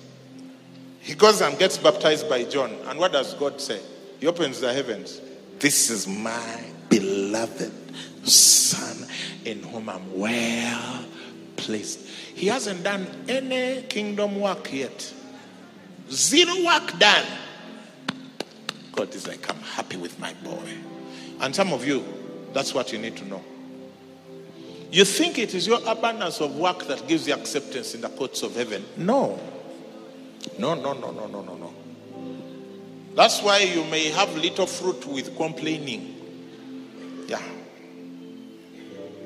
He 1.02 1.16
goes 1.16 1.42
and 1.42 1.58
gets 1.58 1.80
baptized 1.80 2.30
by 2.30 2.44
John. 2.44 2.74
And 2.86 3.00
what 3.00 3.12
does 3.12 3.34
God 3.34 3.60
say? 3.60 3.82
He 4.20 4.28
opens 4.28 4.60
the 4.60 4.72
heavens. 4.72 5.20
This 5.58 5.90
is 5.90 6.08
my 6.08 6.64
beloved 6.90 7.74
Son 8.30 9.08
in 9.46 9.64
whom 9.64 9.90
I'm 9.90 10.16
well 10.16 11.06
He 11.68 12.48
hasn't 12.48 12.84
done 12.84 13.08
any 13.28 13.84
kingdom 13.84 14.40
work 14.40 14.72
yet. 14.72 15.14
Zero 16.10 16.66
work 16.66 16.98
done. 17.00 17.26
God 18.94 19.14
is 19.14 19.28
like, 19.28 19.50
I'm 19.50 19.62
happy 19.62 19.98
with 19.98 20.20
my 20.20 20.34
boy. 20.44 20.70
And 21.42 21.56
some 21.56 21.74
of 21.74 21.86
you, 21.86 22.04
that's 22.54 22.74
what 22.74 22.92
you 22.92 22.98
need 22.98 23.16
to 23.18 23.26
know. 23.28 23.44
You 24.92 25.06
think 25.06 25.38
it 25.38 25.54
is 25.54 25.68
your 25.68 25.80
abundance 25.86 26.40
of 26.40 26.56
work 26.56 26.88
that 26.88 27.08
gives 27.08 27.28
you 27.28 27.34
acceptance 27.34 27.94
in 27.94 28.02
the 28.02 28.10
courts 28.10 28.42
of 28.42 28.56
heaven. 28.56 28.86
No. 28.96 29.40
No, 30.58 30.74
no, 30.76 30.94
no, 30.94 31.12
no, 31.12 31.28
no, 31.28 31.42
no, 31.42 31.56
no. 31.56 31.74
That's 33.16 33.42
why 33.42 33.60
you 33.60 33.84
may 33.86 34.10
have 34.10 34.36
little 34.36 34.68
fruit 34.68 35.06
with 35.06 35.36
complaining. 35.36 36.17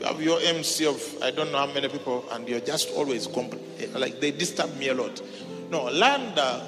You 0.02 0.08
have 0.08 0.20
your 0.24 0.39
MC 0.41 0.88
of 0.88 1.18
I 1.22 1.30
don't 1.30 1.52
know 1.52 1.60
how 1.60 1.72
many 1.72 1.88
people, 1.88 2.26
and 2.32 2.49
you're 2.49 2.60
just 2.60 2.89
always 2.95 3.28
complaining. 3.28 3.70
Eh, 3.80 3.99
like 3.99 4.20
they 4.20 4.32
disturb 4.32 4.76
me 4.78 4.88
a 4.88 4.95
lot. 4.95 5.22
No, 5.70 5.84
learn 5.84 6.34
the 6.34 6.60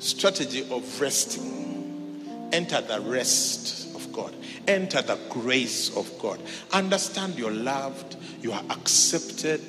strategy 0.00 0.66
of 0.68 1.00
resting. 1.00 2.50
Enter 2.52 2.80
the 2.80 3.00
rest 3.02 3.94
of 3.94 4.12
God. 4.12 4.34
Enter 4.66 5.02
the 5.02 5.16
grace 5.30 5.96
of 5.96 6.10
God. 6.18 6.40
Understand 6.72 7.38
you're 7.38 7.52
loved, 7.52 8.16
you 8.42 8.50
are 8.50 8.64
accepted. 8.70 9.62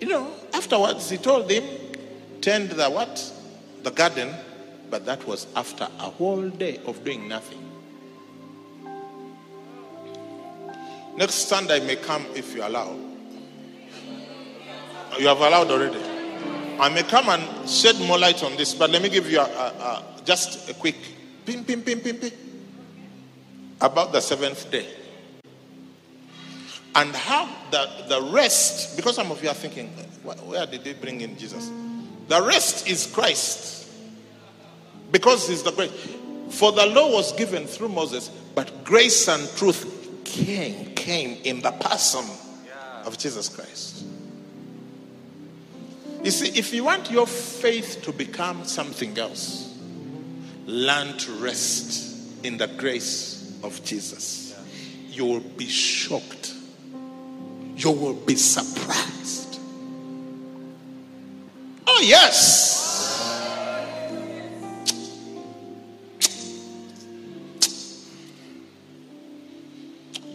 You 0.00 0.08
know, 0.08 0.32
afterwards 0.54 1.08
he 1.08 1.18
told 1.18 1.48
him, 1.48 1.62
tend 2.40 2.70
the 2.70 2.90
what? 2.90 3.32
The 3.84 3.92
garden. 3.92 4.34
But 4.90 5.06
that 5.06 5.24
was 5.28 5.46
after 5.54 5.84
a 5.84 6.10
whole 6.10 6.48
day 6.48 6.80
of 6.84 7.04
doing 7.04 7.28
nothing. 7.28 7.73
Next 11.16 11.48
Sunday 11.48 11.84
may 11.86 11.96
come 11.96 12.26
if 12.34 12.54
you 12.54 12.66
allow. 12.66 12.98
You 15.18 15.28
have 15.28 15.38
allowed 15.40 15.70
already. 15.70 16.00
I 16.80 16.88
may 16.88 17.04
come 17.04 17.28
and 17.28 17.68
shed 17.68 18.00
more 18.00 18.18
light 18.18 18.42
on 18.42 18.56
this, 18.56 18.74
but 18.74 18.90
let 18.90 19.00
me 19.00 19.08
give 19.08 19.30
you 19.30 19.38
a, 19.38 19.44
a, 19.44 19.46
a, 19.46 20.04
just 20.24 20.68
a 20.68 20.74
quick 20.74 20.96
pim, 21.46 21.64
pim, 21.64 21.82
pim, 21.82 22.00
pim, 22.00 22.16
pim 22.16 22.32
about 23.80 24.12
the 24.12 24.20
seventh 24.20 24.70
day. 24.72 24.88
And 26.96 27.14
how 27.14 27.48
the, 27.70 27.88
the 28.08 28.22
rest, 28.32 28.96
because 28.96 29.14
some 29.14 29.30
of 29.30 29.42
you 29.42 29.50
are 29.50 29.54
thinking, 29.54 29.88
where 30.22 30.66
did 30.66 30.82
they 30.82 30.94
bring 30.94 31.20
in 31.20 31.36
Jesus? 31.38 31.70
The 32.28 32.42
rest 32.42 32.88
is 32.88 33.06
Christ. 33.06 33.88
Because 35.12 35.48
he's 35.48 35.62
the 35.62 35.70
great. 35.70 35.92
For 36.50 36.72
the 36.72 36.86
law 36.86 37.12
was 37.12 37.32
given 37.32 37.66
through 37.66 37.90
Moses, 37.90 38.30
but 38.54 38.84
grace 38.84 39.28
and 39.28 39.48
truth 39.56 40.03
came, 40.34 40.94
came 40.94 41.38
in 41.44 41.60
the 41.60 41.70
person 41.70 42.24
of 43.04 43.16
Jesus 43.18 43.48
Christ. 43.48 44.04
You 46.22 46.30
see, 46.30 46.58
if 46.58 46.72
you 46.72 46.84
want 46.84 47.10
your 47.10 47.26
faith 47.26 48.00
to 48.02 48.12
become 48.12 48.64
something 48.64 49.16
else, 49.18 49.78
learn 50.66 51.16
to 51.18 51.32
rest 51.32 52.44
in 52.44 52.56
the 52.56 52.66
grace 52.66 53.58
of 53.62 53.82
Jesus. 53.84 54.58
You 55.08 55.26
will 55.26 55.40
be 55.40 55.66
shocked. 55.66 56.54
You 57.76 57.90
will 57.92 58.14
be 58.14 58.36
surprised. 58.36 59.60
Oh, 61.86 62.02
yes. 62.04 62.83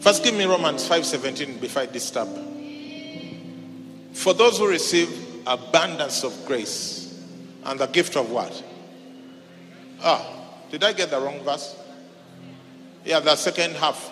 First, 0.01 0.23
give 0.23 0.33
me 0.33 0.45
Romans 0.45 0.87
5:17 0.87 1.59
before 1.59 1.83
I 1.83 1.85
disturb. 1.85 2.29
For 4.13 4.33
those 4.33 4.57
who 4.57 4.67
receive 4.67 5.09
abundance 5.45 6.23
of 6.23 6.45
grace 6.45 7.13
and 7.65 7.79
the 7.79 7.87
gift 7.87 8.15
of 8.15 8.29
what? 8.31 8.63
Ah, 10.01 10.25
did 10.71 10.83
I 10.83 10.93
get 10.93 11.09
the 11.09 11.19
wrong 11.19 11.43
verse? 11.43 11.75
Yeah, 13.03 13.19
the 13.19 13.35
second 13.35 13.75
half. 13.75 14.11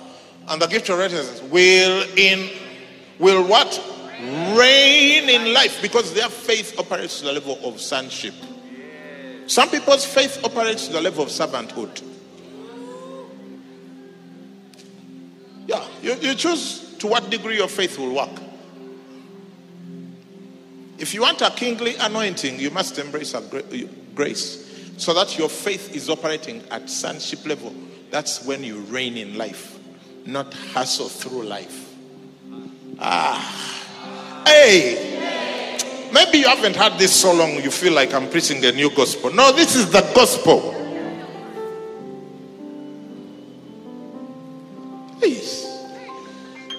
And 0.50 0.62
the 0.62 0.68
gift 0.68 0.90
of 0.90 0.98
righteousness 0.98 1.42
will 1.44 2.06
in 2.18 2.50
will 3.20 3.44
what? 3.46 3.82
Reign 4.58 5.30
in 5.30 5.54
life 5.54 5.82
because 5.82 6.14
their 6.14 6.30
faith 6.30 6.78
operates 6.80 7.20
to 7.20 7.26
the 7.26 7.34
level 7.34 7.60
of 7.64 7.80
sonship. 7.80 8.34
Some 9.46 9.70
people's 9.70 10.06
faith 10.06 10.44
operates 10.44 10.88
to 10.88 10.94
the 10.94 11.02
level 11.02 11.24
of 11.24 11.30
servanthood. 11.30 12.02
Yeah, 15.68 15.86
you, 16.02 16.16
you 16.16 16.34
choose 16.34 16.96
to 17.00 17.08
what 17.08 17.30
degree 17.30 17.58
your 17.58 17.68
faith 17.68 18.00
will 18.00 18.16
work. 18.16 18.42
If 20.98 21.14
you 21.14 21.22
want 21.22 21.42
a 21.42 21.52
kingly 21.52 21.96
anointing, 21.96 22.60
you 22.60 22.72
must 22.72 22.98
embrace 22.98 23.34
a 23.34 23.42
grace 24.16 24.64
so 24.98 25.14
that 25.14 25.38
your 25.38 25.50
faith 25.50 25.96
is 25.96 26.10
operating 26.10 26.64
at 26.72 26.90
sonship 26.90 27.46
level. 27.46 27.76
That's 28.10 28.44
when 28.46 28.64
you 28.64 28.80
reign 28.84 29.18
in 29.18 29.38
life, 29.38 29.78
not 30.26 30.54
hustle 30.54 31.10
through 31.10 31.44
life. 31.44 31.94
Ah, 33.00 34.44
hey, 34.48 36.10
maybe 36.12 36.40
you 36.40 36.48
haven't 36.48 36.76
had 36.76 36.98
this 36.98 37.14
so 37.14 37.32
long, 37.34 37.62
you 37.62 37.70
feel 37.70 37.94
like 37.94 38.14
I'm 38.14 38.30
preaching 38.30 38.64
a 38.66 38.72
new 38.72 38.90
gospel. 38.96 39.32
No, 39.32 39.52
this 39.52 39.76
is 39.76 39.92
the 39.92 40.02
gospel. 40.16 40.74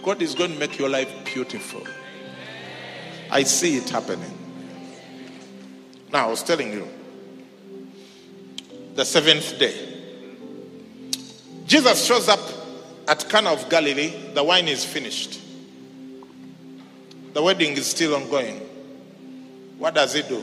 God 0.09 0.23
is 0.23 0.35
going 0.35 0.55
to 0.55 0.59
make 0.59 0.79
your 0.79 0.89
life 0.89 1.13
beautiful. 1.27 1.87
I 3.31 3.43
see 3.43 3.77
it 3.77 3.91
happening. 3.91 4.33
Now, 6.11 6.29
I 6.29 6.31
was 6.31 6.43
telling 6.43 6.73
you, 6.73 6.89
the 8.95 9.05
seventh 9.05 9.59
day, 9.59 9.77
Jesus 11.67 12.07
shows 12.07 12.27
up 12.31 12.41
at 13.07 13.29
Cana 13.29 13.53
of 13.53 13.69
Galilee. 13.69 14.33
The 14.33 14.43
wine 14.43 14.67
is 14.69 14.83
finished, 14.83 15.43
the 17.35 17.43
wedding 17.43 17.73
is 17.73 17.87
still 17.87 18.15
ongoing. 18.15 18.61
What 19.77 19.95
does 19.95 20.15
he 20.15 20.23
do? 20.23 20.43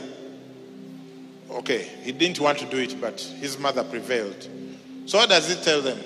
Okay, 1.50 1.90
he 2.04 2.12
didn't 2.12 2.38
want 2.38 2.58
to 2.58 2.66
do 2.66 2.76
it, 2.78 3.00
but 3.00 3.20
his 3.20 3.58
mother 3.58 3.82
prevailed. 3.82 4.48
So, 5.06 5.18
what 5.18 5.28
does 5.28 5.48
he 5.48 5.60
tell 5.60 5.82
them? 5.82 5.98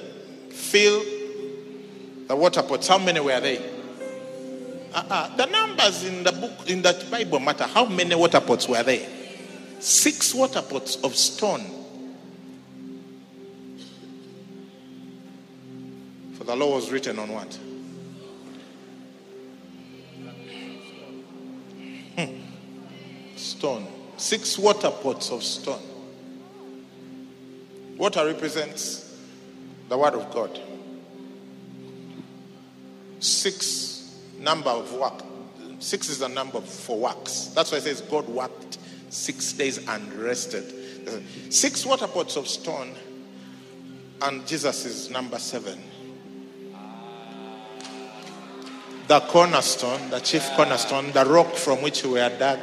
Fill 0.48 1.02
the 2.30 2.36
water 2.36 2.62
pots, 2.62 2.86
how 2.86 2.96
many 2.96 3.18
were 3.18 3.40
they? 3.40 3.58
Uh-uh. 4.94 5.34
The 5.34 5.46
numbers 5.46 6.04
in 6.04 6.22
the 6.22 6.30
book, 6.30 6.70
in 6.70 6.80
that 6.82 7.10
Bible 7.10 7.40
matter. 7.40 7.64
How 7.64 7.86
many 7.86 8.14
water 8.14 8.40
pots 8.40 8.68
were 8.68 8.84
there? 8.84 9.04
Six 9.80 10.32
water 10.32 10.62
pots 10.62 10.94
of 11.02 11.16
stone. 11.16 11.64
For 16.34 16.44
the 16.44 16.54
law 16.54 16.76
was 16.76 16.92
written 16.92 17.18
on 17.18 17.32
what? 17.32 17.58
Hmm. 22.16 22.36
Stone. 23.34 23.88
Six 24.18 24.56
water 24.56 24.92
pots 24.92 25.32
of 25.32 25.42
stone. 25.42 25.82
Water 27.96 28.24
represents 28.24 29.18
the 29.88 29.98
word 29.98 30.14
of 30.14 30.32
God 30.32 30.60
six 33.20 34.18
number 34.38 34.70
of 34.70 34.92
work. 34.94 35.22
Six 35.78 36.08
is 36.08 36.18
the 36.18 36.28
number 36.28 36.60
for 36.60 36.98
works. 36.98 37.52
That's 37.54 37.72
why 37.72 37.78
it 37.78 37.82
says 37.82 38.00
God 38.02 38.28
worked 38.28 38.78
six 39.08 39.52
days 39.52 39.86
and 39.86 40.12
rested. 40.14 40.74
Six 41.50 41.86
water 41.86 42.06
pots 42.06 42.36
of 42.36 42.46
stone, 42.48 42.94
and 44.22 44.46
Jesus 44.46 44.84
is 44.84 45.10
number 45.10 45.38
seven. 45.38 45.78
The 49.08 49.20
cornerstone, 49.20 50.10
the 50.10 50.20
chief 50.20 50.48
cornerstone, 50.54 51.10
the 51.12 51.24
rock 51.24 51.54
from 51.54 51.82
which 51.82 52.04
we 52.04 52.20
are 52.20 52.30
dug. 52.30 52.60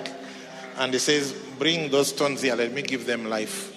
And 0.78 0.94
he 0.94 1.00
says, 1.00 1.34
Bring 1.60 1.90
those 1.90 2.10
stones 2.10 2.42
here, 2.42 2.56
let 2.56 2.72
me 2.72 2.84
give 2.84 3.06
them 3.06 3.26
life. 3.26 3.74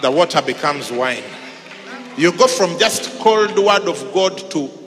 The 0.00 0.10
water 0.10 0.40
becomes 0.40 0.92
wine. 0.92 1.24
You 2.16 2.30
go 2.32 2.46
from 2.46 2.78
just 2.78 3.18
cold 3.18 3.58
word 3.58 3.88
of 3.88 4.12
God 4.14 4.38
to 4.52 4.83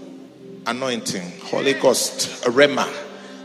anointing, 0.67 1.39
Holy 1.41 1.73
Ghost, 1.73 2.43
Rhema. 2.43 2.87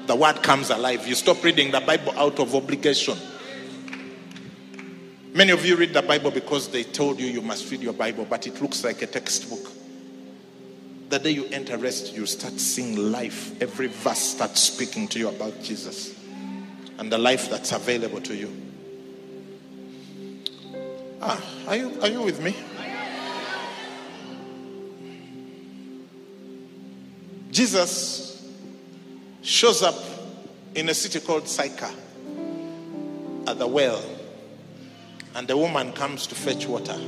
The 0.06 0.16
word 0.16 0.42
comes 0.42 0.70
alive. 0.70 1.06
You 1.06 1.14
stop 1.14 1.42
reading 1.42 1.70
the 1.70 1.80
Bible 1.80 2.12
out 2.18 2.38
of 2.38 2.54
obligation. 2.54 3.16
Many 5.32 5.52
of 5.52 5.64
you 5.64 5.76
read 5.76 5.94
the 5.94 6.02
Bible 6.02 6.30
because 6.30 6.68
they 6.68 6.82
told 6.82 7.18
you 7.18 7.26
you 7.26 7.40
must 7.40 7.70
read 7.70 7.80
your 7.80 7.94
Bible, 7.94 8.26
but 8.28 8.46
it 8.46 8.60
looks 8.60 8.84
like 8.84 9.00
a 9.02 9.06
textbook. 9.06 9.72
The 11.08 11.18
day 11.18 11.30
you 11.30 11.46
enter 11.46 11.78
rest, 11.78 12.12
you 12.14 12.26
start 12.26 12.54
seeing 12.60 13.12
life. 13.12 13.60
Every 13.62 13.86
verse 13.86 14.18
starts 14.18 14.60
speaking 14.60 15.08
to 15.08 15.18
you 15.18 15.28
about 15.28 15.62
Jesus. 15.62 16.14
and 17.02 17.10
the 17.10 17.18
life 17.18 17.50
that's 17.50 17.72
available 17.72 18.20
to 18.20 18.32
you. 18.32 18.48
Ah, 21.20 21.40
are 21.66 21.76
you, 21.76 22.00
are 22.00 22.08
you 22.08 22.22
with 22.22 22.40
me? 22.40 22.54
Jesus 27.52 28.42
shows 29.42 29.82
up 29.82 29.94
in 30.74 30.88
a 30.88 30.94
city 30.94 31.20
called 31.20 31.46
Sychar 31.46 31.90
at 33.46 33.58
the 33.58 33.66
well, 33.66 34.02
and 35.34 35.46
the 35.46 35.54
woman 35.54 35.92
comes 35.92 36.26
to 36.28 36.34
fetch 36.34 36.66
water. 36.66 36.98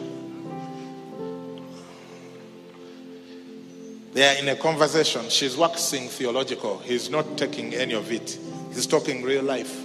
They 4.12 4.28
are 4.28 4.38
in 4.38 4.49
a 4.49 4.57
conversation. 4.57 5.30
She's 5.30 5.57
waxing 5.57 6.09
theological. 6.09 6.76
He's 6.78 7.09
not 7.09 7.38
taking 7.38 7.74
any 7.74 7.95
of 7.95 8.12
it. 8.12 8.38
He's 8.68 8.86
talking 8.86 9.22
real 9.22 9.42
life. 9.42 9.82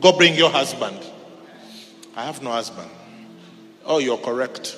Go 0.00 0.18
bring 0.18 0.34
your 0.34 0.50
husband. 0.50 0.98
I 2.16 2.24
have 2.24 2.42
no 2.42 2.50
husband. 2.50 2.90
Oh, 3.84 3.98
you're 3.98 4.18
correct. 4.18 4.76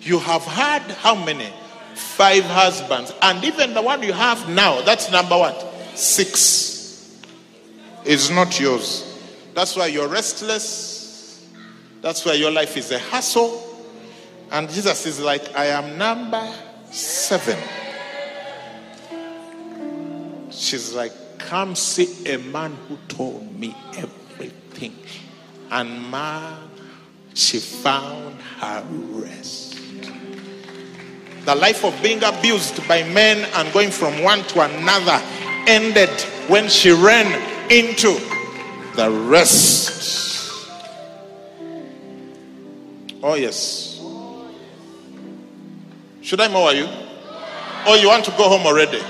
You 0.00 0.18
have 0.18 0.42
had 0.42 0.82
how 0.82 1.14
many? 1.14 1.48
Five 1.94 2.44
husbands. 2.44 3.12
And 3.22 3.44
even 3.44 3.74
the 3.74 3.82
one 3.82 4.02
you 4.02 4.12
have 4.12 4.48
now, 4.48 4.82
that's 4.82 5.10
number 5.10 5.36
what? 5.36 5.60
Six. 5.94 7.18
Is 8.04 8.30
not 8.30 8.58
yours. 8.58 9.08
That's 9.54 9.76
why 9.76 9.86
you're 9.86 10.08
restless. 10.08 11.46
That's 12.00 12.24
why 12.24 12.32
your 12.32 12.50
life 12.50 12.76
is 12.76 12.90
a 12.90 12.98
hassle. 12.98 13.68
And 14.50 14.68
Jesus 14.68 15.06
is 15.06 15.20
like, 15.20 15.54
I 15.56 15.66
am 15.66 15.96
number 15.96 16.52
seven. 16.90 17.58
She's 20.50 20.92
like, 20.92 21.12
Come 21.38 21.74
see 21.74 22.32
a 22.32 22.38
man 22.38 22.76
who 22.88 22.96
told 23.08 23.58
me 23.58 23.76
everything. 23.96 24.96
And 25.70 26.10
man, 26.10 26.56
she 27.34 27.58
found 27.58 28.40
her 28.58 28.84
rest. 28.90 29.71
The 31.44 31.54
life 31.54 31.84
of 31.84 32.00
being 32.02 32.22
abused 32.22 32.86
by 32.86 33.02
men 33.02 33.48
and 33.54 33.72
going 33.72 33.90
from 33.90 34.22
one 34.22 34.44
to 34.44 34.60
another 34.60 35.20
ended 35.66 36.10
when 36.48 36.68
she 36.68 36.90
ran 36.90 37.26
into 37.70 38.18
the 38.94 39.10
rest. 39.28 39.90
Oh, 43.22 43.34
yes. 43.34 44.00
Should 46.22 46.40
I 46.40 46.48
mower 46.48 46.72
you? 46.72 46.88
Or 47.88 47.96
you 47.96 48.08
want 48.08 48.24
to 48.26 48.30
go 48.32 48.48
home 48.48 48.66
already? 48.66 49.00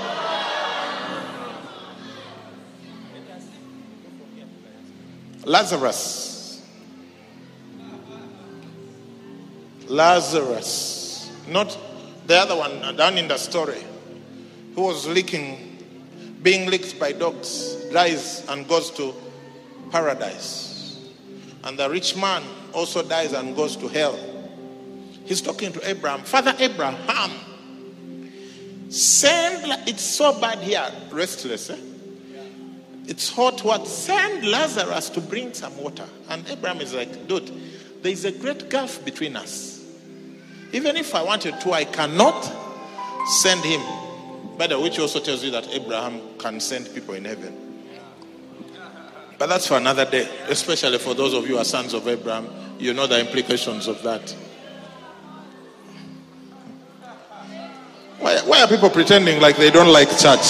Lazarus. 5.45 6.61
Lazarus. 9.87 11.29
Not 11.47 11.77
the 12.25 12.35
other 12.37 12.55
one 12.55 12.95
down 12.95 13.17
in 13.17 13.27
the 13.27 13.37
story. 13.37 13.83
Who 14.75 14.83
was 14.83 15.07
licking, 15.07 15.77
being 16.41 16.69
licked 16.69 16.99
by 16.99 17.11
dogs, 17.11 17.75
dies 17.91 18.43
and 18.49 18.67
goes 18.67 18.89
to 18.91 19.13
paradise. 19.91 20.99
And 21.63 21.77
the 21.77 21.89
rich 21.89 22.15
man 22.15 22.43
also 22.73 23.03
dies 23.03 23.33
and 23.33 23.55
goes 23.55 23.75
to 23.77 23.87
hell. 23.87 24.17
He's 25.25 25.41
talking 25.41 25.71
to 25.73 25.89
Abraham. 25.89 26.21
Father 26.21 26.53
Abraham, 26.59 27.31
send, 28.89 29.87
it's 29.87 30.01
so 30.01 30.37
bad 30.39 30.59
here, 30.59 30.89
restless. 31.11 31.69
Eh? 31.69 31.77
It's 33.05 33.29
hot 33.29 33.63
what? 33.63 33.87
Send 33.87 34.45
Lazarus 34.45 35.09
to 35.11 35.21
bring 35.21 35.53
some 35.53 35.77
water. 35.77 36.05
And 36.29 36.47
Abraham 36.49 36.81
is 36.81 36.93
like, 36.93 37.27
dude, 37.27 37.51
there 38.01 38.11
is 38.11 38.25
a 38.25 38.31
great 38.31 38.69
gulf 38.69 39.03
between 39.05 39.35
us. 39.35 39.72
Even 40.73 40.97
if 40.97 41.13
I 41.13 41.21
wanted 41.21 41.61
to, 41.61 41.71
I 41.71 41.85
cannot 41.85 42.41
send 43.27 43.63
him. 43.63 43.81
By 44.57 44.67
the 44.67 44.77
way, 44.77 44.83
which 44.83 44.99
also 44.99 45.19
tells 45.19 45.43
you 45.43 45.51
that 45.51 45.67
Abraham 45.69 46.19
can 46.39 46.59
send 46.59 46.93
people 46.93 47.13
in 47.13 47.23
heaven. 47.23 47.59
But 49.37 49.47
that's 49.49 49.67
for 49.67 49.77
another 49.77 50.05
day, 50.05 50.27
especially 50.47 50.97
for 50.97 51.13
those 51.13 51.33
of 51.33 51.43
you 51.43 51.55
who 51.55 51.57
are 51.57 51.65
sons 51.65 51.93
of 51.93 52.07
Abraham. 52.07 52.49
You 52.79 52.93
know 52.93 53.07
the 53.07 53.19
implications 53.19 53.87
of 53.87 54.01
that. 54.03 54.35
Why, 58.19 58.37
why 58.45 58.61
are 58.61 58.67
people 58.67 58.89
pretending 58.89 59.41
like 59.41 59.57
they 59.57 59.69
don't 59.69 59.91
like 59.91 60.09
church? 60.17 60.45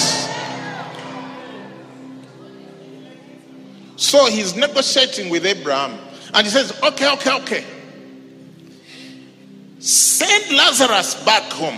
So 3.98 4.28
he's 4.28 4.56
negotiating 4.56 5.30
with 5.30 5.46
Abraham 5.46 5.98
and 6.34 6.46
he 6.46 6.52
says, 6.52 6.72
Okay, 6.84 7.12
okay, 7.14 7.36
okay. 7.42 7.66
Send 9.84 10.56
Lazarus 10.56 11.22
back 11.26 11.52
home 11.52 11.78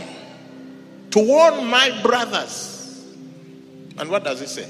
to 1.09 1.19
warn 1.19 1.65
my 1.65 1.89
brothers. 2.03 3.03
And 3.97 4.11
what 4.11 4.23
does 4.23 4.39
he 4.41 4.45
say? 4.45 4.69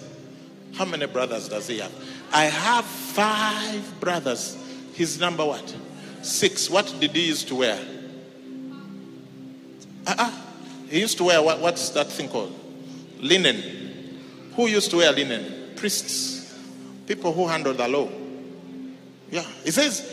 How 0.76 0.86
many 0.86 1.06
brothers 1.06 1.50
does 1.50 1.68
he 1.68 1.80
have? 1.80 1.92
I 2.32 2.46
have 2.46 2.86
five 2.86 4.00
brothers. 4.00 4.58
His 4.94 5.20
number 5.20 5.44
what? 5.44 5.76
Six. 6.22 6.70
What 6.70 6.96
did 7.02 7.12
he 7.12 7.28
used 7.28 7.50
to 7.50 7.56
wear? 7.56 7.78
Uh-uh. 10.08 10.32
He 10.90 11.02
used 11.02 11.18
to 11.18 11.26
wear 11.26 11.42
what, 11.42 11.60
what's 11.60 11.90
that 11.90 12.08
thing 12.08 12.30
called? 12.30 12.58
Linen. 13.20 14.22
Who 14.56 14.68
used 14.68 14.92
to 14.92 14.98
wear 14.98 15.12
linen? 15.12 15.74
Priests. 15.76 16.58
People 17.06 17.34
who 17.34 17.48
handle 17.48 17.74
the 17.74 17.88
law. 17.90 18.08
Yeah. 19.30 19.44
He 19.66 19.72
says, 19.72 20.10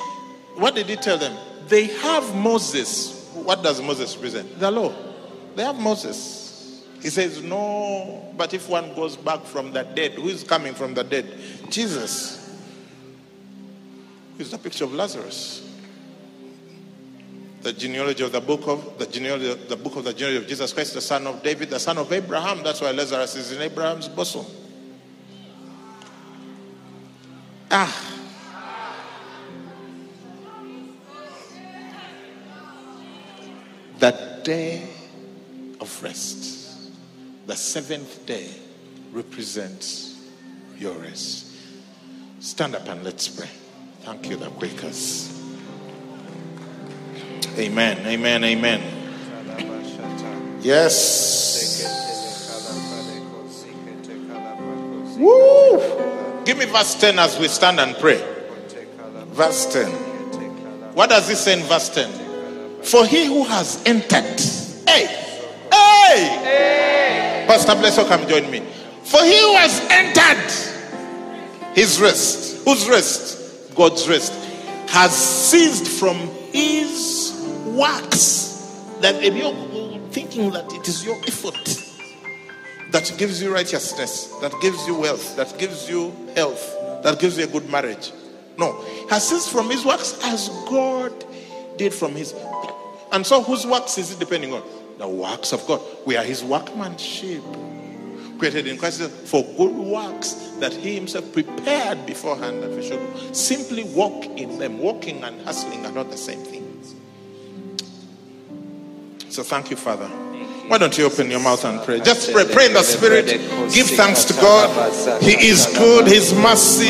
what 0.57 0.75
did 0.75 0.87
he 0.87 0.97
tell 0.97 1.18
them? 1.18 1.37
They 1.69 1.87
have 1.87 2.35
Moses. 2.35 3.31
What 3.35 3.63
does 3.63 3.81
Moses 3.81 4.15
represent? 4.17 4.59
The 4.59 4.71
law. 4.71 4.95
They 5.55 5.65
have 5.65 5.79
Moses. 5.79 6.85
He 7.01 7.11
says, 7.11 7.43
no, 7.43 8.33
but 8.37 8.55
if 8.55 8.69
one 8.69 8.95
goes 8.95 9.17
back 9.17 9.45
from 9.45 9.73
the 9.73 9.83
dead, 9.83 10.13
who 10.13 10.29
is 10.29 10.45
coming 10.45 10.73
from 10.75 10.95
the 10.95 11.03
dead? 11.03 11.37
Jesus. 11.69 12.39
Who 14.37 14.43
is 14.43 14.51
the 14.51 14.59
picture 14.59 14.85
of 14.85 14.95
Lazarus? 14.95 15.73
the 17.63 17.73
genealogy 17.73 18.25
of 18.25 18.33
the 18.33 18.41
book 18.41 18.67
of 18.67 18.99
the 18.99 19.07
genealogy, 19.07 19.55
the 19.69 19.77
book 19.77 19.97
of 19.97 20.05
the 20.05 20.13
genealogy 20.13 20.43
of 20.43 20.49
Jesus 20.49 20.73
Christ, 20.73 20.95
the 20.95 21.01
son 21.01 21.27
of 21.27 21.43
David, 21.43 21.71
the 21.71 21.79
son 21.79 21.97
of 21.97 22.13
Abraham. 22.13 22.63
That's 22.63 22.81
why 22.81 22.91
Lazarus 22.91 23.37
is 23.37 23.53
in 23.53 23.63
Abraham's 23.63 24.09
bosom. 24.09 24.45
Ah. 27.71 28.19
The 34.03 34.40
day 34.42 34.82
of 35.78 36.03
rest, 36.03 36.90
the 37.46 37.55
seventh 37.55 38.26
day, 38.26 38.50
represents 39.12 40.20
your 40.76 40.94
rest. 40.94 41.55
Stand 42.40 42.74
up 42.74 42.88
and 42.88 43.05
let's 43.05 43.28
pray. 43.28 43.48
Thank 44.00 44.28
you, 44.28 44.38
the 44.38 44.50
Quakers. 44.50 45.40
Amen. 47.57 48.05
Amen. 48.05 48.42
Amen. 48.42 48.82
Yes. 50.62 51.86
Woo! 55.16 56.42
Give 56.44 56.59
me 56.59 56.64
verse 56.64 56.96
10 56.96 57.20
as 57.20 57.38
we 57.38 57.46
stand 57.46 57.78
and 57.78 57.94
pray. 57.98 58.20
Verse 59.26 59.72
10. 59.72 59.88
What 60.92 61.09
does 61.11 61.30
it 61.30 61.36
say 61.36 61.53
in 61.53 61.64
verse 61.66 61.88
10? 61.90 62.22
For 62.83 63.07
he 63.07 63.26
who 63.26 63.45
has 63.45 63.83
entered. 63.87 64.41
Hey! 64.89 65.07
Hey! 65.72 66.28
hey. 66.43 67.45
Pastor 67.47 67.72
Blesso, 67.72 68.07
come 68.07 68.26
join 68.28 68.51
me. 68.51 68.61
For 69.05 69.22
he 69.22 69.41
who 69.41 69.57
has 69.57 69.80
entered 69.91 71.74
his 71.74 72.01
rest. 72.01 72.64
Whose 72.64 72.89
rest? 72.89 73.74
God's 73.74 74.09
rest. 74.09 74.33
Has 74.89 75.16
ceased 75.16 75.89
from 75.89 76.16
his 76.53 77.33
works 77.66 78.87
that 79.01 79.22
if 79.22 79.35
you're 79.35 79.55
thinking 80.11 80.51
that 80.51 80.70
it 80.72 80.87
is 80.87 81.05
your 81.05 81.16
effort 81.26 81.83
that 82.93 83.11
gives 83.16 83.43
you 83.43 83.53
righteousness, 83.53 84.26
that 84.41 84.53
gives 84.61 84.87
you 84.87 84.95
wealth, 84.95 85.35
that 85.37 85.59
gives 85.59 85.89
you 85.89 86.14
health, 86.37 86.76
that 87.03 87.18
gives 87.18 87.39
you 87.39 87.45
a 87.45 87.47
good 87.47 87.68
marriage. 87.70 88.12
No, 88.59 88.85
has 89.09 89.28
ceased 89.28 89.51
from 89.51 89.70
his 89.70 89.85
works 89.85 90.18
as 90.24 90.51
God 90.68 91.24
did 91.77 91.93
from 91.93 92.14
his. 92.14 92.35
And 93.12 93.27
so, 93.27 93.43
whose 93.43 93.66
works 93.66 93.99
is 93.99 94.12
it 94.12 94.18
depending 94.18 94.53
on? 94.53 94.62
The 94.99 95.09
works 95.09 95.53
of 95.53 95.66
God. 95.66 95.81
We 96.07 96.16
are 96.16 96.25
his 96.25 96.45
workmanship, 96.45 97.43
created 98.39 98.66
in 98.66 98.79
Christ 98.79 99.03
for 99.03 99.43
good 99.57 99.75
works 99.75 100.35
that 100.61 100.73
he 100.73 100.95
himself 100.95 101.33
prepared 101.33 102.07
beforehand 102.07 102.62
that 102.62 102.70
we 102.70 102.87
should 102.87 103.37
simply 103.37 103.85
walk 103.85 104.25
in 104.25 104.59
them. 104.59 104.79
Walking 104.79 105.25
and 105.25 105.41
hustling 105.43 105.85
are 105.87 105.93
not 105.93 106.11
the 106.11 106.16
same 106.16 106.41
thing. 106.45 106.68
So 109.29 109.43
thank 109.43 109.70
you, 109.70 109.77
Father. 109.77 110.11
Why 110.73 110.79
don't 110.79 110.97
you 110.97 111.05
open 111.05 111.31
your 111.31 111.39
mouth 111.39 111.66
and 111.66 111.83
pray? 111.83 112.01
Just 112.01 112.33
pray. 112.33 112.47
Pray 112.51 112.64
in 112.64 112.73
the 112.73 112.83
Spirit. 112.83 113.27
Give 113.75 113.87
thanks 113.87 114.25
to 114.25 114.33
God. 114.33 114.73
He 115.23 115.33
is 115.33 115.66
good. 115.77 116.07
His 116.07 116.33
mercy 116.33 116.89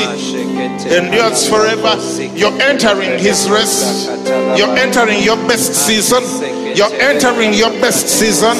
endures 0.87 1.49
forever. 1.49 1.99
You're 2.39 2.55
entering 2.63 3.19
His 3.19 3.51
rest. 3.51 4.07
You're 4.57 4.71
entering 4.79 5.25
your 5.25 5.35
best 5.49 5.75
season. 5.75 6.23
You're 6.77 6.95
entering 6.95 7.55
your 7.55 7.71
best 7.83 8.07
season. 8.07 8.55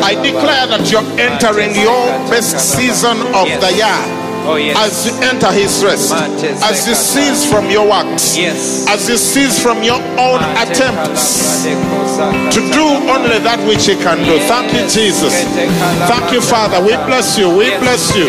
I 0.00 0.14
declare 0.22 0.68
that 0.68 0.92
you're 0.92 1.02
entering 1.18 1.74
your 1.74 2.06
best 2.30 2.60
season 2.60 3.18
of 3.34 3.48
the 3.60 3.72
year. 3.74 4.21
Oh, 4.44 4.56
yes. 4.56 4.74
As 4.76 5.06
you 5.06 5.12
enter 5.22 5.50
his 5.52 5.84
rest, 5.84 6.12
as 6.12 6.86
you 6.88 6.94
cease 6.94 7.46
from 7.50 7.70
your 7.70 7.86
works, 7.88 8.36
Yes. 8.36 8.86
as 8.88 9.08
you 9.08 9.16
cease 9.16 9.62
from 9.62 9.82
your 9.82 10.02
own 10.18 10.42
attempts 10.58 11.62
to 11.64 12.60
do 12.74 12.84
only 13.06 13.38
that 13.38 13.60
which 13.68 13.86
he 13.86 13.94
can 13.94 14.18
do. 14.26 14.38
Thank 14.50 14.72
you, 14.74 14.82
Jesus. 14.90 15.32
Thank 16.10 16.32
you, 16.32 16.40
Father. 16.40 16.80
We 16.82 16.94
bless 17.06 17.38
you. 17.38 17.48
We 17.54 17.70
bless 17.78 18.14
you. 18.16 18.26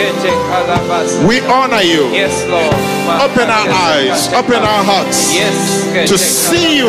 We 1.28 1.42
honor 1.50 1.82
you. 1.82 2.08
Yes, 2.14 2.46
Lord. 2.46 2.74
Open 3.26 3.50
our 3.50 3.68
eyes, 3.68 4.32
open 4.34 4.62
our 4.64 4.84
hearts 4.86 5.34
Yes. 5.36 6.10
to 6.10 6.18
see 6.18 6.78
you, 6.78 6.88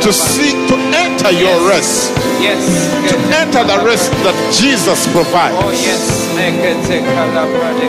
to 0.00 0.12
see, 0.12 0.52
to 0.68 0.76
enter 0.96 1.30
your 1.30 1.68
rest, 1.68 2.12
Yes. 2.40 3.10
to 3.10 3.16
enter 3.36 3.64
the 3.64 3.84
rest 3.84 4.10
that 4.24 4.34
Jesus 4.58 5.06
provides. 5.12 5.56
Oh, 5.58 5.70
yes. 5.70 6.20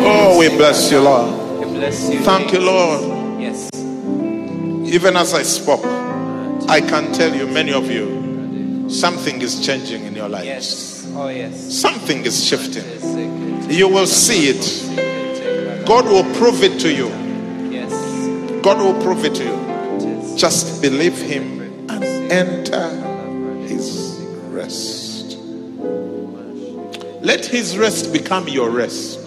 Oh, 0.04 0.38
we 0.38 0.50
bless 0.50 0.92
you, 0.92 1.00
Lord. 1.02 1.60
We 1.60 1.66
bless 1.74 2.10
you. 2.10 2.20
Thank 2.20 2.52
you, 2.54 2.60
Lord. 2.60 3.42
Yes. 3.42 3.70
Even 3.74 5.16
as 5.16 5.34
I 5.34 5.44
spoke, 5.44 5.86
I 6.70 6.82
can 6.82 7.14
tell 7.14 7.34
you, 7.34 7.48
many 7.48 7.72
of 7.74 7.90
you, 7.90 8.90
something 8.90 9.42
is 9.42 9.66
changing 9.66 10.06
in 10.06 10.16
your 10.16 10.30
lives. 10.30 10.46
Yes. 10.46 11.12
Oh, 11.16 11.30
yes. 11.30 11.80
Something 11.82 12.26
is 12.26 12.44
shifting. 12.46 12.84
You 13.70 13.88
will 13.88 14.08
see 14.08 14.50
it. 14.50 15.86
God 15.86 16.06
will 16.06 16.26
prove 16.36 16.64
it 16.64 16.80
to 16.82 16.92
you. 16.94 17.08
Yes. 17.70 17.92
God 18.62 18.78
will 18.80 19.02
prove 19.02 19.24
it 19.26 19.36
to 19.36 19.44
you. 19.44 20.38
Just 20.38 20.82
believe 20.82 21.18
Him 21.18 21.62
and 21.90 22.04
enter 22.32 22.90
His 23.68 24.01
rest. 24.72 25.38
Let 27.22 27.46
His 27.46 27.78
rest 27.78 28.12
become 28.14 28.48
your 28.48 28.70
rest. 28.70 29.20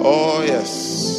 Oh, 0.00 0.44
yes. 0.46 1.16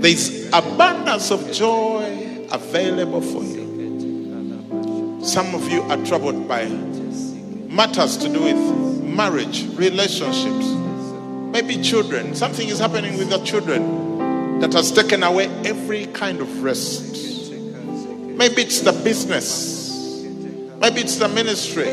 There's 0.00 0.48
abundance 0.52 1.30
of 1.30 1.52
joy 1.52 2.46
available 2.50 3.20
for 3.20 3.44
you. 3.44 5.20
Some 5.22 5.54
of 5.54 5.70
you 5.70 5.82
are 5.82 6.04
troubled 6.04 6.48
by 6.48 6.66
matters 6.66 8.16
to 8.16 8.28
do 8.28 8.42
with 8.42 9.02
marriage, 9.04 9.66
relationships, 9.76 10.66
maybe 11.52 11.80
children. 11.82 12.34
Something 12.34 12.68
is 12.68 12.80
happening 12.80 13.16
with 13.18 13.30
your 13.30 13.44
children 13.44 14.58
that 14.60 14.72
has 14.72 14.90
taken 14.90 15.22
away 15.22 15.46
every 15.64 16.06
kind 16.06 16.40
of 16.40 16.62
rest. 16.62 17.52
Maybe 17.52 18.62
it's 18.62 18.80
the 18.80 18.92
business, 19.04 19.79
maybe 20.80 21.00
it's 21.02 21.16
the 21.16 21.28
ministry, 21.28 21.92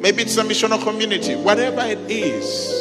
maybe 0.00 0.22
it's 0.22 0.36
the 0.36 0.42
missional 0.42 0.82
community, 0.82 1.34
whatever 1.36 1.82
it 1.82 1.98
is. 2.10 2.78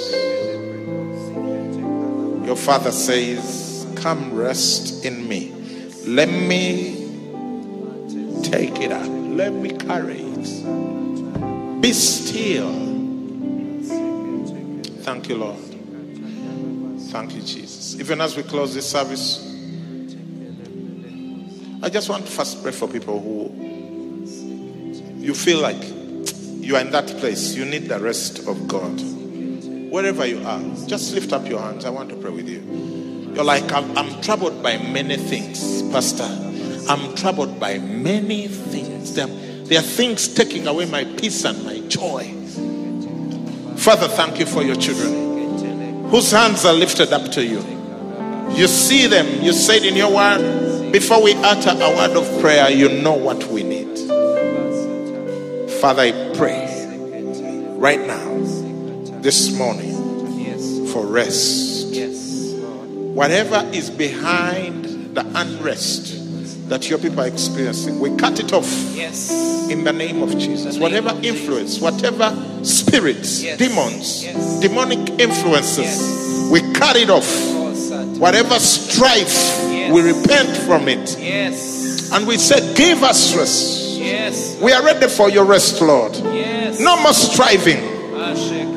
Your 2.45 2.55
father 2.55 2.93
says, 2.93 3.85
Come 3.97 4.33
rest 4.33 5.03
in 5.03 5.27
me. 5.27 5.51
Let 6.05 6.29
me 6.29 6.95
take 8.43 8.79
it 8.79 8.91
up. 8.91 9.05
Let 9.05 9.51
me 9.51 9.71
carry 9.71 10.19
it. 10.19 11.81
Be 11.81 11.91
still. 11.91 12.71
Thank 15.03 15.27
you, 15.27 15.35
Lord. 15.35 15.57
Thank 17.11 17.35
you, 17.35 17.41
Jesus. 17.41 17.99
Even 17.99 18.21
as 18.21 18.37
we 18.37 18.43
close 18.43 18.73
this 18.73 18.89
service, 18.89 19.43
I 21.81 21.89
just 21.89 22.07
want 22.07 22.25
to 22.25 22.31
first 22.31 22.63
pray 22.63 22.71
for 22.71 22.87
people 22.87 23.19
who 23.19 23.86
you 25.27 25.33
feel 25.33 25.59
like 25.59 25.83
you 26.61 26.77
are 26.77 26.79
in 26.79 26.91
that 26.91 27.05
place. 27.19 27.53
You 27.53 27.65
need 27.65 27.89
the 27.89 27.99
rest 27.99 28.47
of 28.47 28.65
God. 28.65 28.97
Wherever 29.91 30.25
you 30.25 30.41
are, 30.47 30.61
just 30.87 31.13
lift 31.13 31.33
up 31.33 31.45
your 31.49 31.59
hands. 31.59 31.83
I 31.83 31.89
want 31.89 32.07
to 32.11 32.15
pray 32.15 32.31
with 32.31 32.47
you. 32.47 32.61
You're 33.35 33.43
like, 33.43 33.69
I'm, 33.73 33.97
I'm 33.97 34.21
troubled 34.21 34.63
by 34.63 34.77
many 34.77 35.17
things, 35.17 35.81
Pastor. 35.91 36.23
I'm 36.89 37.13
troubled 37.15 37.59
by 37.59 37.77
many 37.77 38.47
things. 38.47 39.15
There, 39.15 39.27
there 39.27 39.79
are 39.79 39.81
things 39.81 40.33
taking 40.33 40.65
away 40.65 40.85
my 40.85 41.03
peace 41.03 41.43
and 41.43 41.61
my 41.65 41.81
joy. 41.89 42.23
Father, 43.75 44.07
thank 44.07 44.39
you 44.39 44.45
for 44.45 44.63
your 44.63 44.77
children 44.77 46.05
whose 46.05 46.31
hands 46.31 46.63
are 46.63 46.73
lifted 46.73 47.11
up 47.11 47.29
to 47.33 47.43
you. 47.43 47.59
You 48.55 48.67
see 48.67 49.07
them. 49.07 49.43
You 49.43 49.51
said 49.51 49.83
in 49.83 49.97
your 49.97 50.15
word, 50.15 50.93
before 50.93 51.21
we 51.21 51.33
utter 51.33 51.71
a 51.71 51.95
word 51.97 52.15
of 52.15 52.39
prayer, 52.39 52.69
you 52.69 53.01
know 53.01 53.15
what 53.15 53.43
we 53.47 53.63
need. 53.63 53.96
Father, 55.81 56.01
I 56.03 56.33
pray 56.35 56.85
right 57.77 57.99
now, 57.99 58.37
this 59.21 59.55
morning, 59.55 60.87
for 60.87 61.05
rest. 61.05 61.93
Whatever 63.13 63.67
is 63.73 63.89
behind 63.89 65.15
the 65.15 65.25
unrest 65.35 66.69
that 66.69 66.89
your 66.89 66.99
people 66.99 67.21
are 67.21 67.27
experiencing, 67.27 67.99
we 67.99 68.15
cut 68.17 68.39
it 68.39 68.53
off 68.53 68.67
Yes. 68.95 69.29
in 69.69 69.83
the 69.83 69.93
name 69.93 70.21
of 70.23 70.37
Jesus. 70.37 70.73
name 70.75 70.81
Whatever 70.81 71.09
of 71.09 71.23
influence, 71.23 71.79
whatever 71.79 72.35
spirits, 72.63 73.43
Yes. 73.43 73.57
demons, 73.59 74.23
Yes. 74.23 74.59
demonic 74.59 75.19
influences, 75.19 76.49
we 76.51 76.61
cut 76.73 76.95
it 76.95 77.09
off. 77.09 77.27
Oh, 77.29 77.63
Whatever 78.19 78.59
strife, 78.59 79.63
we 79.91 80.01
repent 80.01 80.57
from 80.65 80.87
it. 80.87 81.17
Yes. 81.21 82.09
And 82.11 82.25
we 82.25 82.37
said, 82.37 82.75
Give 82.75 83.03
us 83.03 83.35
rest. 83.35 83.76
Yes. 84.07 84.59
We 84.61 84.71
are 84.71 84.83
ready 84.83 85.07
for 85.07 85.29
your 85.29 85.45
rest, 85.45 85.81
Lord. 85.81 86.15
Yes. 86.15 86.79
No 86.79 87.01
more 87.01 87.13
striving, 87.13 87.81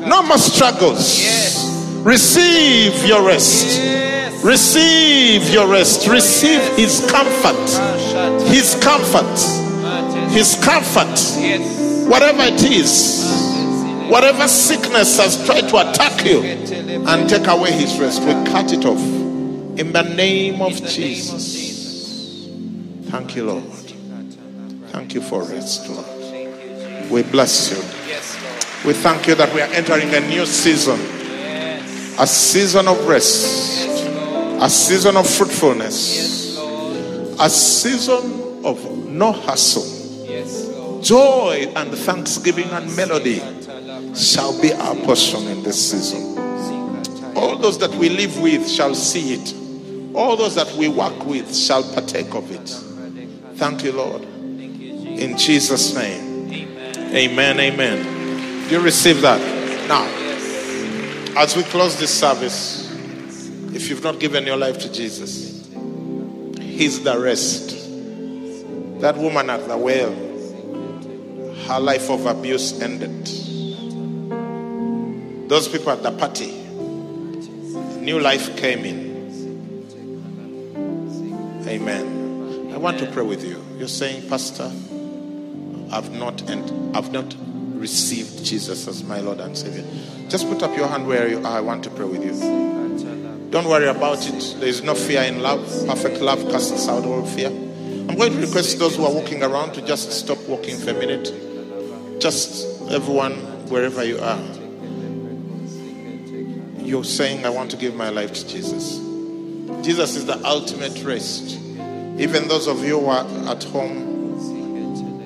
no 0.07 0.21
more 0.23 0.37
struggles. 0.37 1.19
Yes. 1.19 1.95
Receive 2.03 3.05
your 3.05 3.25
rest. 3.25 3.65
Yes. 3.77 4.43
Receive 4.43 5.49
your 5.53 5.67
rest. 5.67 6.07
Receive 6.07 6.61
his 6.75 7.05
comfort. 7.11 7.69
His 8.47 8.75
comfort. 8.81 9.37
His 10.31 10.55
comfort. 10.63 11.13
Yes. 11.39 12.07
Whatever 12.07 12.41
it 12.43 12.63
is, 12.63 14.09
whatever 14.09 14.47
sickness 14.47 15.17
has 15.17 15.45
tried 15.45 15.69
to 15.69 15.77
attack 15.77 16.25
you 16.25 16.41
and 16.41 17.29
take 17.29 17.47
away 17.47 17.71
his 17.71 17.99
rest, 17.99 18.21
we 18.23 18.33
cut 18.51 18.73
it 18.73 18.83
off. 18.85 18.99
In 18.99 19.93
the 19.93 20.01
name 20.01 20.61
of 20.61 20.71
In 20.71 20.77
the 20.77 20.81
name 20.81 20.81
of 20.81 20.89
Jesus. 20.89 21.53
Jesus. 21.53 22.47
Thank 23.09 23.35
you, 23.35 23.45
Lord. 23.45 23.80
Thank 24.91 25.13
you 25.13 25.21
for 25.21 25.43
rest, 25.43 25.87
Lord. 25.89 27.09
We 27.09 27.23
bless 27.23 27.71
you. 27.71 27.77
We 28.85 28.93
thank 28.93 29.25
you 29.27 29.35
that 29.35 29.53
we 29.53 29.61
are 29.61 29.71
entering 29.71 30.13
a 30.13 30.19
new 30.19 30.45
season, 30.45 30.99
a 32.19 32.27
season 32.27 32.87
of 32.89 33.07
rest, 33.07 33.87
a 34.61 34.69
season 34.69 35.15
of 35.15 35.29
fruitfulness, 35.29 36.57
a 37.39 37.49
season 37.49 38.65
of 38.65 39.07
no 39.07 39.31
hustle. 39.31 41.01
Joy 41.01 41.71
and 41.75 41.91
thanksgiving 41.91 42.69
and 42.71 42.93
melody 42.95 43.39
shall 44.13 44.59
be 44.61 44.73
our 44.73 44.95
portion 44.95 45.47
in 45.47 45.63
this 45.63 45.91
season. 45.91 46.37
All 47.37 47.55
those 47.55 47.79
that 47.79 47.91
we 47.95 48.09
live 48.09 48.39
with 48.41 48.69
shall 48.69 48.93
see 48.93 49.35
it. 49.35 50.15
All 50.15 50.35
those 50.35 50.55
that 50.55 50.71
we 50.73 50.89
work 50.89 51.25
with 51.25 51.55
shall 51.55 51.81
partake 51.93 52.35
of 52.35 52.51
it. 52.51 52.67
Thank 53.57 53.83
you, 53.83 53.93
Lord. 53.93 54.27
In 55.21 55.37
Jesus' 55.37 55.93
name. 55.93 56.51
Amen. 56.51 57.15
Amen. 57.15 57.59
Amen. 57.59 58.67
Do 58.67 58.75
you 58.75 58.81
receive 58.81 59.21
that? 59.21 59.39
Now, 59.87 60.07
as 61.39 61.55
we 61.55 61.61
close 61.61 61.99
this 61.99 62.11
service, 62.11 62.91
if 63.71 63.87
you've 63.87 64.03
not 64.03 64.19
given 64.19 64.47
your 64.47 64.57
life 64.57 64.79
to 64.79 64.91
Jesus, 64.91 65.69
He's 66.59 67.03
the 67.03 67.19
rest. 67.19 67.69
That 69.01 69.15
woman 69.15 69.51
at 69.51 69.67
the 69.67 69.77
well, 69.77 70.11
her 71.67 71.79
life 71.79 72.09
of 72.09 72.25
abuse 72.25 72.81
ended. 72.81 73.27
Those 75.47 75.67
people 75.67 75.91
at 75.91 76.01
the 76.01 76.13
party, 76.13 76.51
new 77.99 78.19
life 78.19 78.57
came 78.57 78.85
in. 78.85 79.11
Amen. 81.67 82.71
I 82.73 82.77
want 82.77 82.97
to 82.97 83.05
pray 83.05 83.23
with 83.23 83.45
you. 83.45 83.63
You're 83.77 83.87
saying, 83.87 84.27
Pastor, 84.27 84.71
I've 85.91 86.11
not 86.11 86.49
and 86.49 86.95
I've 86.95 87.11
not 87.11 87.35
received 87.73 88.45
Jesus 88.45 88.87
as 88.87 89.03
my 89.03 89.19
Lord 89.19 89.39
and 89.39 89.57
Savior. 89.57 89.83
Just 90.29 90.47
put 90.47 90.63
up 90.63 90.75
your 90.77 90.87
hand 90.87 91.07
where 91.07 91.27
you 91.27 91.39
are. 91.39 91.57
I 91.57 91.61
want 91.61 91.83
to 91.83 91.89
pray 91.89 92.05
with 92.05 92.23
you. 92.23 92.31
Don't 93.49 93.67
worry 93.67 93.87
about 93.87 94.25
it. 94.27 94.55
There 94.59 94.69
is 94.69 94.81
no 94.81 94.95
fear 94.95 95.23
in 95.23 95.41
love. 95.41 95.59
Perfect 95.87 96.21
love 96.21 96.39
casts 96.49 96.87
out 96.87 97.03
all 97.05 97.25
fear. 97.25 97.49
I'm 97.49 98.15
going 98.15 98.33
to 98.33 98.39
request 98.39 98.79
those 98.79 98.95
who 98.95 99.05
are 99.05 99.13
walking 99.13 99.43
around 99.43 99.73
to 99.73 99.81
just 99.81 100.11
stop 100.11 100.37
walking 100.47 100.77
for 100.77 100.91
a 100.91 100.93
minute. 100.93 101.33
Just 102.21 102.89
everyone, 102.91 103.33
wherever 103.69 104.03
you 104.03 104.19
are, 104.19 104.39
you're 106.79 107.03
saying, 107.03 107.45
I 107.45 107.49
want 107.49 107.71
to 107.71 107.77
give 107.77 107.95
my 107.95 108.09
life 108.09 108.33
to 108.33 108.47
Jesus. 108.47 108.97
Jesus 109.83 110.15
is 110.15 110.25
the 110.25 110.39
ultimate 110.45 111.03
rest. 111.03 111.57
Even 112.19 112.47
those 112.47 112.67
of 112.67 112.83
you 112.85 112.99
who 112.99 113.07
are 113.07 113.25
at 113.49 113.63
home 113.65 114.10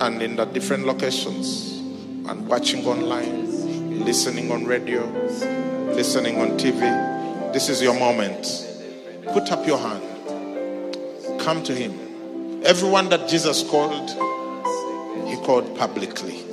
and 0.01 0.21
in 0.21 0.35
the 0.35 0.45
different 0.45 0.85
locations 0.85 1.77
and 2.27 2.47
watching 2.47 2.85
online, 2.85 4.03
listening 4.03 4.51
on 4.51 4.65
radio, 4.65 5.05
listening 5.93 6.39
on 6.39 6.57
TV, 6.57 6.81
this 7.53 7.69
is 7.69 7.81
your 7.81 7.97
moment. 7.97 8.67
Put 9.31 9.51
up 9.51 9.65
your 9.65 9.77
hand. 9.77 11.39
Come 11.39 11.63
to 11.63 11.73
Him. 11.73 12.63
Everyone 12.65 13.09
that 13.09 13.29
Jesus 13.29 13.63
called, 13.63 14.09
He 15.29 15.37
called 15.45 15.77
publicly. 15.77 16.43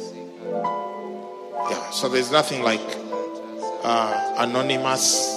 Yeah, 1.71 1.91
so 1.91 2.09
there's 2.09 2.31
nothing 2.31 2.63
like 2.63 2.81
uh, 3.83 4.35
anonymous 4.39 5.29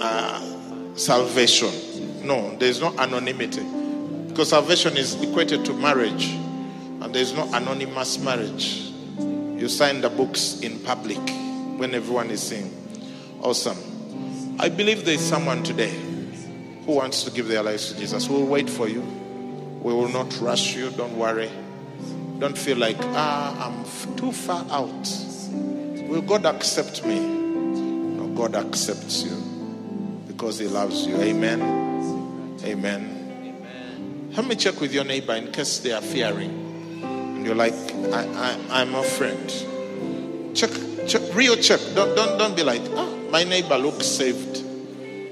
uh, 0.00 0.94
salvation. 0.96 2.26
No, 2.26 2.56
there's 2.56 2.80
no 2.80 2.98
anonymity. 2.98 3.64
Because 4.28 4.50
salvation 4.50 4.96
is 4.96 5.20
equated 5.22 5.64
to 5.66 5.72
marriage, 5.74 6.39
and 7.00 7.14
there's 7.14 7.32
no 7.32 7.48
anonymous 7.54 8.18
marriage. 8.18 8.90
You 9.18 9.68
sign 9.68 10.00
the 10.00 10.08
books 10.10 10.60
in 10.60 10.78
public 10.80 11.18
when 11.78 11.94
everyone 11.94 12.30
is 12.30 12.42
seeing. 12.42 12.72
Awesome. 13.42 13.78
I 14.58 14.68
believe 14.68 15.04
there's 15.04 15.20
someone 15.20 15.62
today 15.62 15.94
who 16.86 16.92
wants 16.92 17.22
to 17.24 17.30
give 17.30 17.48
their 17.48 17.62
lives 17.62 17.92
to 17.92 17.98
Jesus. 17.98 18.28
We'll 18.28 18.46
wait 18.46 18.68
for 18.68 18.88
you. 18.88 19.00
We 19.82 19.94
will 19.94 20.08
not 20.08 20.38
rush 20.40 20.76
you. 20.76 20.90
Don't 20.90 21.16
worry. 21.16 21.50
Don't 22.38 22.56
feel 22.56 22.76
like, 22.76 22.96
ah, 23.00 23.66
I'm 23.66 23.80
f- 23.80 24.16
too 24.16 24.32
far 24.32 24.64
out. 24.70 25.08
Will 26.08 26.22
God 26.22 26.44
accept 26.46 27.04
me? 27.04 27.18
No, 27.20 28.26
God 28.28 28.56
accepts 28.56 29.22
you 29.22 29.36
because 30.26 30.58
He 30.58 30.68
loves 30.68 31.06
you. 31.06 31.16
Amen. 31.16 32.58
Amen. 32.64 34.30
Help 34.34 34.46
me 34.46 34.54
check 34.54 34.80
with 34.80 34.92
your 34.92 35.04
neighbor 35.04 35.34
in 35.34 35.50
case 35.52 35.78
they 35.78 35.92
are 35.92 36.00
fearing. 36.02 36.69
You're 37.44 37.54
like, 37.54 37.74
I, 38.12 38.26
I, 38.36 38.80
I'm 38.82 38.94
a 38.94 39.02
friend. 39.02 39.48
Check, 40.54 40.70
check, 41.08 41.22
real 41.34 41.56
check. 41.56 41.80
Don't, 41.94 42.14
don't, 42.14 42.38
don't 42.38 42.56
be 42.56 42.62
like, 42.62 42.82
ah, 42.94 43.10
my 43.30 43.44
neighbor 43.44 43.78
looks 43.78 44.06
saved. 44.06 44.64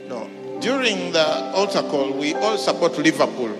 No. 0.08 0.28
During 0.60 1.12
the 1.12 1.52
altar 1.54 1.82
call, 1.82 2.12
we 2.12 2.34
all 2.34 2.56
support 2.56 2.96
Liverpool, 2.98 3.50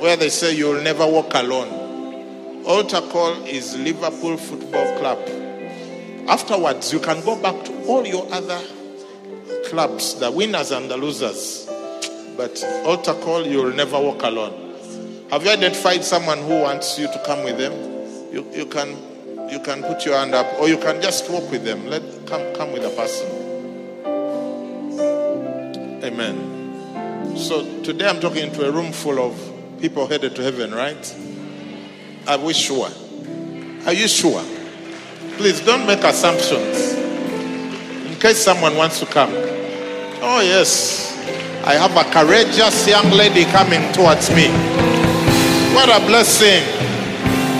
where 0.00 0.16
they 0.16 0.30
say 0.30 0.54
you'll 0.54 0.82
never 0.82 1.06
walk 1.06 1.34
alone. 1.34 2.64
Altar 2.64 3.02
call 3.02 3.44
is 3.44 3.76
Liverpool 3.76 4.36
Football 4.38 4.98
Club. 4.98 5.18
Afterwards, 6.26 6.92
you 6.92 7.00
can 7.00 7.22
go 7.22 7.36
back 7.36 7.62
to 7.66 7.84
all 7.86 8.06
your 8.06 8.26
other 8.32 8.60
clubs, 9.66 10.18
the 10.18 10.30
winners 10.30 10.70
and 10.70 10.90
the 10.90 10.96
losers. 10.96 11.68
But 12.36 12.64
altar 12.86 13.14
call, 13.14 13.46
you'll 13.46 13.74
never 13.74 14.00
walk 14.00 14.22
alone. 14.22 14.63
Have 15.30 15.44
you 15.44 15.50
identified 15.50 16.04
someone 16.04 16.38
who 16.38 16.60
wants 16.60 16.98
you 16.98 17.06
to 17.06 17.22
come 17.24 17.44
with 17.44 17.58
them? 17.58 17.72
You, 18.32 18.46
you 18.52 18.66
can 18.66 18.96
you 19.50 19.60
can 19.60 19.82
put 19.82 20.04
your 20.04 20.16
hand 20.16 20.34
up, 20.34 20.46
or 20.58 20.68
you 20.68 20.78
can 20.78 21.00
just 21.02 21.30
walk 21.30 21.50
with 21.50 21.64
them. 21.64 21.86
Let 21.86 22.02
come 22.26 22.54
come 22.54 22.72
with 22.72 22.84
a 22.84 22.90
person. 22.90 23.26
Amen. 26.04 27.36
So 27.36 27.82
today 27.82 28.08
I'm 28.08 28.20
talking 28.20 28.52
to 28.52 28.68
a 28.68 28.70
room 28.70 28.92
full 28.92 29.18
of 29.18 29.34
people 29.80 30.06
headed 30.06 30.36
to 30.36 30.42
heaven, 30.42 30.72
right? 30.72 31.16
Are 32.28 32.38
we 32.38 32.52
sure? 32.52 32.88
Are 33.86 33.92
you 33.92 34.08
sure? 34.08 34.42
Please 35.36 35.60
don't 35.60 35.86
make 35.86 36.04
assumptions. 36.04 36.92
In 38.06 38.14
case 38.20 38.38
someone 38.38 38.76
wants 38.76 39.00
to 39.00 39.06
come. 39.06 39.30
Oh, 40.22 40.40
yes. 40.42 41.12
I 41.64 41.74
have 41.74 41.96
a 41.96 42.04
courageous 42.10 42.86
young 42.86 43.10
lady 43.10 43.44
coming 43.46 43.92
towards 43.92 44.30
me. 44.30 44.83
What 45.74 45.90
a 45.90 45.98
blessing. 46.06 46.62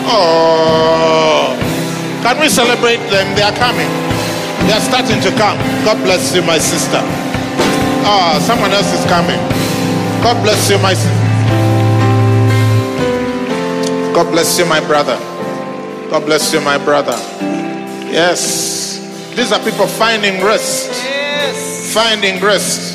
Oh. 0.07 1.59
Can 2.23 2.41
we 2.41 2.49
celebrate 2.49 3.03
them? 3.11 3.35
They 3.35 3.43
are 3.43 3.53
coming. 3.53 3.91
They 4.67 4.73
are 4.73 4.81
starting 4.81 5.21
to 5.21 5.31
come. 5.37 5.59
God 5.85 5.99
bless 6.05 6.35
you, 6.35 6.43
my 6.43 6.59
sister. 6.59 7.03
Ah, 8.07 8.39
someone 8.41 8.71
else 8.71 8.93
is 8.95 9.05
coming. 9.07 9.41
God 10.23 10.41
bless 10.43 10.71
you, 10.71 10.79
my 10.79 10.95
sister. 10.95 11.25
God 14.15 14.31
bless 14.31 14.59
you, 14.59 14.65
my 14.65 14.81
brother. 14.81 15.19
God 16.09 16.25
bless 16.25 16.53
you, 16.53 16.61
my 16.61 16.79
brother. 16.79 17.19
Yes. 18.09 19.01
These 19.35 19.51
are 19.51 19.59
people 19.59 19.89
finding 19.89 20.43
rest. 20.45 20.89
Yes. 21.03 21.93
Finding 21.93 22.41
rest. 22.41 22.94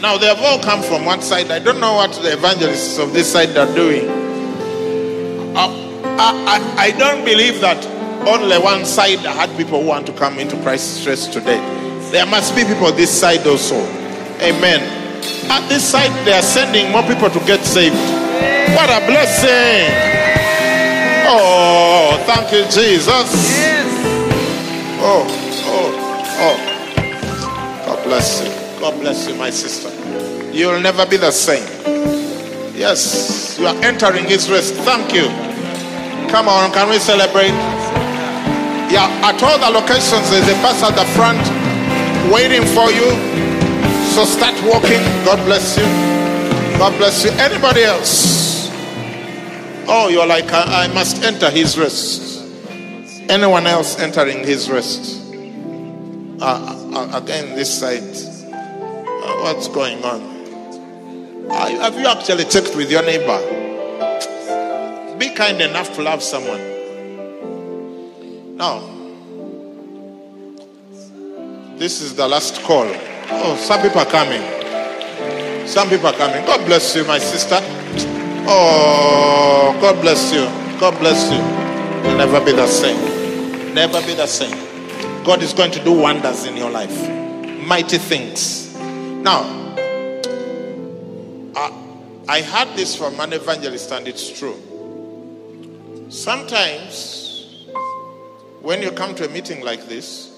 Now, 0.00 0.16
they 0.16 0.26
have 0.26 0.40
all 0.40 0.60
come 0.60 0.82
from 0.82 1.04
one 1.04 1.22
side. 1.22 1.50
I 1.50 1.58
don't 1.58 1.80
know 1.80 1.94
what 1.94 2.12
the 2.22 2.32
evangelists 2.32 2.98
of 2.98 3.12
this 3.12 3.32
side 3.32 3.56
are 3.56 3.72
doing. 3.74 4.08
Uh, 5.56 5.66
I, 6.18 6.44
I, 6.46 6.82
I 6.84 6.90
don't 6.92 7.24
believe 7.24 7.60
that 7.60 7.84
only 8.26 8.58
one 8.58 8.84
side 8.84 9.18
had 9.18 9.50
people 9.56 9.82
who 9.82 9.88
want 9.88 10.06
to 10.06 10.12
come 10.12 10.38
into 10.38 10.56
Christ's 10.62 11.04
rest 11.06 11.32
today. 11.32 11.58
There 12.12 12.26
must 12.26 12.54
be 12.54 12.64
people 12.64 12.92
this 12.92 13.10
side 13.10 13.44
also. 13.46 13.76
Amen. 14.40 14.80
At 15.50 15.68
this 15.68 15.82
side, 15.82 16.12
they 16.24 16.32
are 16.32 16.42
sending 16.42 16.92
more 16.92 17.02
people 17.02 17.30
to 17.30 17.40
get 17.40 17.64
saved. 17.64 17.96
What 18.76 18.90
a 18.90 19.04
blessing! 19.04 19.88
Oh, 21.26 22.22
thank 22.24 22.52
you, 22.52 22.62
Jesus. 22.64 23.28
Oh, 25.00 25.26
oh, 25.66 25.90
oh. 26.40 27.84
God 27.86 28.04
bless 28.04 28.44
you. 28.44 28.57
God 28.80 29.00
bless 29.00 29.28
you, 29.28 29.34
my 29.34 29.50
sister. 29.50 29.90
You'll 30.52 30.80
never 30.80 31.04
be 31.06 31.16
the 31.16 31.30
same. 31.32 31.66
Yes, 32.76 33.58
you 33.58 33.66
are 33.66 33.74
entering 33.82 34.24
His 34.24 34.48
rest. 34.48 34.74
Thank 34.74 35.12
you. 35.12 35.26
Come 36.30 36.48
on, 36.48 36.70
can 36.72 36.88
we 36.88 36.98
celebrate? 36.98 37.56
Yeah, 38.92 39.08
at 39.22 39.42
all 39.42 39.58
the 39.58 39.70
locations, 39.70 40.30
there's 40.30 40.48
a 40.48 40.54
bus 40.62 40.82
at 40.82 40.94
the 40.94 41.04
front 41.16 41.42
waiting 42.32 42.62
for 42.74 42.90
you. 42.90 43.10
So 44.14 44.24
start 44.24 44.54
walking. 44.64 45.02
God 45.24 45.44
bless 45.44 45.76
you. 45.76 45.84
God 46.78 46.96
bless 46.98 47.24
you. 47.24 47.30
Anybody 47.32 47.82
else? 47.82 48.68
Oh, 49.88 50.08
you're 50.08 50.26
like, 50.26 50.52
I, 50.52 50.84
I 50.84 50.94
must 50.94 51.22
enter 51.24 51.50
His 51.50 51.76
rest. 51.78 52.44
Anyone 53.28 53.66
else 53.66 53.98
entering 53.98 54.44
His 54.44 54.70
rest? 54.70 55.34
Uh, 56.40 56.76
uh, 56.94 57.20
again, 57.20 57.56
this 57.56 57.80
side. 57.80 58.27
What's 59.36 59.68
going 59.68 60.02
on? 60.04 60.20
Have 61.50 61.98
you 61.98 62.06
actually 62.06 62.44
checked 62.44 62.74
with 62.76 62.90
your 62.90 63.02
neighbor? 63.02 63.38
Be 65.18 65.30
kind 65.34 65.60
enough 65.60 65.94
to 65.94 66.02
love 66.02 66.22
someone. 66.22 66.60
Now, 68.56 68.80
this 71.76 72.00
is 72.00 72.14
the 72.14 72.26
last 72.26 72.62
call. 72.62 72.86
Oh, 73.30 73.56
some 73.56 73.80
people 73.82 74.00
are 74.00 74.06
coming. 74.06 74.42
Some 75.66 75.88
people 75.88 76.08
are 76.08 76.14
coming. 76.14 76.44
God 76.44 76.64
bless 76.66 76.94
you, 76.96 77.04
my 77.04 77.18
sister. 77.18 77.60
Oh, 78.50 79.76
God 79.80 80.00
bless 80.00 80.32
you. 80.32 80.46
God 80.80 80.98
bless 80.98 81.30
you. 81.30 81.38
You'll 82.08 82.18
never 82.18 82.40
be 82.44 82.52
the 82.52 82.66
same. 82.66 83.74
Never 83.74 84.00
be 84.02 84.14
the 84.14 84.26
same. 84.26 84.56
God 85.24 85.42
is 85.42 85.52
going 85.52 85.70
to 85.72 85.84
do 85.84 85.92
wonders 85.92 86.44
in 86.46 86.56
your 86.56 86.70
life, 86.70 87.08
mighty 87.66 87.98
things. 87.98 88.67
Now, 89.22 89.42
I, 91.56 91.72
I 92.28 92.40
heard 92.40 92.76
this 92.76 92.94
from 92.94 93.18
an 93.18 93.32
evangelist, 93.32 93.90
and 93.90 94.06
it's 94.06 94.38
true. 94.38 94.56
Sometimes, 96.08 97.66
when 98.62 98.80
you 98.80 98.92
come 98.92 99.16
to 99.16 99.26
a 99.26 99.28
meeting 99.28 99.64
like 99.64 99.86
this, 99.86 100.30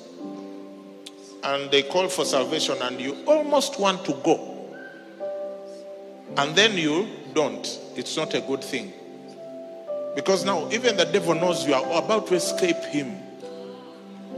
and 1.45 1.71
they 1.71 1.83
call 1.83 2.09
for 2.09 2.25
salvation, 2.25 2.77
and 2.81 2.99
you 3.01 3.23
almost 3.27 3.79
want 3.79 4.05
to 4.07 4.15
go, 4.25 4.75
and 6.39 6.57
then 6.57 6.79
you 6.79 7.07
don't, 7.35 7.79
it's 7.97 8.17
not 8.17 8.33
a 8.35 8.41
good 8.41 8.65
thing. 8.65 8.95
Because 10.15 10.45
now, 10.45 10.71
even 10.71 10.97
the 10.97 11.05
devil 11.05 11.35
knows 11.35 11.67
you 11.67 11.75
are 11.75 12.03
about 12.03 12.29
to 12.29 12.35
escape 12.35 12.83
him. 12.85 13.19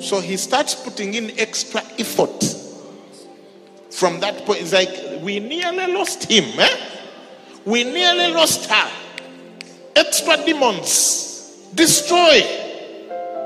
So 0.01 0.21
he 0.21 0.37
starts 0.37 0.75
putting 0.75 1.15
in 1.15 1.39
extra 1.39 1.81
effort. 1.99 2.62
From 3.93 4.21
that 4.21 4.45
point, 4.45 4.61
it's 4.63 4.73
like 4.73 5.23
we 5.23 5.39
nearly 5.39 5.93
lost 5.93 6.31
him. 6.31 6.45
Eh? 6.59 6.77
We 7.65 7.85
nearly 7.85 8.33
lost 8.33 8.69
her. 8.71 8.91
Extra 9.95 10.37
demons 10.45 11.69
destroy. 11.75 12.41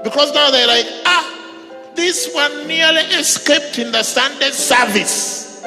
Because 0.05 0.33
now 0.33 0.51
they're 0.51 0.67
like, 0.67 0.87
ah, 1.05 1.93
this 1.95 2.33
one 2.33 2.67
nearly 2.69 3.01
escaped 3.19 3.79
in 3.79 3.93
the 3.93 4.03
Sunday 4.03 4.51
service. 4.51 5.65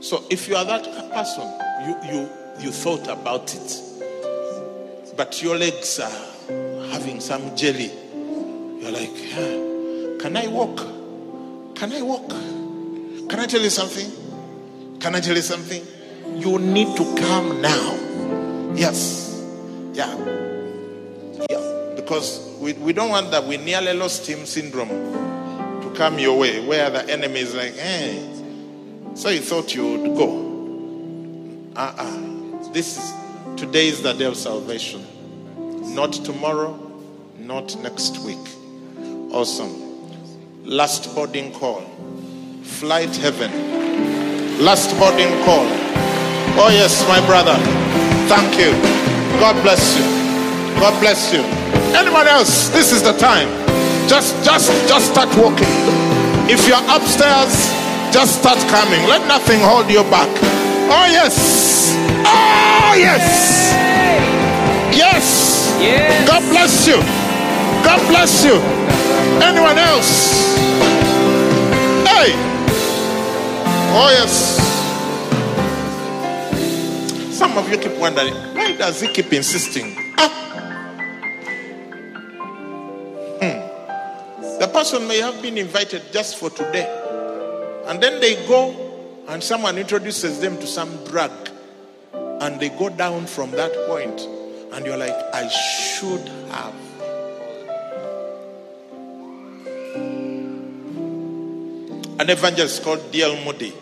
So 0.00 0.24
if 0.30 0.48
you 0.48 0.56
are 0.56 0.64
that 0.64 0.84
person, 1.12 1.44
you 1.86 1.96
you 2.12 2.30
you 2.60 2.70
thought 2.70 3.06
about 3.08 3.54
it. 3.54 3.82
but 5.16 5.42
your 5.42 5.56
legs 5.56 5.98
are 5.98 6.90
having 6.90 7.20
some 7.20 7.56
jelly. 7.56 7.90
You're 8.80 8.90
like, 8.92 9.16
"Ah, 9.34 10.18
can 10.20 10.36
I 10.36 10.46
walk? 10.48 10.76
Can 11.74 11.92
I 11.92 12.02
walk? 12.02 12.30
Can 13.28 13.40
I 13.40 13.46
tell 13.46 13.60
you 13.60 13.70
something? 13.70 14.98
Can 15.00 15.14
I 15.14 15.20
tell 15.20 15.34
you 15.34 15.42
something? 15.42 15.84
You 16.36 16.58
need 16.58 16.96
to 16.96 17.14
come 17.16 17.60
now. 17.60 17.94
Yes. 18.74 19.44
Yeah. 19.92 20.14
Yeah. 21.50 21.92
Because 21.96 22.56
we, 22.60 22.74
we 22.74 22.92
don't 22.92 23.10
want 23.10 23.30
that 23.32 23.44
we 23.44 23.56
nearly 23.56 23.94
lost 23.94 24.26
him 24.26 24.46
syndrome 24.46 24.88
to 24.88 25.92
come 25.96 26.18
your 26.18 26.38
way, 26.38 26.64
where 26.66 26.88
the 26.90 27.08
enemy 27.10 27.40
is 27.40 27.54
like, 27.54 27.74
hey, 27.74 28.22
so 29.14 29.28
you 29.30 29.40
thought 29.40 29.74
you 29.74 29.86
would 29.96 30.16
go. 30.16 31.72
Uh-uh. 31.74 32.72
This 32.72 32.98
is 32.98 33.12
today 33.56 33.88
is 33.88 34.02
the 34.02 34.12
day 34.12 34.26
of 34.26 34.36
salvation. 34.36 35.04
Not 35.94 36.12
tomorrow, 36.12 36.78
not 37.38 37.76
next 37.82 38.18
week. 38.18 38.38
Awesome. 39.32 39.82
Last 40.64 41.14
boarding 41.14 41.52
call. 41.52 41.82
Flight 42.66 43.14
heaven. 43.16 43.50
Last 44.62 44.90
boarding 44.98 45.32
call. 45.44 45.64
Oh 46.58 46.68
yes, 46.68 47.06
my 47.08 47.24
brother. 47.24 47.56
Thank 48.28 48.58
you. 48.58 48.72
God 49.40 49.56
bless 49.62 49.96
you. 49.96 50.04
God 50.78 50.92
bless 51.00 51.32
you. 51.32 51.40
Anyone 51.96 52.26
else? 52.26 52.68
This 52.68 52.92
is 52.92 53.02
the 53.02 53.12
time. 53.16 53.48
Just 54.08 54.44
just 54.44 54.68
just 54.88 55.10
start 55.12 55.30
walking. 55.38 55.70
If 56.50 56.68
you're 56.68 56.84
upstairs, 56.92 57.72
just 58.12 58.40
start 58.40 58.58
coming. 58.68 59.00
Let 59.08 59.26
nothing 59.26 59.60
hold 59.60 59.88
you 59.88 60.02
back. 60.10 60.28
Oh 60.92 61.06
yes. 61.08 61.96
Oh 62.26 62.92
yes. 62.98 63.72
Yes. 64.92 65.72
Yes. 65.80 66.28
God 66.28 66.42
bless 66.50 66.86
you. 66.86 67.00
God 67.86 68.02
bless 68.10 68.44
you. 68.44 68.60
Anyone 69.40 69.78
else? 69.78 70.56
Hey. 72.04 72.55
Oh 73.98 74.10
yes. 74.10 74.60
Some 77.34 77.56
of 77.56 77.66
you 77.70 77.78
keep 77.78 77.96
wondering, 77.96 78.34
why 78.54 78.76
does 78.76 79.00
he 79.00 79.08
keep 79.08 79.32
insisting? 79.32 79.96
Ah. 80.18 80.28
Hmm. 83.40 84.58
The 84.58 84.68
person 84.70 85.08
may 85.08 85.20
have 85.20 85.40
been 85.40 85.56
invited 85.56 86.02
just 86.12 86.36
for 86.36 86.50
today. 86.50 86.84
And 87.86 88.02
then 88.02 88.20
they 88.20 88.34
go 88.46 88.76
and 89.28 89.42
someone 89.42 89.78
introduces 89.78 90.40
them 90.40 90.58
to 90.58 90.66
some 90.66 91.02
drug. 91.06 91.32
And 92.12 92.60
they 92.60 92.68
go 92.68 92.90
down 92.90 93.24
from 93.24 93.50
that 93.52 93.72
point. 93.88 94.20
And 94.74 94.84
you're 94.84 94.98
like, 94.98 95.16
I 95.32 95.48
should 95.48 96.28
have. 96.50 96.74
An 102.20 102.28
evangelist 102.28 102.82
called 102.82 103.10
D.L. 103.10 103.42
Moody 103.42 103.72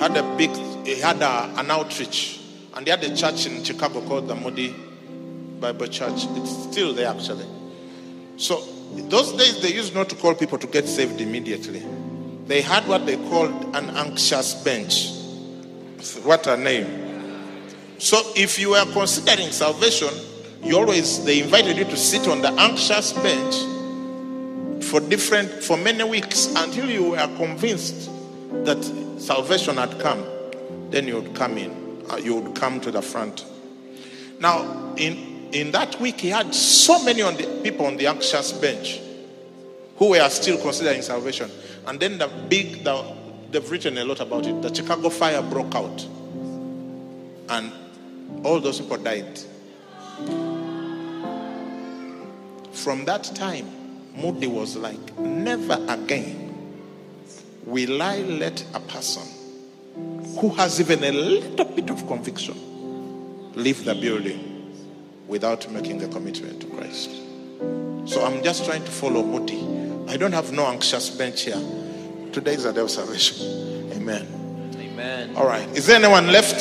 had 0.00 0.16
a 0.16 0.22
big, 0.36 0.50
he 0.86 0.98
had 0.98 1.20
a, 1.20 1.60
an 1.60 1.70
outreach. 1.70 2.40
And 2.74 2.86
they 2.86 2.90
had 2.90 3.04
a 3.04 3.14
church 3.14 3.46
in 3.46 3.62
Chicago 3.62 4.00
called 4.00 4.28
the 4.28 4.34
Moody 4.34 4.74
Bible 5.60 5.88
Church. 5.88 6.24
It's 6.30 6.50
still 6.70 6.94
there 6.94 7.08
actually. 7.08 7.46
So 8.38 8.62
those 8.94 9.32
days 9.32 9.60
they 9.60 9.72
used 9.72 9.94
not 9.94 10.08
to 10.08 10.16
call 10.16 10.34
people 10.34 10.56
to 10.58 10.66
get 10.66 10.88
saved 10.88 11.20
immediately. 11.20 11.84
They 12.46 12.62
had 12.62 12.88
what 12.88 13.04
they 13.04 13.16
called 13.28 13.76
an 13.76 13.90
anxious 13.90 14.54
bench. 14.64 15.10
What 16.24 16.46
a 16.46 16.56
name. 16.56 17.58
So 17.98 18.22
if 18.34 18.58
you 18.58 18.70
were 18.70 18.86
considering 18.92 19.50
salvation, 19.50 20.08
you 20.62 20.78
always 20.78 21.22
they 21.26 21.42
invited 21.42 21.76
you 21.76 21.84
to 21.84 21.96
sit 21.96 22.26
on 22.26 22.40
the 22.40 22.50
anxious 22.52 23.12
bench 23.12 24.84
for 24.84 25.00
different 25.00 25.50
for 25.50 25.76
many 25.76 26.04
weeks 26.04 26.46
until 26.56 26.88
you 26.88 27.10
were 27.10 27.36
convinced 27.36 28.10
that 28.64 28.78
salvation 29.20 29.76
had 29.76 29.98
come. 30.00 30.24
Then 30.90 31.06
you 31.06 31.20
would 31.20 31.34
come 31.34 31.58
in. 31.58 32.04
Uh, 32.10 32.16
you 32.16 32.34
would 32.36 32.56
come 32.56 32.80
to 32.80 32.90
the 32.90 33.02
front. 33.02 33.44
Now, 34.40 34.94
in 34.96 35.50
in 35.52 35.72
that 35.72 36.00
week, 36.00 36.20
he 36.20 36.28
had 36.28 36.54
so 36.54 37.02
many 37.04 37.22
on 37.22 37.36
the 37.36 37.60
people 37.62 37.86
on 37.86 37.96
the 37.96 38.06
anxious 38.06 38.52
bench 38.52 39.00
who 39.96 40.10
were 40.10 40.28
still 40.28 40.60
considering 40.60 41.02
salvation. 41.02 41.50
And 41.86 41.98
then 41.98 42.18
the 42.18 42.28
big, 42.48 42.84
the, 42.84 43.04
they've 43.50 43.70
written 43.70 43.98
a 43.98 44.04
lot 44.04 44.20
about 44.20 44.46
it. 44.46 44.62
The 44.62 44.72
Chicago 44.72 45.10
fire 45.10 45.42
broke 45.42 45.74
out, 45.74 46.06
and 47.48 47.72
all 48.44 48.60
those 48.60 48.80
people 48.80 48.96
died. 48.98 49.38
From 52.72 53.04
that 53.06 53.24
time, 53.34 53.68
Moody 54.14 54.46
was 54.46 54.76
like, 54.76 55.18
never 55.18 55.84
again 55.88 56.49
will 57.64 58.02
I 58.02 58.18
let 58.18 58.64
a 58.74 58.80
person 58.80 59.22
who 60.38 60.50
has 60.50 60.80
even 60.80 61.04
a 61.04 61.12
little 61.12 61.64
bit 61.64 61.90
of 61.90 62.06
conviction 62.06 62.54
leave 63.54 63.84
the 63.84 63.94
building 63.94 64.72
without 65.26 65.70
making 65.70 66.02
a 66.02 66.08
commitment 66.08 66.60
to 66.60 66.66
Christ. 66.68 67.10
So 68.06 68.24
I'm 68.24 68.42
just 68.42 68.64
trying 68.64 68.84
to 68.84 68.90
follow 68.90 69.22
Moody. 69.22 69.60
I 70.10 70.16
don't 70.16 70.32
have 70.32 70.52
no 70.52 70.66
anxious 70.66 71.10
bench 71.10 71.42
here. 71.42 71.60
Today 72.32 72.54
is 72.54 72.64
a 72.64 72.72
day 72.72 72.80
of 72.80 72.90
salvation. 72.90 73.92
Amen. 73.92 74.26
Amen. 74.76 75.36
All 75.36 75.46
right. 75.46 75.68
Is 75.76 75.86
there 75.86 75.96
anyone 75.96 76.28
left? 76.28 76.56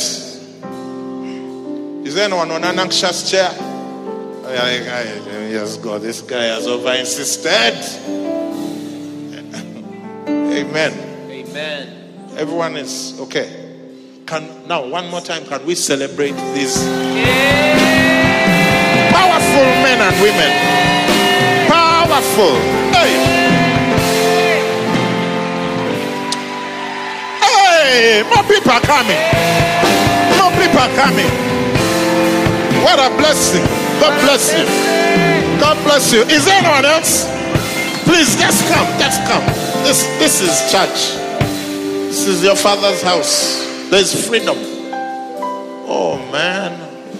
Is 2.05 2.15
there 2.15 2.25
anyone 2.25 2.51
on 2.51 2.63
an 2.63 2.79
anxious 2.79 3.29
chair? 3.29 3.49
Oh, 3.51 4.51
Yes, 5.49 5.77
God, 5.77 6.01
this 6.01 6.21
guy 6.21 6.43
has 6.43 6.67
over 6.67 6.93
insisted. 6.93 8.38
Amen. 10.59 10.91
Amen. 11.31 12.35
Everyone 12.35 12.75
is 12.75 13.17
okay. 13.21 13.47
Can 14.25 14.67
now 14.67 14.85
one 14.85 15.07
more 15.07 15.21
time 15.21 15.45
can 15.45 15.65
we 15.65 15.73
celebrate 15.73 16.35
these 16.51 16.83
powerful 19.15 19.67
men 19.79 20.03
and 20.03 20.15
women? 20.19 20.51
Powerful. 21.63 22.59
Hey. 22.91 23.15
Hey, 27.39 28.23
more 28.27 28.43
people 28.43 28.75
are 28.75 28.83
coming. 28.83 29.15
More 30.35 30.51
people 30.59 30.83
are 30.83 30.91
coming. 30.99 31.31
What 32.83 32.99
a 32.99 33.15
blessing. 33.15 33.63
God 34.03 34.11
bless 34.27 34.51
you. 34.51 34.67
God 35.57 35.81
bless 35.87 36.11
you. 36.11 36.23
Is 36.23 36.43
there 36.43 36.59
anyone 36.59 36.83
else? 36.83 37.23
Please 38.03 38.35
just 38.35 38.67
come. 38.67 38.87
Just 38.99 39.23
come. 39.23 39.68
This 39.83 40.03
this 40.19 40.41
is 40.41 40.71
church. 40.71 41.17
This 42.09 42.27
is 42.27 42.43
your 42.43 42.55
father's 42.55 43.01
house. 43.01 43.65
There's 43.89 44.27
freedom. 44.27 44.57
Oh 45.91 46.17
man. 46.31 46.71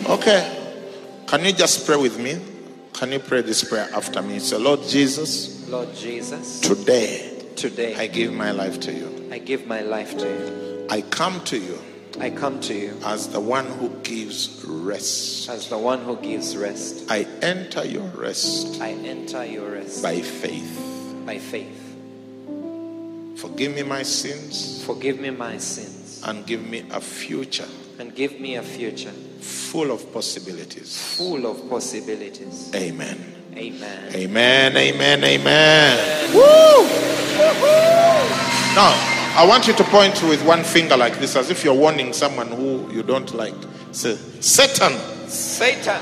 Okay. 0.06 0.56
Can 1.28 1.46
you 1.46 1.52
just 1.54 1.86
pray 1.86 1.96
with 1.96 2.20
me? 2.20 2.40
Can 2.94 3.12
you 3.12 3.20
pray 3.20 3.42
this 3.42 3.64
prayer 3.64 3.88
after 3.94 4.22
me? 4.22 4.40
Say, 4.40 4.58
Lord 4.58 4.82
Jesus, 4.84 5.68
Lord 5.70 5.94
Jesus, 5.96 6.60
today 6.60 7.44
today 7.56 7.96
I 7.96 8.08
give 8.08 8.34
my 8.34 8.52
life 8.52 8.80
to 8.82 8.94
you. 8.94 9.30
I 9.32 9.38
give 9.40 9.66
my 9.68 9.82
life 9.82 10.18
to 10.18 10.26
you. 10.28 10.88
I 10.90 11.02
come 11.02 11.44
to 11.46 11.58
you 11.58 11.78
I 12.20 12.30
come 12.32 12.60
to 12.62 12.74
you 12.74 12.98
as 13.06 13.30
the 13.30 13.40
one 13.40 13.66
who 13.68 13.90
gives 14.04 14.66
rest. 14.68 15.48
as 15.50 15.70
the 15.70 15.78
one 15.78 16.00
who 16.02 16.18
gives 16.18 16.58
rest. 16.58 17.10
I 17.10 17.26
enter 17.42 17.86
your 17.86 18.08
rest 18.10 18.82
I 18.82 18.90
enter 18.92 19.46
your 19.46 19.70
rest 19.70 20.02
by 20.04 20.20
faith. 20.20 21.24
by 21.26 21.38
faith. 21.38 21.79
Forgive 23.42 23.74
me 23.76 23.84
my 23.84 24.04
sins 24.04 24.84
Forgive 24.86 25.20
me 25.20 25.30
my 25.30 25.58
sins 25.58 26.22
and 26.26 26.46
give 26.46 26.62
me 26.68 26.84
a 26.92 27.00
future 27.00 27.68
and 28.00 28.14
give 28.16 28.40
me 28.40 28.56
a 28.56 28.62
future 28.62 29.12
full 29.40 29.92
of 29.92 30.12
possibilities. 30.14 31.16
full 31.18 31.46
of 31.46 31.70
possibilities. 31.70 32.72
Amen. 32.76 33.18
Amen. 33.56 34.16
Amen. 34.16 34.78
Amen. 34.78 35.24
Amen. 35.24 36.34
Woo! 36.34 36.88
Now, 38.76 38.94
I 39.36 39.46
want 39.48 39.68
you 39.68 39.74
to 39.74 39.84
point 39.86 40.22
with 40.24 40.44
one 40.46 40.64
finger 40.64 40.98
like 40.98 41.20
this 41.20 41.36
as 41.36 41.50
if 41.50 41.64
you're 41.64 41.74
warning 41.74 42.14
someone 42.14 42.48
who 42.48 42.92
you 42.92 43.04
don't 43.04 43.34
like. 43.34 43.54
Say, 43.92 44.16
Satan, 44.40 44.94
Satan, 45.30 46.02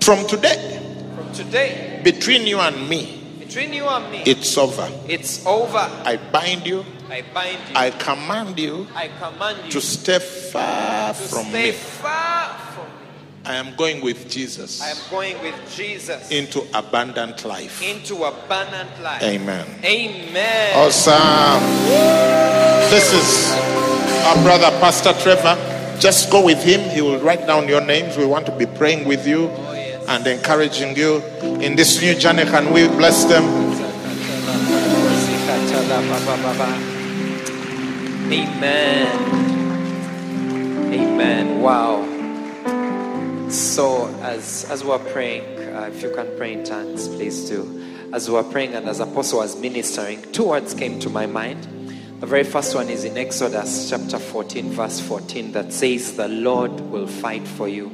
from 0.00 0.26
today, 0.26 0.78
from 1.14 1.32
today, 1.32 2.00
between 2.04 2.46
you 2.46 2.58
and 2.58 2.88
me, 2.88 3.19
between 3.50 3.72
you 3.72 3.84
and 3.86 4.12
me, 4.12 4.22
it's 4.26 4.56
over. 4.56 4.88
it's 5.08 5.44
over. 5.44 5.78
I 6.04 6.16
bind 6.30 6.66
you. 6.66 6.84
I 7.10 7.22
bind 7.34 7.58
you. 7.68 7.74
I 7.74 7.90
command 7.90 8.56
you 8.58 8.86
I 8.94 9.08
command 9.18 9.58
you 9.64 9.70
to 9.72 9.80
stay 9.80 10.20
far 10.20 11.08
to 11.12 11.18
from 11.18 11.46
stay 11.46 11.70
me. 11.70 11.72
far 11.72 12.54
from 12.72 12.84
me. 12.86 12.90
I 13.44 13.54
am 13.56 13.74
going 13.74 14.00
with 14.02 14.30
Jesus 14.30 14.80
I 14.80 14.90
am 14.90 14.96
going 15.10 15.34
with 15.42 15.56
Jesus 15.74 16.30
into 16.30 16.62
abundant 16.72 17.44
life. 17.44 17.82
into 17.82 18.22
abundant 18.22 19.02
life. 19.02 19.22
Amen. 19.24 19.66
Amen. 19.82 20.76
Awesome. 20.76 21.60
This 22.90 23.12
is 23.12 23.50
our 24.26 24.36
brother, 24.44 24.70
Pastor 24.78 25.12
Trevor. 25.22 25.56
Just 25.98 26.30
go 26.30 26.44
with 26.44 26.62
him. 26.62 26.80
He 26.90 27.00
will 27.02 27.18
write 27.18 27.46
down 27.48 27.66
your 27.66 27.80
names. 27.80 28.16
We 28.16 28.26
want 28.26 28.46
to 28.46 28.52
be 28.56 28.66
praying 28.66 29.06
with 29.08 29.26
you. 29.26 29.48
Oh, 29.50 29.72
yes. 29.72 29.79
And 30.08 30.26
encouraging 30.26 30.96
you 30.96 31.22
in 31.60 31.76
this 31.76 32.00
new 32.00 32.14
journey. 32.14 32.44
Can 32.44 32.72
we 32.72 32.88
bless 32.88 33.24
them? 33.24 33.44
Amen. 38.32 39.50
Amen. 40.92 41.60
Wow. 41.62 42.06
So, 43.50 44.06
as 44.22 44.64
as 44.70 44.84
we're 44.84 44.98
praying, 45.12 45.58
uh, 45.74 45.90
if 45.92 46.02
you 46.02 46.14
can 46.14 46.36
pray 46.36 46.52
in 46.52 46.64
tongues, 46.64 47.08
please 47.08 47.48
do. 47.48 47.80
As 48.12 48.28
we 48.28 48.34
were 48.34 48.44
praying 48.44 48.74
and 48.74 48.88
as 48.88 49.00
Apostle 49.00 49.38
was 49.38 49.60
ministering, 49.60 50.20
two 50.32 50.48
words 50.48 50.74
came 50.74 50.98
to 51.00 51.10
my 51.10 51.26
mind. 51.26 51.64
The 52.20 52.26
very 52.26 52.44
first 52.44 52.74
one 52.74 52.90
is 52.90 53.04
in 53.04 53.16
Exodus 53.16 53.88
chapter 53.88 54.18
14, 54.18 54.72
verse 54.72 55.00
14, 55.00 55.52
that 55.52 55.72
says, 55.72 56.16
The 56.16 56.28
Lord 56.28 56.78
will 56.80 57.06
fight 57.06 57.48
for 57.48 57.66
you, 57.66 57.90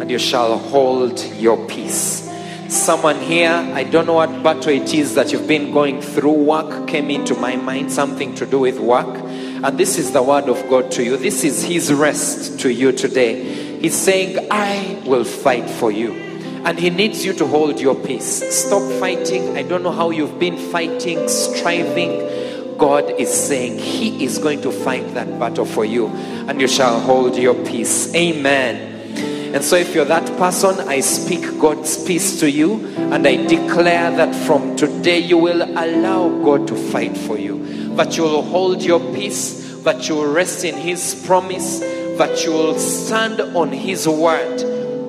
and 0.00 0.10
you 0.10 0.18
shall 0.18 0.58
hold 0.58 1.20
your 1.36 1.66
peace. 1.66 2.30
Someone 2.68 3.20
here, 3.20 3.50
I 3.50 3.84
don't 3.84 4.06
know 4.06 4.14
what 4.14 4.42
battle 4.42 4.72
it 4.72 4.92
is 4.92 5.14
that 5.14 5.32
you've 5.32 5.46
been 5.46 5.72
going 5.72 6.02
through. 6.02 6.32
Work 6.32 6.88
came 6.88 7.10
into 7.10 7.34
my 7.34 7.54
mind, 7.56 7.92
something 7.92 8.34
to 8.34 8.46
do 8.46 8.58
with 8.58 8.80
work. 8.80 9.06
And 9.06 9.78
this 9.78 9.98
is 9.98 10.12
the 10.12 10.22
word 10.22 10.48
of 10.48 10.68
God 10.68 10.90
to 10.92 11.04
you. 11.04 11.16
This 11.16 11.44
is 11.44 11.62
His 11.64 11.92
rest 11.92 12.58
to 12.60 12.72
you 12.72 12.92
today. 12.92 13.78
He's 13.80 13.94
saying, 13.94 14.48
I 14.50 15.00
will 15.06 15.24
fight 15.24 15.70
for 15.70 15.92
you. 15.92 16.12
And 16.64 16.78
He 16.78 16.90
needs 16.90 17.24
you 17.24 17.32
to 17.34 17.46
hold 17.46 17.80
your 17.80 17.94
peace. 17.94 18.42
Stop 18.52 18.82
fighting. 18.98 19.56
I 19.56 19.62
don't 19.62 19.84
know 19.84 19.92
how 19.92 20.10
you've 20.10 20.38
been 20.40 20.56
fighting, 20.56 21.28
striving. 21.28 22.76
God 22.76 23.10
is 23.18 23.32
saying 23.32 23.78
He 23.78 24.24
is 24.24 24.38
going 24.38 24.60
to 24.62 24.72
fight 24.72 25.14
that 25.14 25.38
battle 25.38 25.64
for 25.64 25.84
you, 25.84 26.08
and 26.08 26.60
you 26.60 26.68
shall 26.68 27.00
hold 27.00 27.36
your 27.36 27.54
peace. 27.64 28.14
Amen. 28.14 28.95
And 29.54 29.64
so, 29.64 29.76
if 29.76 29.94
you're 29.94 30.04
that 30.04 30.26
person, 30.38 30.88
I 30.88 31.00
speak 31.00 31.58
God's 31.58 32.04
peace 32.04 32.40
to 32.40 32.50
you, 32.50 32.84
and 32.96 33.26
I 33.26 33.36
declare 33.46 34.10
that 34.16 34.34
from 34.46 34.76
today 34.76 35.18
you 35.18 35.38
will 35.38 35.62
allow 35.62 36.28
God 36.44 36.68
to 36.68 36.76
fight 36.76 37.16
for 37.16 37.38
you, 37.38 37.94
that 37.96 38.16
you 38.16 38.24
will 38.24 38.42
hold 38.42 38.82
your 38.82 39.00
peace, 39.14 39.76
that 39.84 40.08
you 40.08 40.16
will 40.16 40.32
rest 40.32 40.64
in 40.64 40.74
His 40.74 41.24
promise, 41.26 41.80
that 41.80 42.44
you 42.44 42.52
will 42.52 42.78
stand 42.78 43.40
on 43.40 43.72
His 43.72 44.06
word, 44.08 44.60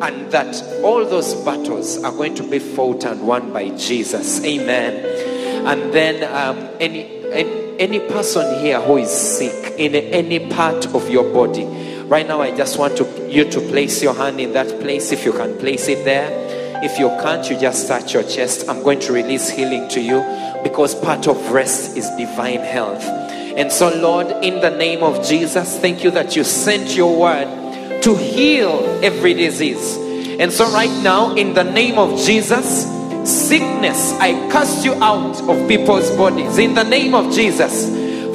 and 0.01 0.31
that 0.31 0.55
all 0.83 1.05
those 1.05 1.33
battles 1.43 2.03
are 2.03 2.11
going 2.11 2.35
to 2.35 2.43
be 2.43 2.59
fought 2.59 3.03
and 3.03 3.27
won 3.27 3.51
by 3.51 3.69
Jesus. 3.77 4.43
Amen. 4.45 5.67
And 5.67 5.93
then, 5.93 6.23
um, 6.33 6.69
any, 6.79 7.05
any 7.31 7.67
any 7.79 7.99
person 7.99 8.59
here 8.59 8.81
who 8.81 8.97
is 8.97 9.11
sick 9.11 9.75
in 9.77 9.95
any 9.95 10.39
part 10.49 10.85
of 10.95 11.09
your 11.09 11.31
body, 11.33 11.63
right 12.07 12.27
now, 12.27 12.41
I 12.41 12.55
just 12.55 12.79
want 12.79 12.97
to, 12.97 13.29
you 13.29 13.49
to 13.49 13.59
place 13.59 14.01
your 14.01 14.13
hand 14.13 14.39
in 14.39 14.53
that 14.53 14.67
place 14.81 15.11
if 15.11 15.25
you 15.25 15.33
can 15.33 15.57
place 15.57 15.87
it 15.87 16.05
there. 16.05 16.45
If 16.83 16.99
you 16.99 17.09
can't, 17.09 17.49
you 17.49 17.59
just 17.59 17.87
touch 17.87 18.13
your 18.13 18.23
chest. 18.23 18.69
I'm 18.69 18.83
going 18.83 18.99
to 19.01 19.13
release 19.13 19.49
healing 19.49 19.89
to 19.89 20.01
you 20.01 20.21
because 20.63 20.95
part 20.95 21.27
of 21.27 21.51
rest 21.51 21.97
is 21.97 22.09
divine 22.11 22.59
health. 22.59 23.03
And 23.03 23.71
so, 23.71 23.89
Lord, 23.89 24.27
in 24.43 24.61
the 24.61 24.69
name 24.69 25.03
of 25.03 25.25
Jesus, 25.25 25.79
thank 25.79 26.03
you 26.03 26.11
that 26.11 26.35
you 26.35 26.43
sent 26.43 26.95
your 26.95 27.19
word 27.19 28.01
to 28.03 28.15
heal 28.15 28.99
every 29.03 29.33
disease. 29.33 29.97
And 30.39 30.53
so, 30.53 30.71
right 30.71 30.91
now, 31.03 31.33
in 31.33 31.55
the 31.55 31.63
name 31.63 31.97
of 31.97 32.19
Jesus, 32.19 32.85
sickness, 33.27 34.13
I 34.19 34.33
cast 34.51 34.85
you 34.85 34.93
out 35.03 35.41
of 35.49 35.67
people's 35.67 36.09
bodies. 36.11 36.59
In 36.59 36.75
the 36.75 36.83
name 36.83 37.15
of 37.15 37.33
Jesus, 37.33 37.87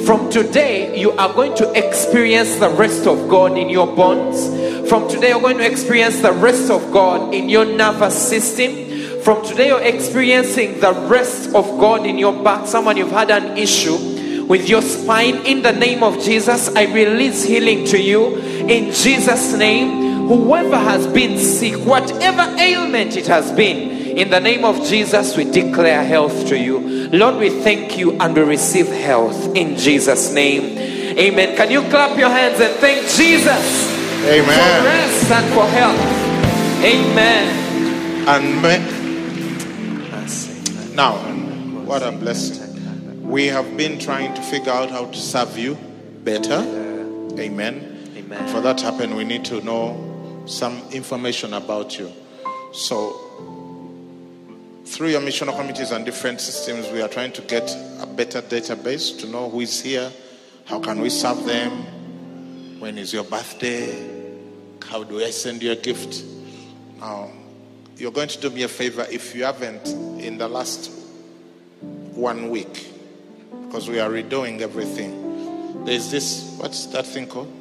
from 0.05 0.29
today, 0.29 0.99
you 0.99 1.11
are 1.13 1.33
going 1.33 1.55
to 1.55 1.71
experience 1.71 2.55
the 2.55 2.69
rest 2.69 3.07
of 3.07 3.29
God 3.29 3.57
in 3.57 3.69
your 3.69 3.87
bones. 3.87 4.47
From 4.89 5.09
today, 5.09 5.29
you're 5.29 5.41
going 5.41 5.57
to 5.57 5.65
experience 5.65 6.21
the 6.21 6.33
rest 6.33 6.69
of 6.69 6.91
God 6.91 7.33
in 7.33 7.47
your 7.47 7.65
nervous 7.65 8.15
system. 8.29 9.21
From 9.21 9.45
today, 9.45 9.67
you're 9.67 9.81
experiencing 9.81 10.79
the 10.81 10.93
rest 11.07 11.55
of 11.55 11.65
God 11.79 12.05
in 12.05 12.17
your 12.17 12.43
back. 12.43 12.67
Someone 12.67 12.97
you've 12.97 13.11
had 13.11 13.31
an 13.31 13.57
issue 13.57 14.45
with 14.45 14.67
your 14.67 14.81
spine. 14.81 15.45
In 15.45 15.61
the 15.61 15.71
name 15.71 16.03
of 16.03 16.21
Jesus, 16.21 16.75
I 16.75 16.83
release 16.93 17.43
healing 17.43 17.85
to 17.85 18.01
you. 18.01 18.37
In 18.37 18.91
Jesus' 18.91 19.53
name, 19.53 20.27
whoever 20.27 20.77
has 20.77 21.07
been 21.07 21.37
sick, 21.37 21.75
whatever 21.85 22.41
ailment 22.59 23.15
it 23.15 23.27
has 23.27 23.51
been, 23.53 23.93
in 24.17 24.29
the 24.29 24.39
name 24.39 24.63
of 24.63 24.85
Jesus, 24.85 25.35
we 25.35 25.43
declare 25.45 26.03
health 26.03 26.47
to 26.49 26.57
you. 26.57 27.02
Lord, 27.13 27.35
we 27.35 27.61
thank 27.61 27.95
you 27.95 28.13
and 28.19 28.35
we 28.35 28.41
receive 28.41 28.87
health 28.87 29.55
in 29.55 29.77
Jesus' 29.77 30.33
name. 30.33 30.75
Amen. 31.15 31.55
Can 31.55 31.69
you 31.69 31.81
clap 31.83 32.17
your 32.17 32.29
hands 32.29 32.59
and 32.59 32.73
thank 32.79 33.07
Jesus 33.07 33.87
Amen. 34.25 34.43
for 34.45 34.51
Amen. 34.51 34.83
rest 34.83 35.31
and 35.31 35.53
for 35.53 35.63
health? 35.67 35.99
Amen. 36.83 38.27
And 38.27 38.63
now, 40.95 41.13
what 41.85 42.01
a 42.01 42.11
blessing. 42.11 43.29
We 43.29 43.45
have 43.45 43.77
been 43.77 43.99
trying 43.99 44.33
to 44.33 44.41
figure 44.41 44.71
out 44.71 44.89
how 44.89 45.05
to 45.05 45.17
serve 45.17 45.55
you 45.55 45.75
better. 46.23 46.61
Amen. 47.37 48.09
Amen. 48.17 48.47
For 48.47 48.59
that 48.61 48.79
to 48.79 48.85
happen, 48.85 49.15
we 49.15 49.23
need 49.23 49.45
to 49.45 49.61
know 49.61 50.43
some 50.47 50.81
information 50.91 51.53
about 51.53 51.99
you. 51.99 52.11
So, 52.71 53.22
through 54.85 55.09
your 55.09 55.21
missional 55.21 55.55
committees 55.55 55.91
and 55.91 56.05
different 56.05 56.41
systems, 56.41 56.89
we 56.91 57.01
are 57.01 57.07
trying 57.07 57.31
to 57.33 57.41
get 57.41 57.69
a 57.99 58.05
better 58.05 58.41
database 58.41 59.19
to 59.19 59.27
know 59.27 59.49
who 59.49 59.61
is 59.61 59.81
here, 59.81 60.11
how 60.65 60.79
can 60.79 60.99
we 60.99 61.09
serve 61.09 61.45
them, 61.45 62.79
when 62.79 62.97
is 62.97 63.13
your 63.13 63.23
birthday, 63.23 64.09
how 64.85 65.03
do 65.03 65.23
I 65.23 65.31
send 65.31 65.63
you 65.63 65.71
a 65.71 65.75
gift. 65.75 66.23
Now, 66.99 67.31
you're 67.97 68.11
going 68.11 68.27
to 68.29 68.39
do 68.39 68.49
me 68.49 68.63
a 68.63 68.67
favor 68.67 69.07
if 69.09 69.33
you 69.35 69.45
haven't 69.45 69.87
in 70.21 70.37
the 70.37 70.47
last 70.47 70.91
one 71.81 72.49
week, 72.49 72.87
because 73.65 73.89
we 73.89 73.99
are 73.99 74.09
redoing 74.09 74.61
everything. 74.61 75.85
There's 75.85 76.11
this, 76.11 76.55
what's 76.59 76.85
that 76.87 77.05
thing 77.05 77.27
called? 77.27 77.51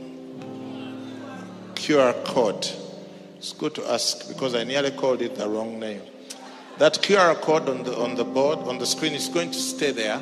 QR 1.74 2.24
code. 2.24 2.68
It's 3.38 3.52
good 3.52 3.74
to 3.74 3.90
ask 3.90 4.28
because 4.28 4.54
I 4.54 4.62
nearly 4.64 4.92
called 4.92 5.20
it 5.22 5.34
the 5.34 5.48
wrong 5.48 5.80
name. 5.80 6.02
That 6.78 6.94
QR 6.94 7.40
code 7.40 7.68
on 7.68 7.84
the 7.84 7.96
on 7.96 8.14
the 8.16 8.24
board 8.24 8.58
on 8.60 8.78
the 8.78 8.86
screen 8.86 9.12
is 9.12 9.28
going 9.28 9.50
to 9.50 9.58
stay 9.58 9.92
there 9.92 10.18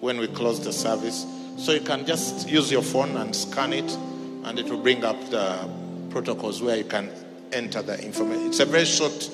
when 0.00 0.18
we 0.18 0.26
close 0.26 0.58
the 0.58 0.72
service. 0.72 1.26
So 1.58 1.72
you 1.72 1.80
can 1.80 2.04
just 2.06 2.48
use 2.48 2.72
your 2.72 2.82
phone 2.82 3.16
and 3.16 3.34
scan 3.34 3.72
it, 3.72 3.90
and 4.44 4.58
it 4.58 4.68
will 4.68 4.80
bring 4.80 5.04
up 5.04 5.18
the 5.30 5.68
protocols 6.10 6.62
where 6.62 6.76
you 6.76 6.84
can 6.84 7.10
enter 7.52 7.82
the 7.82 8.02
information. 8.02 8.46
It's 8.46 8.60
a 8.60 8.66
very 8.66 8.84
short 8.84 9.30